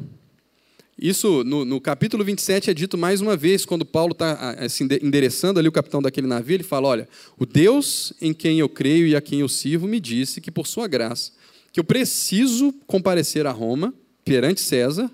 Isso 0.98 1.44
no, 1.44 1.66
no, 1.66 1.82
capítulo 1.82 2.24
27 2.24 2.70
é 2.70 2.74
dito 2.74 2.98
mais 2.98 3.20
uma 3.20 3.36
vez, 3.36 3.66
quando 3.66 3.84
Paulo 3.84 4.14
está 4.14 4.52
assim, 4.52 4.88
endereçando 5.02 5.60
ali 5.60 5.68
o 5.68 5.72
capitão 5.74 6.02
daquele 6.02 6.28
navio, 6.28 6.56
ele 6.56 6.64
fala: 6.64 6.88
Olha, 6.88 7.10
o 7.38 7.46
Deus 7.46 8.14
em 8.22 8.34
quem 8.34 8.60
eu 8.60 8.70
creio 8.70 9.06
e 9.06 9.14
a 9.14 9.20
quem 9.20 9.42
eu 9.42 9.50
sirvo 9.50 9.86
me 9.86 10.00
disse 10.00 10.40
que, 10.40 10.50
por 10.50 10.66
sua 10.66 10.88
graça, 10.88 11.34
que 11.74 11.80
eu 11.82 11.84
preciso 11.84 12.74
comparecer 12.88 13.46
a 13.46 13.52
Roma 13.52 13.94
perante 14.26 14.60
César 14.60 15.10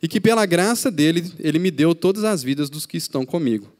e 0.00 0.08
que, 0.08 0.20
pela 0.20 0.46
graça 0.46 0.90
dele, 0.90 1.30
ele 1.38 1.58
me 1.58 1.70
deu 1.70 1.94
todas 1.94 2.24
as 2.24 2.42
vidas 2.42 2.70
dos 2.70 2.86
que 2.86 2.96
estão 2.96 3.26
comigo. 3.26 3.70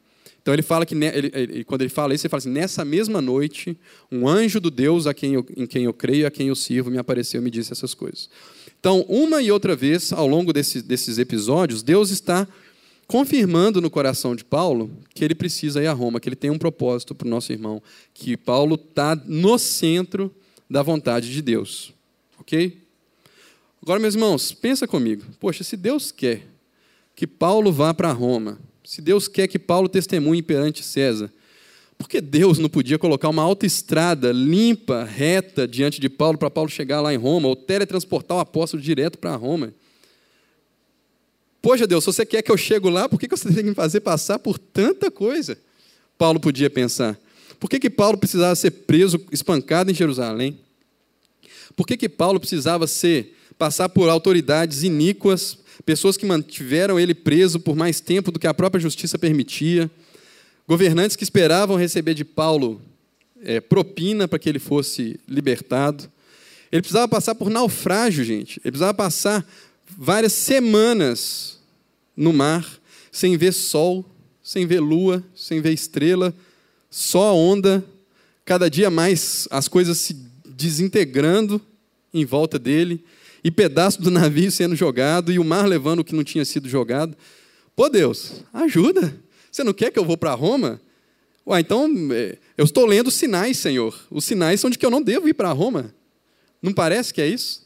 Então 0.41 0.53
ele 0.53 0.61
fala 0.61 0.85
que 0.85 0.95
ele, 0.95 1.63
quando 1.65 1.81
ele 1.81 1.89
fala 1.89 2.13
isso, 2.13 2.25
ele 2.25 2.29
fala 2.29 2.39
assim: 2.39 2.49
nessa 2.49 2.85
mesma 2.85 3.21
noite, 3.21 3.77
um 4.09 4.27
anjo 4.27 4.61
do 4.61 4.71
Deus 4.71 5.05
a 5.05 5.13
quem 5.13 5.33
eu, 5.33 5.45
em 5.57 5.65
quem 5.65 5.83
eu 5.83 5.93
creio, 5.93 6.25
a 6.25 6.31
quem 6.31 6.47
eu 6.47 6.55
sirvo, 6.55 6.89
me 6.89 6.97
apareceu 6.97 7.41
e 7.41 7.43
me 7.43 7.51
disse 7.51 7.73
essas 7.73 7.93
coisas. 7.93 8.29
Então, 8.79 9.01
uma 9.09 9.41
e 9.41 9.51
outra 9.51 9.75
vez, 9.75 10.13
ao 10.13 10.25
longo 10.25 10.53
desse, 10.53 10.81
desses 10.81 11.17
episódios, 11.17 11.83
Deus 11.83 12.11
está 12.11 12.47
confirmando 13.07 13.81
no 13.81 13.89
coração 13.89 14.35
de 14.35 14.45
Paulo 14.45 14.89
que 15.13 15.25
ele 15.25 15.35
precisa 15.35 15.81
ir 15.81 15.87
a 15.87 15.93
Roma, 15.93 16.19
que 16.19 16.29
ele 16.29 16.35
tem 16.35 16.49
um 16.49 16.57
propósito 16.57 17.13
para 17.13 17.27
o 17.27 17.29
nosso 17.29 17.51
irmão, 17.51 17.81
que 18.13 18.37
Paulo 18.37 18.75
está 18.75 19.15
no 19.25 19.57
centro 19.57 20.33
da 20.69 20.81
vontade 20.81 21.29
de 21.29 21.41
Deus. 21.41 21.93
Ok? 22.39 22.86
Agora, 23.87 24.01
meus 24.01 24.15
irmãos, 24.15 24.51
pensa 24.51 24.85
comigo. 24.85 25.23
Poxa, 25.39 25.63
se 25.63 25.77
Deus 25.77 26.11
quer 26.11 26.45
que 27.15 27.25
Paulo 27.25 27.71
vá 27.71 27.93
para 27.93 28.11
Roma, 28.11 28.59
se 28.83 29.01
Deus 29.01 29.29
quer 29.29 29.47
que 29.47 29.57
Paulo 29.57 29.87
testemunhe 29.87 30.41
perante 30.41 30.83
César, 30.83 31.31
por 31.97 32.09
que 32.09 32.19
Deus 32.19 32.59
não 32.59 32.67
podia 32.67 32.99
colocar 32.99 33.29
uma 33.29 33.43
autoestrada 33.43 34.33
limpa, 34.33 35.05
reta, 35.05 35.65
diante 35.65 36.01
de 36.01 36.09
Paulo, 36.09 36.37
para 36.37 36.49
Paulo 36.49 36.69
chegar 36.69 36.99
lá 36.99 37.13
em 37.13 37.17
Roma, 37.17 37.47
ou 37.47 37.55
teletransportar 37.55 38.35
o 38.35 38.41
apóstolo 38.41 38.83
direto 38.83 39.17
para 39.17 39.33
Roma? 39.37 39.73
Poxa, 41.61 41.87
Deus, 41.87 42.03
se 42.03 42.11
você 42.11 42.25
quer 42.25 42.41
que 42.41 42.51
eu 42.51 42.57
chegue 42.57 42.89
lá, 42.89 43.07
por 43.07 43.17
que 43.17 43.29
você 43.29 43.47
tem 43.47 43.63
que 43.63 43.69
me 43.69 43.73
fazer 43.73 44.01
passar 44.01 44.37
por 44.37 44.59
tanta 44.59 45.09
coisa? 45.09 45.57
Paulo 46.17 46.41
podia 46.41 46.69
pensar. 46.69 47.17
Por 47.57 47.69
que, 47.69 47.79
que 47.79 47.89
Paulo 47.89 48.17
precisava 48.17 48.53
ser 48.53 48.71
preso, 48.71 49.17
espancado 49.31 49.89
em 49.89 49.93
Jerusalém? 49.93 50.59
Por 51.73 51.87
que, 51.87 51.95
que 51.95 52.09
Paulo 52.09 52.37
precisava 52.37 52.85
ser, 52.85 53.36
passar 53.57 53.89
por 53.89 54.09
autoridades 54.09 54.83
iníquas 54.83 55.57
pessoas 55.85 56.17
que 56.17 56.25
mantiveram 56.25 56.99
ele 56.99 57.13
preso 57.13 57.59
por 57.59 57.75
mais 57.75 57.99
tempo 57.99 58.31
do 58.31 58.39
que 58.39 58.47
a 58.47 58.53
própria 58.53 58.81
justiça 58.81 59.17
permitia, 59.17 59.89
governantes 60.67 61.15
que 61.15 61.23
esperavam 61.23 61.77
receber 61.77 62.13
de 62.13 62.25
Paulo 62.25 62.81
é, 63.41 63.61
propina 63.61 64.27
para 64.27 64.39
que 64.39 64.49
ele 64.49 64.59
fosse 64.59 65.19
libertado. 65.27 66.09
Ele 66.71 66.81
precisava 66.81 67.07
passar 67.07 67.35
por 67.35 67.49
naufrágio, 67.49 68.25
gente. 68.25 68.59
Ele 68.59 68.71
precisava 68.71 68.93
passar 68.93 69.47
várias 69.97 70.33
semanas 70.33 71.57
no 72.15 72.33
mar, 72.33 72.67
sem 73.11 73.37
ver 73.37 73.53
sol, 73.53 74.05
sem 74.43 74.65
ver 74.65 74.79
lua, 74.79 75.23
sem 75.33 75.61
ver 75.61 75.71
estrela, 75.71 76.33
só 76.89 77.35
onda, 77.35 77.83
cada 78.43 78.69
dia 78.69 78.89
mais 78.89 79.47
as 79.51 79.67
coisas 79.67 79.97
se 79.97 80.13
desintegrando 80.45 81.61
em 82.13 82.25
volta 82.25 82.57
dele 82.57 83.03
e 83.43 83.51
pedaço 83.51 84.01
do 84.01 84.11
navio 84.11 84.51
sendo 84.51 84.75
jogado, 84.75 85.31
e 85.31 85.39
o 85.39 85.43
mar 85.43 85.65
levando 85.67 85.99
o 85.99 86.03
que 86.03 86.15
não 86.15 86.23
tinha 86.23 86.45
sido 86.45 86.67
jogado. 86.67 87.15
Pô, 87.75 87.89
Deus, 87.89 88.43
ajuda. 88.53 89.15
Você 89.51 89.63
não 89.63 89.73
quer 89.73 89.91
que 89.91 89.99
eu 89.99 90.05
vou 90.05 90.17
para 90.17 90.33
Roma? 90.33 90.81
Ué, 91.45 91.59
então, 91.59 91.89
é, 92.11 92.37
eu 92.57 92.65
estou 92.65 92.85
lendo 92.85 93.09
sinais, 93.09 93.57
Senhor. 93.57 93.97
Os 94.11 94.25
sinais 94.25 94.59
são 94.59 94.69
de 94.69 94.77
que 94.77 94.85
eu 94.85 94.91
não 94.91 95.01
devo 95.01 95.29
ir 95.29 95.33
para 95.33 95.51
Roma. 95.51 95.93
Não 96.61 96.73
parece 96.73 97.13
que 97.13 97.21
é 97.21 97.27
isso? 97.27 97.65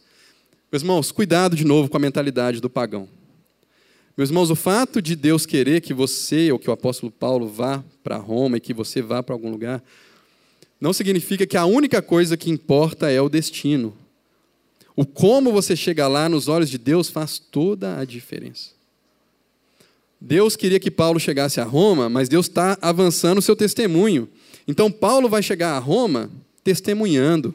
Meus 0.72 0.84
irmãos, 0.84 1.12
cuidado 1.12 1.56
de 1.56 1.66
novo 1.66 1.90
com 1.90 1.98
a 1.98 2.00
mentalidade 2.00 2.62
do 2.62 2.70
pagão. 2.70 3.10
Meus 4.16 4.30
irmãos, 4.30 4.52
o 4.52 4.56
fato 4.56 5.02
de 5.02 5.16
Deus 5.16 5.46
querer 5.46 5.82
que 5.82 5.94
você, 5.94 6.52
ou 6.52 6.60
que 6.60 6.70
o 6.70 6.74
apóstolo 6.74 7.12
Paulo 7.12 7.48
vá 7.48 7.84
para 8.04 8.18
Roma 8.18 8.58
e 8.58 8.60
que 8.60 8.74
você 8.74 9.02
vá 9.02 9.24
para 9.24 9.34
algum 9.34 9.50
lugar, 9.50 9.82
não 10.80 10.94
significa 10.94 11.48
que 11.48 11.58
a 11.58 11.66
única 11.66 12.02
coisa 12.02 12.38
que 12.38 12.50
importa 12.50 13.10
é 13.10 13.22
o 13.22 13.30
destino. 13.30 13.98
O 15.02 15.06
como 15.06 15.52
você 15.52 15.76
chega 15.76 16.08
lá 16.08 16.30
nos 16.30 16.48
olhos 16.48 16.70
de 16.70 16.78
Deus 16.78 17.10
faz 17.10 17.40
toda 17.40 17.98
a 17.98 18.06
diferença. 18.06 18.70
Deus 20.20 20.56
queria 20.56 20.80
que 20.80 20.92
Paulo 20.92 21.20
chegasse 21.20 21.60
a 21.60 21.64
Roma, 21.64 22.08
mas 22.08 22.30
Deus 22.30 22.46
está 22.46 22.78
avançando 22.80 23.40
o 23.40 23.42
seu 23.42 23.56
testemunho. 23.56 24.30
Então, 24.68 24.92
Paulo 24.92 25.28
vai 25.28 25.42
chegar 25.42 25.76
a 25.76 25.80
Roma 25.80 26.30
testemunhando. 26.64 27.52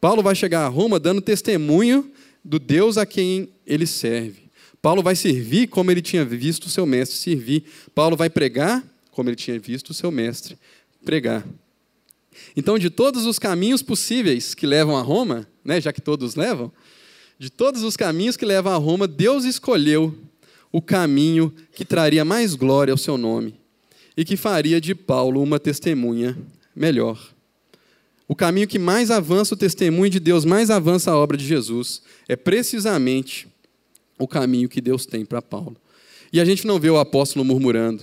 Paulo 0.00 0.22
vai 0.22 0.36
chegar 0.36 0.66
a 0.66 0.68
Roma 0.68 1.00
dando 1.00 1.20
testemunho 1.20 2.12
do 2.44 2.60
Deus 2.60 2.96
a 2.96 3.04
quem 3.04 3.48
ele 3.66 3.84
serve. 3.84 4.42
Paulo 4.80 5.02
vai 5.02 5.16
servir 5.16 5.66
como 5.66 5.90
ele 5.90 6.00
tinha 6.00 6.24
visto 6.24 6.66
o 6.66 6.70
seu 6.70 6.86
mestre 6.86 7.18
servir. 7.18 7.64
Paulo 7.92 8.16
vai 8.16 8.30
pregar 8.30 8.84
como 9.10 9.28
ele 9.28 9.36
tinha 9.36 9.58
visto 9.58 9.90
o 9.90 9.94
seu 9.94 10.12
mestre 10.12 10.56
pregar. 11.04 11.44
Então, 12.56 12.78
de 12.78 12.90
todos 12.90 13.26
os 13.26 13.38
caminhos 13.38 13.82
possíveis 13.82 14.54
que 14.54 14.66
levam 14.66 14.96
a 14.96 15.02
Roma, 15.02 15.46
né, 15.64 15.80
já 15.80 15.92
que 15.92 16.00
todos 16.00 16.34
levam, 16.34 16.72
de 17.38 17.50
todos 17.50 17.82
os 17.82 17.96
caminhos 17.96 18.36
que 18.36 18.44
levam 18.44 18.72
a 18.72 18.76
Roma, 18.76 19.06
Deus 19.06 19.44
escolheu 19.44 20.14
o 20.72 20.82
caminho 20.82 21.54
que 21.72 21.84
traria 21.84 22.24
mais 22.24 22.54
glória 22.54 22.92
ao 22.92 22.98
seu 22.98 23.16
nome 23.16 23.54
e 24.16 24.24
que 24.24 24.36
faria 24.36 24.80
de 24.80 24.94
Paulo 24.94 25.42
uma 25.42 25.60
testemunha 25.60 26.36
melhor. 26.74 27.18
O 28.26 28.34
caminho 28.34 28.68
que 28.68 28.78
mais 28.78 29.10
avança 29.10 29.54
o 29.54 29.56
testemunho 29.56 30.10
de 30.10 30.20
Deus, 30.20 30.44
mais 30.44 30.70
avança 30.70 31.10
a 31.10 31.16
obra 31.16 31.36
de 31.36 31.46
Jesus, 31.46 32.02
é 32.28 32.36
precisamente 32.36 33.48
o 34.18 34.28
caminho 34.28 34.68
que 34.68 34.80
Deus 34.80 35.06
tem 35.06 35.24
para 35.24 35.40
Paulo. 35.40 35.76
E 36.32 36.40
a 36.40 36.44
gente 36.44 36.66
não 36.66 36.78
vê 36.78 36.90
o 36.90 36.98
apóstolo 36.98 37.44
murmurando, 37.44 38.02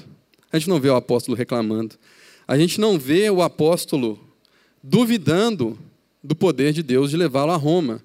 a 0.51 0.57
gente 0.57 0.69
não 0.69 0.79
vê 0.79 0.89
o 0.89 0.95
apóstolo 0.95 1.37
reclamando, 1.37 1.95
a 2.47 2.57
gente 2.57 2.79
não 2.79 2.97
vê 2.97 3.29
o 3.29 3.41
apóstolo 3.41 4.19
duvidando 4.87 5.77
do 6.23 6.35
poder 6.35 6.71
de 6.71 6.83
Deus 6.83 7.09
de 7.09 7.17
levá-lo 7.17 7.51
a 7.51 7.55
Roma. 7.55 8.01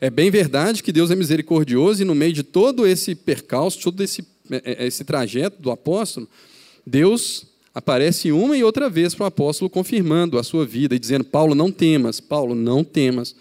É 0.00 0.08
bem 0.08 0.30
verdade 0.30 0.82
que 0.82 0.92
Deus 0.92 1.10
é 1.10 1.14
misericordioso 1.14 2.02
e 2.02 2.04
no 2.04 2.14
meio 2.14 2.32
de 2.32 2.42
todo 2.42 2.86
esse 2.86 3.14
percalço, 3.14 3.80
todo 3.80 4.02
esse, 4.02 4.26
é, 4.50 4.84
é, 4.84 4.86
esse 4.86 5.04
trajeto 5.04 5.60
do 5.60 5.70
apóstolo, 5.70 6.28
Deus 6.86 7.46
aparece 7.74 8.32
uma 8.32 8.56
e 8.56 8.64
outra 8.64 8.88
vez 8.88 9.14
para 9.14 9.24
o 9.24 9.26
apóstolo 9.26 9.68
confirmando 9.68 10.38
a 10.38 10.42
sua 10.42 10.64
vida 10.64 10.94
e 10.94 10.98
dizendo: 10.98 11.24
Paulo, 11.24 11.54
não 11.54 11.70
temas, 11.70 12.20
Paulo, 12.20 12.54
não 12.54 12.82
temas. 12.82 13.34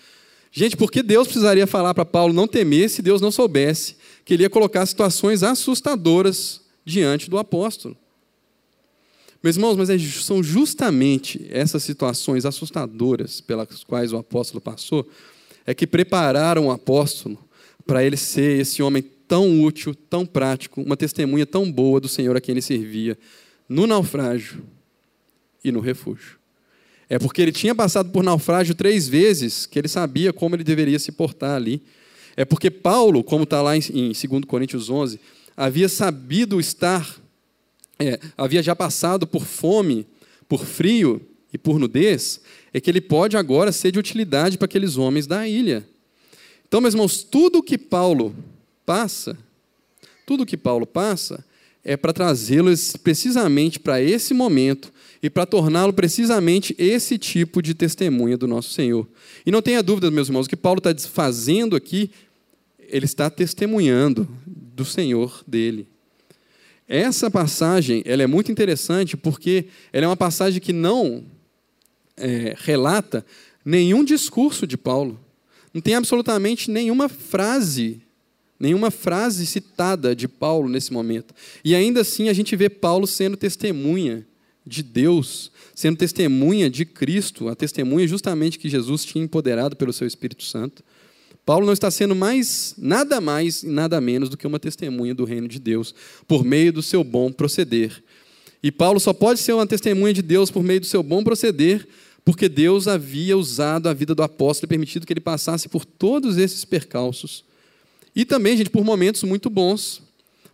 Gente, 0.51 0.77
por 0.77 0.91
que 0.91 1.03
Deus 1.03 1.27
precisaria 1.27 1.67
falar 1.67 1.93
para 1.93 2.05
Paulo 2.05 2.33
não 2.33 2.47
temer 2.47 2.89
se 2.89 3.01
Deus 3.01 3.21
não 3.21 3.31
soubesse 3.31 3.95
que 4.23 4.33
ele 4.33 4.43
ia 4.43 4.49
colocar 4.49 4.85
situações 4.85 5.43
assustadoras 5.43 6.61
diante 6.85 7.29
do 7.29 7.37
apóstolo? 7.37 7.95
Meus 9.45 9.57
irmãos, 9.57 9.77
mas 9.77 9.91
é 9.91 9.99
são 9.99 10.41
justamente 10.41 11.45
essas 11.51 11.83
situações 11.83 12.47
assustadoras 12.47 13.39
pelas 13.39 13.83
quais 13.83 14.11
o 14.11 14.17
apóstolo 14.17 14.59
passou, 14.59 15.07
é 15.67 15.73
que 15.75 15.85
prepararam 15.85 16.65
o 16.65 16.71
apóstolo 16.71 17.37
para 17.85 18.03
ele 18.03 18.17
ser 18.17 18.59
esse 18.59 18.81
homem 18.81 19.03
tão 19.27 19.61
útil, 19.61 19.93
tão 19.93 20.25
prático, 20.25 20.81
uma 20.81 20.97
testemunha 20.97 21.45
tão 21.45 21.71
boa 21.71 21.99
do 21.99 22.07
Senhor 22.07 22.35
a 22.35 22.41
quem 22.41 22.53
ele 22.53 22.61
servia, 22.63 23.15
no 23.69 23.85
naufrágio 23.85 24.63
e 25.63 25.71
no 25.71 25.79
refúgio. 25.79 26.39
É 27.07 27.19
porque 27.19 27.39
ele 27.39 27.51
tinha 27.51 27.75
passado 27.75 28.09
por 28.09 28.23
naufrágio 28.23 28.73
três 28.73 29.07
vezes 29.07 29.67
que 29.67 29.77
ele 29.77 29.87
sabia 29.87 30.33
como 30.33 30.55
ele 30.55 30.63
deveria 30.63 30.97
se 30.97 31.11
portar 31.11 31.55
ali. 31.55 31.83
É 32.35 32.43
porque 32.43 32.71
Paulo, 32.71 33.23
como 33.23 33.43
está 33.43 33.61
lá 33.61 33.77
em 33.77 33.79
2 33.79 34.25
Coríntios 34.47 34.89
11, 34.89 35.19
havia 35.55 35.87
sabido 35.87 36.59
estar, 36.59 37.21
é, 37.99 38.19
havia 38.37 38.61
já 38.61 38.75
passado 38.75 39.25
por 39.25 39.45
fome, 39.45 40.05
por 40.47 40.65
frio 40.65 41.21
e 41.53 41.57
por 41.57 41.79
nudez, 41.79 42.41
é 42.73 42.81
que 42.81 42.89
ele 42.89 43.01
pode 43.01 43.37
agora 43.37 43.71
ser 43.71 43.91
de 43.91 43.99
utilidade 43.99 44.57
para 44.57 44.65
aqueles 44.65 44.97
homens 44.97 45.25
da 45.25 45.47
ilha. 45.47 45.87
Então, 46.67 46.81
meus 46.81 46.93
irmãos, 46.93 47.23
tudo 47.23 47.63
que 47.63 47.77
Paulo 47.77 48.35
passa, 48.85 49.37
tudo 50.25 50.45
que 50.45 50.57
Paulo 50.57 50.85
passa, 50.85 51.43
é 51.83 51.95
para 51.95 52.11
trazê-los 52.11 52.97
precisamente 52.97 53.79
para 53.79 54.01
esse 54.01 54.33
momento 54.33 54.91
e 55.21 55.29
para 55.29 55.45
torná-lo 55.45 55.93
precisamente 55.93 56.75
esse 56.77 57.17
tipo 57.17 57.61
de 57.61 57.73
testemunha 57.73 58.35
do 58.35 58.47
nosso 58.47 58.71
Senhor. 58.71 59.07
E 59.45 59.51
não 59.51 59.61
tenha 59.61 59.83
dúvida, 59.83 60.09
meus 60.09 60.27
irmãos, 60.27 60.47
o 60.47 60.49
que 60.49 60.55
Paulo 60.55 60.79
está 60.79 60.93
fazendo 61.07 61.75
aqui, 61.75 62.09
ele 62.79 63.05
está 63.05 63.29
testemunhando 63.29 64.27
do 64.45 64.83
Senhor 64.83 65.43
dele. 65.47 65.87
Essa 66.87 67.31
passagem 67.31 68.03
ela 68.05 68.23
é 68.23 68.27
muito 68.27 68.51
interessante 68.51 69.17
porque 69.17 69.65
ela 69.91 70.05
é 70.05 70.07
uma 70.07 70.17
passagem 70.17 70.61
que 70.61 70.71
não 70.71 71.25
é, 72.15 72.55
relata 72.57 73.25
nenhum 73.63 74.03
discurso 74.03 74.67
de 74.67 74.77
Paulo. 74.77 75.19
Não 75.73 75.81
tem 75.81 75.95
absolutamente 75.95 76.69
nenhuma 76.69 77.09
frase, 77.09 78.01
nenhuma 78.59 78.91
frase 78.91 79.45
citada 79.45 80.15
de 80.15 80.27
Paulo 80.27 80.69
nesse 80.69 80.93
momento. 80.93 81.33
E 81.63 81.75
ainda 81.75 82.01
assim 82.01 82.29
a 82.29 82.33
gente 82.33 82.55
vê 82.55 82.69
Paulo 82.69 83.07
sendo 83.07 83.35
testemunha 83.35 84.25
de 84.65 84.81
Deus, 84.81 85.51
sendo 85.75 85.97
testemunha 85.97 86.69
de 86.69 86.85
Cristo, 86.85 87.49
a 87.49 87.55
testemunha 87.55 88.07
justamente 88.07 88.57
que 88.57 88.69
Jesus 88.69 89.03
tinha 89.05 89.23
empoderado 89.23 89.75
pelo 89.75 89.93
seu 89.93 90.07
Espírito 90.07 90.43
Santo. 90.43 90.83
Paulo 91.45 91.65
não 91.65 91.73
está 91.73 91.91
sendo 91.91 92.15
mais 92.15 92.73
nada 92.77 93.21
mais 93.21 93.61
e 93.61 93.67
nada 93.67 94.01
menos 94.01 94.29
do 94.29 94.37
que 94.37 94.47
uma 94.47 94.59
testemunha 94.59 95.13
do 95.13 95.25
reino 95.25 95.47
de 95.47 95.59
Deus 95.59 95.93
por 96.27 96.43
meio 96.43 96.73
do 96.73 96.81
seu 96.81 97.03
bom 97.03 97.31
proceder. 97.31 98.03
E 98.63 98.71
Paulo 98.71 98.99
só 98.99 99.13
pode 99.13 99.39
ser 99.39 99.53
uma 99.53 99.67
testemunha 99.67 100.11
de 100.11 100.23
Deus 100.23 100.49
por 100.49 100.63
meio 100.63 100.79
do 100.79 100.87
seu 100.87 101.03
bom 101.03 101.23
proceder, 101.23 101.87
porque 102.23 102.49
Deus 102.49 102.87
havia 102.87 103.37
usado 103.37 103.87
a 103.87 103.93
vida 103.93 104.15
do 104.15 104.23
apóstolo 104.23 104.65
e 104.65 104.69
permitido 104.69 105.05
que 105.05 105.13
ele 105.13 105.19
passasse 105.19 105.69
por 105.69 105.85
todos 105.85 106.37
esses 106.37 106.65
percalços. 106.65 107.45
E 108.15 108.25
também, 108.25 108.57
gente, 108.57 108.71
por 108.71 108.83
momentos 108.83 109.21
muito 109.21 109.47
bons. 109.47 110.01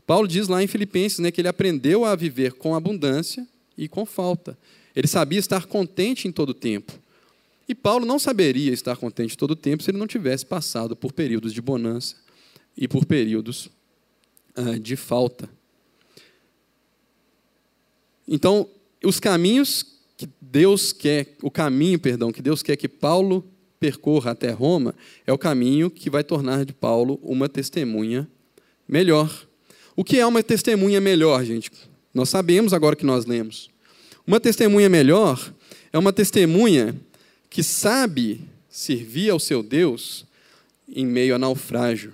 Paulo 0.06 0.28
diz 0.28 0.50
lá 0.50 0.62
em 0.62 0.68
Filipenses 0.68 1.20
né, 1.20 1.32
que 1.32 1.40
ele 1.40 1.48
aprendeu 1.48 2.04
a 2.04 2.14
viver 2.16 2.52
com 2.54 2.76
abundância 2.76 3.48
e 3.78 3.88
com 3.88 4.06
falta. 4.06 4.58
Ele 4.94 5.08
sabia 5.08 5.40
estar 5.40 5.68
contente 5.68 6.28
em 6.28 6.34
todo 6.34 6.50
o 6.50 6.54
tempo. 6.54 7.01
E 7.68 7.76
Paulo 7.76 8.06
não 8.06 8.20
saberia 8.20 8.74
estar 8.74 8.98
contente 8.98 9.38
todo 9.38 9.52
o 9.52 9.56
tempo 9.56 9.84
se 9.84 9.92
ele 9.92 9.98
não 9.98 10.08
tivesse 10.08 10.46
passado 10.46 10.96
por 10.96 11.14
períodos 11.14 11.54
de 11.54 11.62
bonança 11.62 12.16
e 12.76 12.88
por 12.88 13.06
períodos 13.06 13.70
ah, 14.56 14.78
de 14.78 14.96
falta. 14.96 15.50
Então, 18.28 18.68
os 19.04 19.20
caminhos 19.20 19.86
que 20.18 20.28
Deus 20.40 20.94
quer, 20.94 21.36
o 21.42 21.50
caminho, 21.50 22.00
perdão, 22.00 22.32
que 22.32 22.42
Deus 22.42 22.62
quer 22.62 22.76
que 22.76 22.88
Paulo 22.88 23.46
percorra 23.80 24.32
até 24.32 24.52
Roma, 24.52 24.94
é 25.26 25.34
o 25.34 25.38
caminho 25.38 25.90
que 25.90 26.10
vai 26.10 26.24
tornar 26.24 26.64
de 26.64 26.74
Paulo 26.74 27.20
uma 27.24 27.50
testemunha 27.50 28.30
melhor. 28.88 29.48
O 29.96 30.04
que 30.04 30.20
é 30.20 30.26
uma 30.26 30.44
testemunha 30.44 31.02
melhor, 31.02 31.44
gente? 31.44 31.72
Nós 32.14 32.30
sabemos 32.30 32.74
agora 32.74 32.96
que 32.96 33.06
nós 33.06 33.26
lemos. 33.26 33.70
Uma 34.26 34.40
testemunha 34.40 34.88
melhor 34.88 35.52
é 35.92 35.98
uma 35.98 36.14
testemunha 36.14 36.96
que 37.52 37.62
sabe 37.62 38.40
servir 38.70 39.30
ao 39.30 39.38
seu 39.38 39.62
Deus 39.62 40.26
em 40.88 41.06
meio 41.06 41.36
a 41.36 41.38
naufrágio 41.38 42.14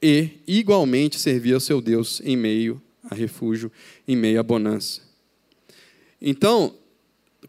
e, 0.00 0.28
igualmente, 0.46 1.18
servir 1.18 1.54
ao 1.54 1.60
seu 1.60 1.80
Deus 1.80 2.20
em 2.22 2.36
meio 2.36 2.80
a 3.02 3.14
refúgio, 3.14 3.72
em 4.06 4.14
meio 4.14 4.38
a 4.38 4.42
bonança. 4.42 5.00
Então, 6.20 6.74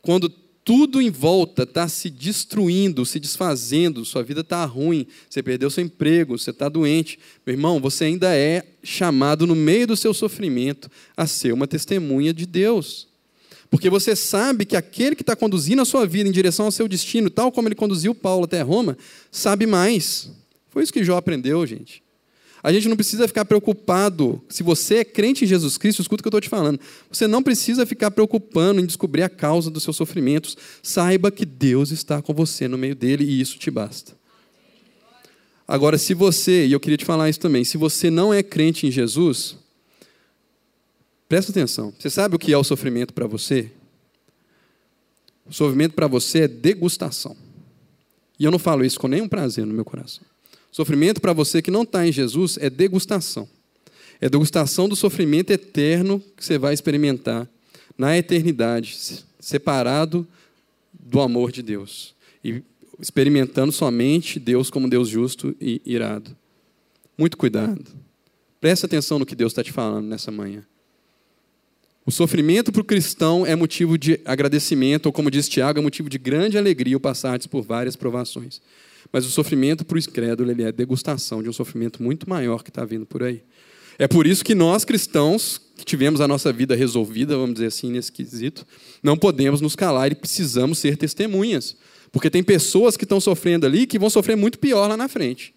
quando 0.01 0.29
tudo 0.63 1.01
em 1.01 1.11
volta 1.11 1.63
está 1.63 1.89
se 1.89 2.09
destruindo, 2.09 3.05
se 3.05 3.19
desfazendo, 3.19 4.05
sua 4.05 4.23
vida 4.23 4.39
está 4.39 4.63
ruim, 4.63 5.05
você 5.29 5.43
perdeu 5.43 5.69
seu 5.69 5.83
emprego, 5.83 6.37
você 6.37 6.51
está 6.51 6.69
doente, 6.69 7.19
meu 7.45 7.53
irmão, 7.53 7.81
você 7.81 8.05
ainda 8.05 8.33
é 8.33 8.65
chamado 8.81 9.45
no 9.45 9.55
meio 9.55 9.87
do 9.87 9.97
seu 9.97 10.13
sofrimento 10.13 10.89
a 11.17 11.27
ser 11.27 11.53
uma 11.53 11.67
testemunha 11.67 12.33
de 12.33 12.45
Deus. 12.45 13.12
Porque 13.73 13.89
você 13.89 14.15
sabe 14.15 14.65
que 14.65 14.77
aquele 14.77 15.15
que 15.15 15.23
está 15.23 15.35
conduzindo 15.35 15.81
a 15.81 15.85
sua 15.85 16.05
vida 16.05 16.29
em 16.29 16.31
direção 16.31 16.65
ao 16.65 16.71
seu 16.71 16.87
destino, 16.87 17.27
tal 17.27 17.51
como 17.51 17.67
ele 17.67 17.73
conduziu 17.73 18.13
Paulo 18.13 18.43
até 18.43 18.61
Roma, 18.61 18.95
sabe 19.31 19.65
mais. 19.65 20.29
Foi 20.69 20.83
isso 20.83 20.93
que 20.93 21.03
Jó 21.03 21.17
aprendeu, 21.17 21.65
gente. 21.65 22.03
A 22.61 22.71
gente 22.71 22.87
não 22.87 22.95
precisa 22.95 23.27
ficar 23.27 23.45
preocupado. 23.45 24.39
Se 24.47 24.61
você 24.61 24.97
é 24.97 25.03
crente 25.03 25.43
em 25.43 25.47
Jesus 25.47 25.75
Cristo, 25.75 26.03
escuta 26.03 26.21
o 26.21 26.23
que 26.23 26.27
eu 26.27 26.29
estou 26.29 26.41
te 26.41 26.49
falando. 26.49 26.79
Você 27.09 27.25
não 27.25 27.41
precisa 27.41 27.83
ficar 27.83 28.11
preocupando 28.11 28.79
em 28.79 28.85
descobrir 28.85 29.23
a 29.23 29.29
causa 29.29 29.71
dos 29.71 29.81
seus 29.81 29.95
sofrimentos. 29.95 30.55
Saiba 30.83 31.31
que 31.31 31.43
Deus 31.43 31.89
está 31.89 32.21
com 32.21 32.31
você 32.31 32.67
no 32.67 32.77
meio 32.77 32.93
dele 32.93 33.23
e 33.23 33.41
isso 33.41 33.57
te 33.57 33.71
basta. 33.71 34.13
Agora, 35.67 35.97
se 35.97 36.13
você, 36.13 36.67
e 36.67 36.73
eu 36.73 36.79
queria 36.79 36.97
te 36.97 37.05
falar 37.05 37.27
isso 37.27 37.39
também, 37.39 37.63
se 37.63 37.79
você 37.79 38.11
não 38.11 38.31
é 38.31 38.43
crente 38.43 38.85
em 38.85 38.91
Jesus, 38.91 39.57
presta 41.27 41.51
atenção. 41.51 41.93
Você 41.97 42.09
sabe 42.09 42.35
o 42.35 42.39
que 42.39 42.53
é 42.53 42.57
o 42.57 42.63
sofrimento 42.63 43.13
para 43.13 43.27
você? 43.27 43.71
O 45.45 45.53
sofrimento 45.53 45.93
para 45.93 46.07
você 46.07 46.41
é 46.41 46.47
degustação. 46.47 47.35
E 48.39 48.45
eu 48.45 48.51
não 48.51 48.59
falo 48.59 48.83
isso 48.83 48.99
com 48.99 49.07
nenhum 49.07 49.27
prazer 49.27 49.65
no 49.65 49.73
meu 49.73 49.85
coração. 49.85 50.23
Sofrimento 50.71 51.21
para 51.21 51.33
você 51.33 51.61
que 51.61 51.69
não 51.69 51.83
está 51.83 52.07
em 52.07 52.11
Jesus 52.11 52.57
é 52.59 52.69
degustação. 52.69 53.47
É 54.19 54.29
degustação 54.29 54.87
do 54.87 54.95
sofrimento 54.95 55.51
eterno 55.51 56.21
que 56.35 56.43
você 56.43 56.57
vai 56.57 56.73
experimentar 56.73 57.47
na 57.97 58.17
eternidade, 58.17 59.23
separado 59.39 60.27
do 60.91 61.19
amor 61.21 61.51
de 61.51 61.61
Deus 61.61 62.15
e 62.43 62.63
experimentando 62.99 63.71
somente 63.71 64.39
Deus 64.39 64.69
como 64.69 64.89
Deus 64.89 65.09
justo 65.09 65.55
e 65.59 65.81
irado. 65.85 66.35
Muito 67.17 67.37
cuidado. 67.37 67.83
Preste 68.59 68.85
atenção 68.85 69.19
no 69.19 69.25
que 69.25 69.35
Deus 69.35 69.51
está 69.51 69.63
te 69.63 69.71
falando 69.71 70.07
nessa 70.07 70.31
manhã. 70.31 70.63
O 72.05 72.11
sofrimento 72.11 72.71
para 72.71 72.81
o 72.81 72.85
cristão 72.85 73.45
é 73.45 73.55
motivo 73.55 73.97
de 73.97 74.19
agradecimento, 74.25 75.05
ou 75.05 75.13
como 75.13 75.31
diz 75.31 75.47
Tiago, 75.47 75.79
é 75.79 75.81
motivo 75.81 76.09
de 76.09 76.17
grande 76.17 76.57
alegria 76.57 76.97
o 76.97 76.99
passar 76.99 77.39
por 77.47 77.61
várias 77.61 77.95
provações. 77.95 78.61
Mas 79.11 79.25
o 79.25 79.29
sofrimento 79.29 79.85
para 79.85 79.95
o 79.95 79.99
incrédulo 79.99 80.51
ele 80.51 80.63
é 80.63 80.71
degustação 80.71 81.41
de 81.41 81.47
um 81.47 81.53
sofrimento 81.53 82.03
muito 82.03 82.29
maior 82.29 82.61
que 82.61 82.69
está 82.69 82.83
vindo 82.83 83.05
por 83.05 83.23
aí. 83.23 83.41
É 83.97 84.07
por 84.07 84.27
isso 84.27 84.43
que 84.43 84.55
nós 84.55 84.83
cristãos, 84.83 85.61
que 85.77 85.85
tivemos 85.85 86.19
a 86.19 86.27
nossa 86.27 86.51
vida 86.51 86.75
resolvida, 86.75 87.37
vamos 87.37 87.53
dizer 87.53 87.67
assim, 87.67 87.91
nesse 87.91 88.11
quesito, 88.11 88.65
não 89.01 89.15
podemos 89.15 89.61
nos 89.61 89.75
calar 89.75 90.11
e 90.11 90.15
precisamos 90.15 90.79
ser 90.79 90.97
testemunhas. 90.97 91.77
Porque 92.11 92.29
tem 92.29 92.43
pessoas 92.43 92.97
que 92.97 93.05
estão 93.05 93.21
sofrendo 93.21 93.65
ali 93.65 93.87
que 93.87 93.99
vão 93.99 94.09
sofrer 94.09 94.35
muito 94.35 94.59
pior 94.59 94.87
lá 94.87 94.97
na 94.97 95.07
frente. 95.07 95.53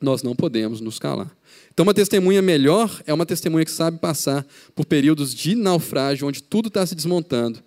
Nós 0.00 0.22
não 0.22 0.34
podemos 0.34 0.80
nos 0.80 0.98
calar. 0.98 1.34
Então, 1.74 1.84
uma 1.84 1.92
testemunha 1.92 2.40
melhor 2.40 3.02
é 3.06 3.12
uma 3.12 3.26
testemunha 3.26 3.64
que 3.64 3.70
sabe 3.70 3.98
passar 3.98 4.46
por 4.74 4.86
períodos 4.86 5.34
de 5.34 5.54
naufrágio, 5.54 6.26
onde 6.26 6.42
tudo 6.42 6.68
está 6.68 6.86
se 6.86 6.94
desmontando, 6.94 7.58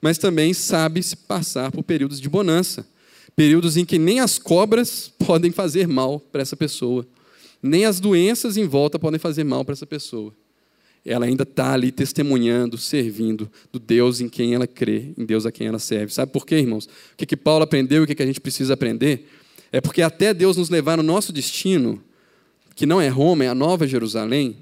mas 0.00 0.16
também 0.16 0.54
sabe 0.54 1.02
se 1.02 1.16
passar 1.16 1.70
por 1.70 1.82
períodos 1.82 2.18
de 2.18 2.28
bonança 2.28 2.86
períodos 3.36 3.76
em 3.76 3.84
que 3.84 3.98
nem 3.98 4.18
as 4.18 4.38
cobras 4.38 5.12
podem 5.24 5.52
fazer 5.52 5.86
mal 5.86 6.18
para 6.18 6.40
essa 6.40 6.56
pessoa, 6.56 7.06
nem 7.62 7.84
as 7.84 8.00
doenças 8.00 8.56
em 8.56 8.66
volta 8.66 8.98
podem 8.98 9.20
fazer 9.20 9.44
mal 9.44 9.64
para 9.64 9.74
essa 9.74 9.86
pessoa. 9.86 10.32
Ela 11.04 11.26
ainda 11.26 11.44
está 11.44 11.72
ali 11.72 11.92
testemunhando, 11.92 12.76
servindo 12.76 13.48
do 13.72 13.78
Deus 13.78 14.20
em 14.20 14.28
quem 14.28 14.54
ela 14.54 14.66
crê, 14.66 15.12
em 15.16 15.24
Deus 15.24 15.46
a 15.46 15.52
quem 15.52 15.68
ela 15.68 15.78
serve. 15.78 16.12
Sabe 16.12 16.32
por 16.32 16.44
quê, 16.44 16.56
irmãos? 16.56 16.86
O 16.86 17.16
que, 17.16 17.24
que 17.24 17.36
Paulo 17.36 17.62
aprendeu 17.62 18.00
e 18.00 18.04
o 18.04 18.06
que, 18.08 18.14
que 18.14 18.22
a 18.22 18.26
gente 18.26 18.40
precisa 18.40 18.74
aprender? 18.74 19.28
É 19.70 19.80
porque 19.80 20.02
até 20.02 20.34
Deus 20.34 20.56
nos 20.56 20.68
levar 20.68 20.96
no 20.96 21.04
nosso 21.04 21.32
destino, 21.32 22.02
que 22.76 22.86
não 22.86 23.00
é 23.00 23.08
Roma, 23.08 23.42
é 23.42 23.48
a 23.48 23.54
Nova 23.54 23.86
Jerusalém, 23.86 24.58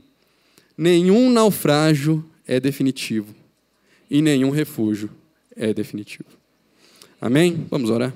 nenhum 0.79 1.31
naufrágio 1.31 2.25
é 2.47 2.61
definitivo 2.61 3.35
e 4.09 4.23
nenhum 4.23 4.51
refúgio 4.51 5.11
é 5.55 5.75
definitivo. 5.75 6.29
Amém? 7.21 7.67
Vamos 7.69 7.91
orar. 7.91 8.15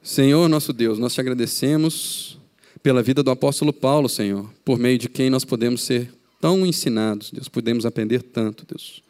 Senhor 0.00 0.48
nosso 0.48 0.72
Deus, 0.72 0.98
nós 0.98 1.12
te 1.12 1.20
agradecemos 1.20 2.38
pela 2.82 3.02
vida 3.02 3.22
do 3.22 3.30
apóstolo 3.30 3.72
Paulo, 3.72 4.08
Senhor, 4.08 4.48
por 4.64 4.78
meio 4.78 4.98
de 4.98 5.08
quem 5.08 5.28
nós 5.28 5.44
podemos 5.44 5.82
ser 5.82 6.12
tão 6.40 6.64
ensinados, 6.64 7.30
Deus, 7.30 7.48
podemos 7.48 7.86
aprender 7.86 8.22
tanto, 8.22 8.66
Deus. 8.66 9.02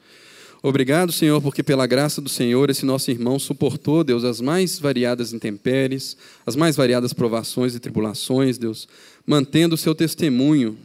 Obrigado, 0.66 1.12
Senhor, 1.12 1.42
porque 1.42 1.62
pela 1.62 1.86
graça 1.86 2.22
do 2.22 2.28
Senhor, 2.30 2.70
esse 2.70 2.86
nosso 2.86 3.10
irmão 3.10 3.38
suportou, 3.38 4.02
Deus, 4.02 4.24
as 4.24 4.40
mais 4.40 4.78
variadas 4.78 5.34
intempéries, 5.34 6.16
as 6.46 6.56
mais 6.56 6.74
variadas 6.74 7.12
provações 7.12 7.74
e 7.74 7.78
tribulações, 7.78 8.56
Deus, 8.56 8.88
mantendo 9.26 9.74
o 9.74 9.76
seu 9.76 9.94
testemunho 9.94 10.78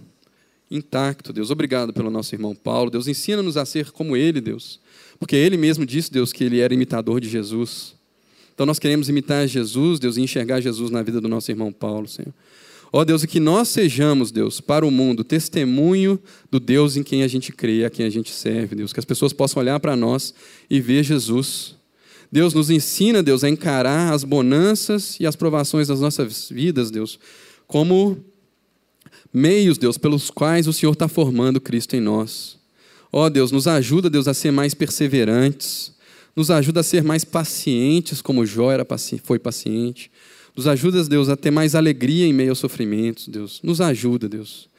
intacto, 0.70 1.32
Deus. 1.32 1.50
Obrigado 1.50 1.94
pelo 1.94 2.10
nosso 2.10 2.36
irmão 2.36 2.54
Paulo. 2.54 2.92
Deus, 2.92 3.08
ensina-nos 3.08 3.56
a 3.56 3.64
ser 3.66 3.92
como 3.92 4.18
ele, 4.18 4.42
Deus. 4.42 4.82
Porque 5.18 5.38
ele 5.38 5.56
mesmo 5.56 5.86
disse, 5.86 6.12
Deus, 6.12 6.34
que 6.34 6.44
ele 6.44 6.60
era 6.60 6.74
imitador 6.74 7.22
de 7.22 7.30
Jesus. 7.30 7.96
Então 8.54 8.66
nós 8.66 8.80
queremos 8.80 9.08
imitar 9.08 9.48
Jesus, 9.48 9.98
Deus, 9.98 10.18
e 10.18 10.22
enxergar 10.22 10.60
Jesus 10.60 10.92
na 10.92 11.02
vida 11.02 11.22
do 11.22 11.30
nosso 11.30 11.50
irmão 11.50 11.72
Paulo, 11.72 12.06
Senhor. 12.06 12.34
Ó 12.92 13.06
Deus, 13.06 13.24
e 13.24 13.28
que 13.28 13.40
nós 13.40 13.68
sejamos, 13.68 14.32
Deus, 14.32 14.60
para 14.60 14.86
o 14.86 14.90
mundo, 14.90 15.24
testemunho 15.24 16.20
do 16.50 16.60
Deus 16.60 16.98
em 16.98 17.04
quem 17.04 17.22
a 17.22 17.28
gente 17.28 17.52
crê, 17.52 17.86
a 17.86 17.90
quem 17.90 18.06
a 18.06 18.10
gente 18.10 18.32
serve, 18.32 18.76
Deus. 18.76 18.92
Que 18.92 19.00
as 19.00 19.06
pessoas 19.06 19.32
possam 19.32 19.62
olhar 19.62 19.80
para 19.80 19.96
nós 19.96 20.34
e 20.70 20.82
ver 20.82 21.04
Jesus. 21.04 21.76
Deus 22.32 22.54
nos 22.54 22.70
ensina, 22.70 23.22
Deus, 23.22 23.44
a 23.44 23.50
encarar 23.50 24.14
as 24.14 24.24
bonanças 24.24 25.20
e 25.20 25.28
as 25.28 25.36
provações 25.36 25.88
das 25.88 26.00
nossas 26.00 26.50
vidas, 26.50 26.90
Deus, 26.90 27.20
como 27.68 28.18
meios, 29.32 29.78
Deus, 29.78 29.98
pelos 29.98 30.30
quais 30.30 30.68
o 30.68 30.74
Senhor 30.74 30.94
está 30.94 31.08
formando 31.08 31.62
Cristo 31.62 31.96
em 31.96 32.00
nós. 32.00 32.58
Ó 33.12 33.30
Deus, 33.30 33.52
nos 33.52 33.68
ajuda, 33.68 34.10
Deus, 34.10 34.28
a 34.28 34.34
ser 34.34 34.52
mais 34.52 34.74
perseverantes, 34.74 35.94
nos 36.36 36.52
ajuda 36.52 36.80
a 36.80 36.84
ser 36.84 37.04
mais 37.04 37.24
pacientes, 37.24 38.22
como 38.22 38.46
Jó 38.46 38.72
era, 38.72 38.86
foi 39.24 39.40
paciente. 39.40 40.12
Nos 40.56 40.68
ajuda, 40.68 41.04
Deus, 41.04 41.30
a 41.30 41.36
ter 41.36 41.52
mais 41.52 41.76
alegria 41.76 42.26
em 42.26 42.34
meio 42.34 42.50
aos 42.50 42.60
sofrimentos, 42.60 43.28
Deus. 43.28 43.60
Nos 43.64 43.80
ajuda, 43.82 44.28
Deus. 44.28 44.70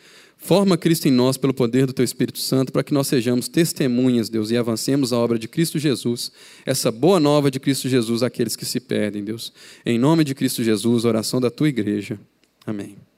Forma 0.43 0.79
Cristo 0.79 1.07
em 1.07 1.11
nós 1.11 1.37
pelo 1.37 1.53
poder 1.53 1.87
do 1.87 1.93
Teu 1.93 2.05
Espírito 2.05 2.39
Santo 2.39 2.73
para 2.73 2.83
que 2.83 2.95
nós 2.95 3.07
sejamos 3.07 3.47
testemunhas, 3.47 4.31
Deus, 4.31 4.51
e 4.51 4.57
avancemos 4.57 5.13
a 5.13 5.19
obra 5.19 5.39
de 5.39 5.47
Cristo 5.47 5.79
Jesus, 5.79 6.33
essa 6.65 6.91
boa 6.91 7.21
nova 7.21 7.51
de 7.51 7.61
Cristo 7.61 7.91
Jesus 7.91 8.23
àqueles 8.23 8.57
que 8.57 8.65
se 8.65 8.81
perdem, 8.81 9.23
Deus. 9.23 9.53
Em 9.85 9.99
nome 9.99 10.25
de 10.25 10.35
Cristo 10.35 10.65
Jesus, 10.65 11.05
oração 11.05 11.41
da 11.41 11.51
Tua 11.51 11.69
igreja. 11.69 12.19
Amém. 12.67 13.10